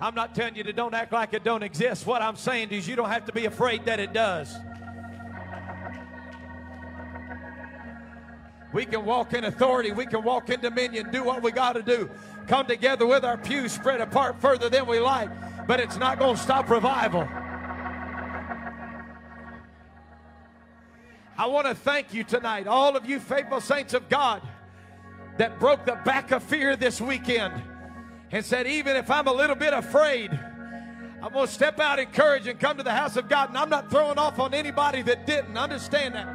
I'm 0.00 0.14
not 0.14 0.36
telling 0.36 0.54
you 0.54 0.62
to 0.62 0.72
don't 0.72 0.94
act 0.94 1.12
like 1.12 1.34
it 1.34 1.42
don't 1.42 1.64
exist. 1.64 2.06
What 2.06 2.22
I'm 2.22 2.36
saying 2.36 2.68
is 2.70 2.86
you 2.86 2.94
don't 2.94 3.08
have 3.08 3.24
to 3.24 3.32
be 3.32 3.46
afraid 3.46 3.86
that 3.86 3.98
it 3.98 4.12
does. 4.12 4.54
We 8.72 8.86
can 8.86 9.04
walk 9.04 9.34
in 9.34 9.42
authority. 9.42 9.90
We 9.90 10.06
can 10.06 10.22
walk 10.22 10.48
in 10.50 10.60
dominion, 10.60 11.10
do 11.10 11.24
what 11.24 11.42
we 11.42 11.50
got 11.50 11.72
to 11.72 11.82
do. 11.82 12.08
Come 12.46 12.66
together 12.66 13.04
with 13.04 13.24
our 13.24 13.36
pews 13.36 13.72
spread 13.72 14.00
apart 14.00 14.40
further 14.40 14.68
than 14.68 14.86
we 14.86 15.00
like, 15.00 15.28
but 15.66 15.80
it's 15.80 15.96
not 15.96 16.20
going 16.20 16.36
to 16.36 16.40
stop 16.40 16.70
revival. 16.70 17.28
Want 21.52 21.66
to 21.66 21.74
thank 21.74 22.14
you 22.14 22.24
tonight, 22.24 22.66
all 22.66 22.96
of 22.96 23.06
you 23.06 23.20
faithful 23.20 23.60
saints 23.60 23.94
of 23.94 24.08
God 24.08 24.42
that 25.36 25.58
broke 25.58 25.84
the 25.86 25.98
back 26.04 26.30
of 26.32 26.42
fear 26.42 26.76
this 26.76 27.00
weekend 27.00 27.54
and 28.30 28.44
said, 28.44 28.66
even 28.66 28.96
if 28.96 29.10
I'm 29.10 29.26
a 29.26 29.32
little 29.32 29.56
bit 29.56 29.72
afraid, 29.72 30.30
I'm 31.22 31.32
going 31.32 31.46
to 31.46 31.52
step 31.52 31.80
out 31.80 31.98
in 31.98 32.06
courage 32.08 32.46
and 32.46 32.60
come 32.60 32.76
to 32.76 32.82
the 32.82 32.92
house 32.92 33.16
of 33.16 33.28
God. 33.28 33.48
And 33.48 33.58
I'm 33.58 33.70
not 33.70 33.90
throwing 33.90 34.18
off 34.18 34.38
on 34.38 34.54
anybody 34.54 35.02
that 35.02 35.26
didn't. 35.26 35.56
Understand 35.56 36.14
that. 36.14 36.28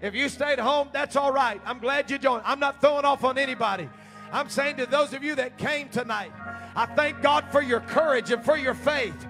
If 0.00 0.14
you 0.14 0.28
stayed 0.28 0.58
home, 0.58 0.88
that's 0.92 1.14
all 1.14 1.32
right. 1.32 1.60
I'm 1.64 1.78
glad 1.78 2.10
you 2.10 2.18
joined. 2.18 2.42
I'm 2.44 2.58
not 2.58 2.80
throwing 2.80 3.04
off 3.04 3.22
on 3.22 3.38
anybody. 3.38 3.88
I'm 4.32 4.48
saying 4.48 4.76
to 4.78 4.86
those 4.86 5.12
of 5.12 5.22
you 5.22 5.34
that 5.36 5.58
came 5.58 5.88
tonight, 5.88 6.32
I 6.74 6.86
thank 6.86 7.20
God 7.20 7.46
for 7.52 7.62
your 7.62 7.80
courage 7.80 8.30
and 8.30 8.44
for 8.44 8.56
your 8.56 8.74
faith. 8.74 9.26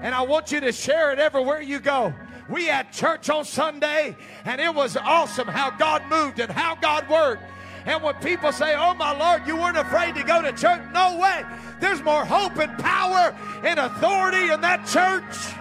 And 0.00 0.14
I 0.14 0.22
want 0.22 0.52
you 0.52 0.60
to 0.60 0.72
share 0.72 1.12
it 1.12 1.18
everywhere 1.18 1.60
you 1.60 1.78
go. 1.80 2.12
We 2.48 2.64
had 2.64 2.92
church 2.92 3.28
on 3.28 3.44
Sunday, 3.44 4.16
and 4.44 4.60
it 4.60 4.74
was 4.74 4.96
awesome 4.96 5.46
how 5.46 5.70
God 5.70 6.02
moved 6.08 6.40
and 6.40 6.50
how 6.50 6.74
God 6.76 7.08
worked. 7.08 7.42
And 7.84 8.02
when 8.02 8.14
people 8.16 8.52
say, 8.52 8.74
Oh 8.76 8.94
my 8.94 9.16
Lord, 9.16 9.46
you 9.46 9.56
weren't 9.56 9.76
afraid 9.76 10.14
to 10.14 10.22
go 10.22 10.42
to 10.42 10.52
church, 10.52 10.80
no 10.92 11.18
way. 11.18 11.44
There's 11.80 12.02
more 12.02 12.24
hope 12.24 12.56
and 12.56 12.76
power 12.78 13.34
and 13.64 13.78
authority 13.78 14.50
in 14.50 14.60
that 14.62 14.86
church. 14.86 15.54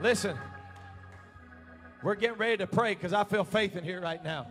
Listen, 0.00 0.38
we're 2.04 2.14
getting 2.14 2.38
ready 2.38 2.58
to 2.58 2.66
pray 2.66 2.94
because 2.94 3.12
I 3.12 3.24
feel 3.24 3.44
faith 3.44 3.74
in 3.74 3.82
here 3.82 4.00
right 4.00 4.22
now. 4.22 4.46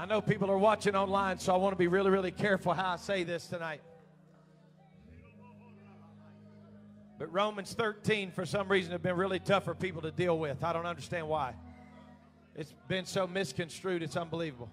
I 0.00 0.06
know 0.06 0.22
people 0.22 0.50
are 0.50 0.56
watching 0.56 0.96
online, 0.96 1.38
so 1.40 1.52
I 1.52 1.58
want 1.58 1.74
to 1.74 1.76
be 1.76 1.86
really, 1.86 2.08
really 2.08 2.30
careful 2.30 2.72
how 2.72 2.94
I 2.94 2.96
say 2.96 3.22
this 3.22 3.46
tonight. 3.48 3.82
But 7.18 7.30
Romans 7.30 7.74
13, 7.74 8.30
for 8.30 8.46
some 8.46 8.66
reason, 8.70 8.92
have 8.92 9.02
been 9.02 9.16
really 9.16 9.38
tough 9.38 9.66
for 9.66 9.74
people 9.74 10.00
to 10.00 10.10
deal 10.10 10.38
with. 10.38 10.64
I 10.64 10.72
don't 10.72 10.86
understand 10.86 11.28
why. 11.28 11.52
It's 12.56 12.72
been 12.88 13.04
so 13.04 13.26
misconstrued, 13.26 14.02
it's 14.02 14.16
unbelievable. 14.16 14.70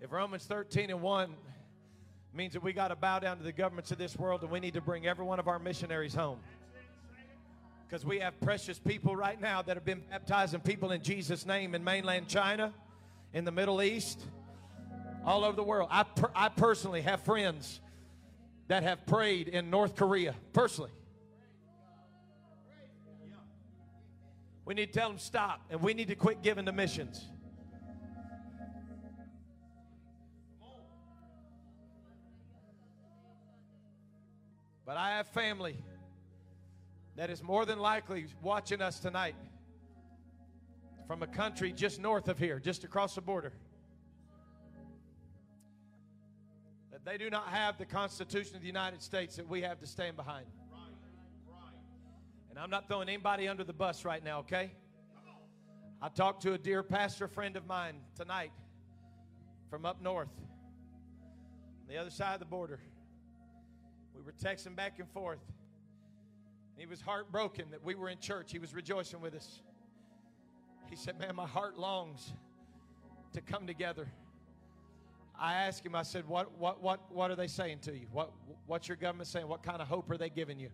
If 0.00 0.10
Romans 0.10 0.44
13 0.44 0.90
and 0.90 1.00
1 1.00 1.34
means 2.32 2.54
that 2.54 2.62
we 2.64 2.72
got 2.72 2.88
to 2.88 2.96
bow 2.96 3.20
down 3.20 3.38
to 3.38 3.44
the 3.44 3.52
governments 3.52 3.92
of 3.92 3.98
this 3.98 4.16
world 4.16 4.42
and 4.42 4.50
we 4.50 4.58
need 4.58 4.74
to 4.74 4.80
bring 4.80 5.06
every 5.06 5.24
one 5.24 5.38
of 5.38 5.46
our 5.46 5.60
missionaries 5.60 6.12
home. 6.16 6.40
Because 7.86 8.04
we 8.04 8.18
have 8.18 8.40
precious 8.40 8.78
people 8.78 9.14
right 9.14 9.40
now 9.40 9.62
that 9.62 9.76
have 9.76 9.84
been 9.84 10.02
baptizing 10.10 10.60
people 10.60 10.90
in 10.90 11.02
Jesus' 11.02 11.46
name 11.46 11.74
in 11.74 11.84
mainland 11.84 12.28
China, 12.28 12.72
in 13.32 13.44
the 13.44 13.52
Middle 13.52 13.82
East, 13.82 14.20
all 15.24 15.44
over 15.44 15.56
the 15.56 15.62
world. 15.62 15.88
I, 15.90 16.02
per- 16.02 16.30
I 16.34 16.48
personally 16.48 17.02
have 17.02 17.22
friends 17.22 17.80
that 18.68 18.82
have 18.82 19.06
prayed 19.06 19.48
in 19.48 19.70
North 19.70 19.96
Korea, 19.96 20.34
personally. 20.52 20.90
We 24.64 24.74
need 24.74 24.92
to 24.92 24.98
tell 24.98 25.10
them 25.10 25.18
stop, 25.18 25.60
and 25.70 25.80
we 25.82 25.92
need 25.92 26.08
to 26.08 26.14
quit 26.14 26.42
giving 26.42 26.64
to 26.64 26.72
missions. 26.72 27.22
But 34.86 34.96
I 34.96 35.16
have 35.16 35.28
family 35.28 35.76
that 37.16 37.30
is 37.30 37.42
more 37.42 37.64
than 37.64 37.78
likely 37.78 38.26
watching 38.42 38.82
us 38.82 38.98
tonight 38.98 39.36
from 41.06 41.22
a 41.22 41.26
country 41.26 41.72
just 41.72 42.00
north 42.00 42.28
of 42.28 42.38
here, 42.38 42.58
just 42.58 42.84
across 42.84 43.14
the 43.14 43.20
border. 43.20 43.52
That 46.90 47.04
they 47.04 47.18
do 47.18 47.30
not 47.30 47.48
have 47.48 47.78
the 47.78 47.84
Constitution 47.84 48.56
of 48.56 48.62
the 48.62 48.66
United 48.66 49.02
States 49.02 49.36
that 49.36 49.48
we 49.48 49.62
have 49.62 49.78
to 49.80 49.86
stand 49.86 50.16
behind. 50.16 50.46
And 52.50 52.58
I'm 52.58 52.70
not 52.70 52.88
throwing 52.88 53.08
anybody 53.08 53.48
under 53.48 53.64
the 53.64 53.72
bus 53.72 54.04
right 54.04 54.22
now, 54.24 54.40
okay? 54.40 54.72
I 56.00 56.08
talked 56.08 56.42
to 56.42 56.52
a 56.52 56.58
dear 56.58 56.82
pastor 56.82 57.28
friend 57.28 57.56
of 57.56 57.66
mine 57.66 57.96
tonight 58.16 58.52
from 59.70 59.86
up 59.86 60.00
north, 60.00 60.28
on 61.82 61.88
the 61.88 61.96
other 61.96 62.10
side 62.10 62.34
of 62.34 62.40
the 62.40 62.46
border. 62.46 62.78
We 64.14 64.22
were 64.22 64.32
texting 64.32 64.76
back 64.76 64.98
and 64.98 65.10
forth. 65.10 65.40
He 66.76 66.86
was 66.86 67.00
heartbroken 67.00 67.66
that 67.70 67.84
we 67.84 67.94
were 67.94 68.08
in 68.08 68.18
church. 68.18 68.50
He 68.50 68.58
was 68.58 68.74
rejoicing 68.74 69.20
with 69.20 69.34
us. 69.34 69.60
He 70.90 70.96
said, 70.96 71.18
Man, 71.18 71.36
my 71.36 71.46
heart 71.46 71.78
longs 71.78 72.32
to 73.32 73.40
come 73.40 73.66
together. 73.66 74.08
I 75.38 75.54
asked 75.54 75.84
him, 75.84 75.94
I 75.94 76.02
said, 76.02 76.26
What, 76.26 76.56
what, 76.58 76.82
what, 76.82 77.12
what 77.12 77.30
are 77.30 77.36
they 77.36 77.46
saying 77.46 77.80
to 77.80 77.92
you? 77.92 78.06
What, 78.12 78.32
what's 78.66 78.88
your 78.88 78.96
government 78.96 79.28
saying? 79.28 79.48
What 79.48 79.62
kind 79.62 79.80
of 79.80 79.88
hope 79.88 80.10
are 80.10 80.16
they 80.16 80.30
giving 80.30 80.58
you? 80.58 80.70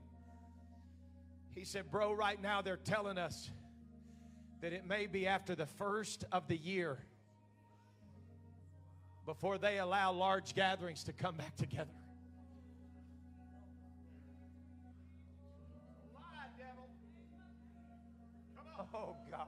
He 1.55 1.65
said, 1.65 1.91
Bro, 1.91 2.15
right 2.15 2.41
now 2.41 2.63
they're 2.63 2.77
telling 2.77 3.19
us 3.19 3.51
that 4.61 4.73
it 4.73 4.87
may 4.87 5.07
be 5.07 5.27
after 5.27 5.55
the 5.55 5.67
first 5.67 6.25
of 6.33 6.49
the 6.49 6.57
year 6.57 6.99
before 9.27 9.59
they 9.59 9.79
allow 9.79 10.13
large 10.13 10.55
gatherings 10.55 11.05
to 11.05 11.13
come 11.13 11.37
back 11.37 11.57
together. 11.57 11.91
Oh, 18.93 19.15
God. 19.31 19.47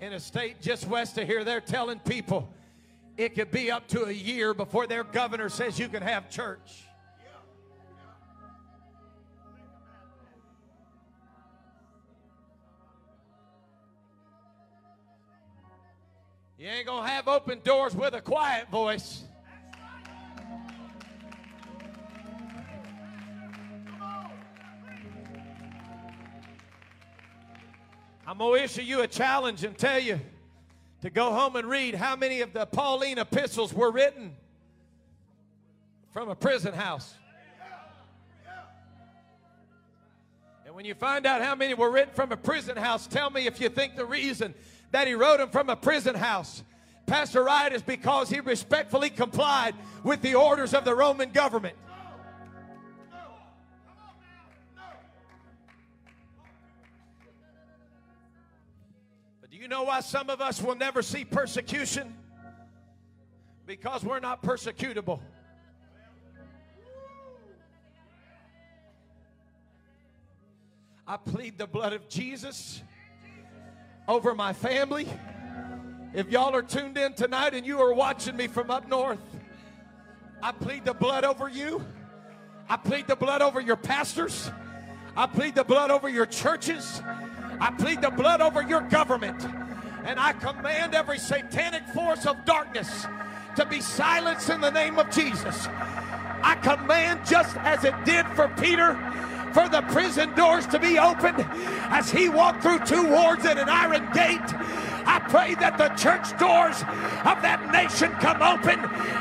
In 0.00 0.14
a 0.14 0.20
state 0.20 0.62
just 0.62 0.88
west 0.88 1.18
of 1.18 1.26
here, 1.26 1.44
they're 1.44 1.60
telling 1.60 1.98
people 1.98 2.48
it 3.18 3.34
could 3.34 3.50
be 3.50 3.70
up 3.70 3.86
to 3.88 4.04
a 4.04 4.12
year 4.12 4.54
before 4.54 4.86
their 4.86 5.04
governor 5.04 5.50
says 5.50 5.78
you 5.78 5.88
can 5.88 6.02
have 6.02 6.30
church. 6.30 6.89
You 16.60 16.68
ain't 16.68 16.84
going 16.84 17.04
to 17.04 17.08
have 17.08 17.26
open 17.26 17.60
doors 17.64 17.96
with 17.96 18.12
a 18.12 18.20
quiet 18.20 18.68
voice. 18.68 19.22
I'm 28.26 28.36
going 28.36 28.58
to 28.58 28.64
issue 28.64 28.82
you 28.82 29.00
a 29.00 29.06
challenge 29.06 29.64
and 29.64 29.78
tell 29.78 29.98
you 29.98 30.20
to 31.00 31.08
go 31.08 31.32
home 31.32 31.56
and 31.56 31.66
read 31.66 31.94
how 31.94 32.14
many 32.14 32.42
of 32.42 32.52
the 32.52 32.66
Pauline 32.66 33.16
epistles 33.16 33.72
were 33.72 33.90
written 33.90 34.36
from 36.12 36.28
a 36.28 36.34
prison 36.34 36.74
house. 36.74 37.14
And 40.66 40.74
when 40.74 40.84
you 40.84 40.92
find 40.92 41.24
out 41.24 41.40
how 41.40 41.54
many 41.54 41.72
were 41.72 41.90
written 41.90 42.12
from 42.12 42.32
a 42.32 42.36
prison 42.36 42.76
house, 42.76 43.06
tell 43.06 43.30
me 43.30 43.46
if 43.46 43.62
you 43.62 43.70
think 43.70 43.96
the 43.96 44.04
reason 44.04 44.52
that 44.90 45.06
he 45.06 45.14
wrote 45.14 45.40
him 45.40 45.48
from 45.50 45.68
a 45.70 45.76
prison 45.76 46.14
house. 46.14 46.62
Pastor 47.06 47.42
Wright 47.42 47.72
is 47.72 47.82
because 47.82 48.30
he 48.30 48.40
respectfully 48.40 49.10
complied 49.10 49.74
with 50.04 50.22
the 50.22 50.34
orders 50.34 50.74
of 50.74 50.84
the 50.84 50.94
Roman 50.94 51.30
government. 51.30 51.76
But 59.40 59.50
do 59.50 59.56
you 59.56 59.68
know 59.68 59.84
why 59.84 60.00
some 60.00 60.30
of 60.30 60.40
us 60.40 60.62
will 60.62 60.76
never 60.76 61.02
see 61.02 61.24
persecution? 61.24 62.14
Because 63.66 64.04
we're 64.04 64.20
not 64.20 64.42
persecutable. 64.42 65.20
I 71.06 71.16
plead 71.16 71.58
the 71.58 71.66
blood 71.66 71.92
of 71.92 72.08
Jesus 72.08 72.82
over 74.10 74.34
my 74.34 74.52
family. 74.52 75.08
If 76.12 76.30
y'all 76.30 76.56
are 76.56 76.62
tuned 76.62 76.98
in 76.98 77.14
tonight 77.14 77.54
and 77.54 77.64
you 77.64 77.78
are 77.78 77.94
watching 77.94 78.36
me 78.36 78.48
from 78.48 78.68
up 78.68 78.88
north, 78.88 79.20
I 80.42 80.50
plead 80.50 80.84
the 80.84 80.94
blood 80.94 81.24
over 81.24 81.48
you. 81.48 81.84
I 82.68 82.76
plead 82.76 83.06
the 83.06 83.14
blood 83.14 83.40
over 83.40 83.60
your 83.60 83.76
pastors. 83.76 84.50
I 85.16 85.26
plead 85.28 85.54
the 85.54 85.62
blood 85.62 85.92
over 85.92 86.08
your 86.08 86.26
churches. 86.26 87.00
I 87.60 87.70
plead 87.78 88.02
the 88.02 88.10
blood 88.10 88.40
over 88.40 88.62
your 88.62 88.80
government. 88.80 89.44
And 90.04 90.18
I 90.18 90.32
command 90.32 90.92
every 90.94 91.18
satanic 91.18 91.86
force 91.94 92.26
of 92.26 92.44
darkness 92.44 93.06
to 93.54 93.64
be 93.64 93.80
silenced 93.80 94.50
in 94.50 94.60
the 94.60 94.70
name 94.70 94.98
of 94.98 95.08
Jesus. 95.10 95.68
I 95.68 96.58
command, 96.60 97.20
just 97.24 97.56
as 97.58 97.84
it 97.84 97.94
did 98.04 98.26
for 98.28 98.48
Peter, 98.60 98.98
for 99.52 99.68
the 99.68 99.82
prison 99.82 100.32
doors 100.34 100.66
to 100.68 100.78
be 100.78 100.98
opened 100.98 101.46
as 101.90 102.10
he 102.10 102.28
walked 102.28 102.62
through 102.62 102.78
two 102.80 103.08
wards 103.08 103.44
and 103.44 103.58
an 103.58 103.68
iron 103.68 104.08
gate. 104.12 104.40
I 105.06 105.18
pray 105.28 105.54
that 105.56 105.78
the 105.78 105.88
church 105.96 106.36
doors 106.38 106.80
of 107.24 107.42
that 107.42 107.60
nation 107.72 108.12
come 108.20 108.42
open 108.42 108.78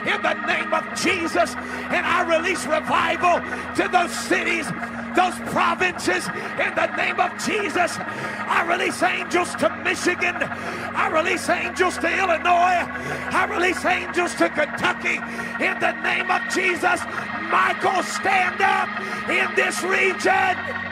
in 0.08 0.20
the 0.22 0.36
name 0.46 0.74
of 0.74 0.84
Jesus. 1.00 1.56
And 1.90 2.06
I 2.06 2.26
release 2.28 2.66
revival 2.66 3.40
to 3.76 3.86
those 3.92 4.12
cities, 4.12 4.68
those 5.16 5.38
provinces 5.52 6.28
in 6.60 6.72
the 6.76 6.90
name 6.96 7.20
of 7.20 7.32
Jesus. 7.44 7.98
I 8.00 8.66
release 8.68 9.02
angels 9.04 9.54
to 9.56 9.70
Michigan. 9.84 10.36
I 10.36 11.10
release 11.12 11.50
angels 11.50 11.98
to 12.00 12.10
Illinois. 12.10 12.84
I 13.32 13.48
release 13.50 13.84
angels 13.86 14.36
to 14.36 14.50
Kentucky 14.50 15.22
in 15.64 15.80
the 15.80 15.94
name 16.02 16.30
of 16.30 16.42
Jesus. 16.54 17.02
Michael, 17.50 18.04
stand 18.04 18.62
up 18.62 18.90
in 19.30 19.48
this 19.56 19.84
region. 19.84 20.89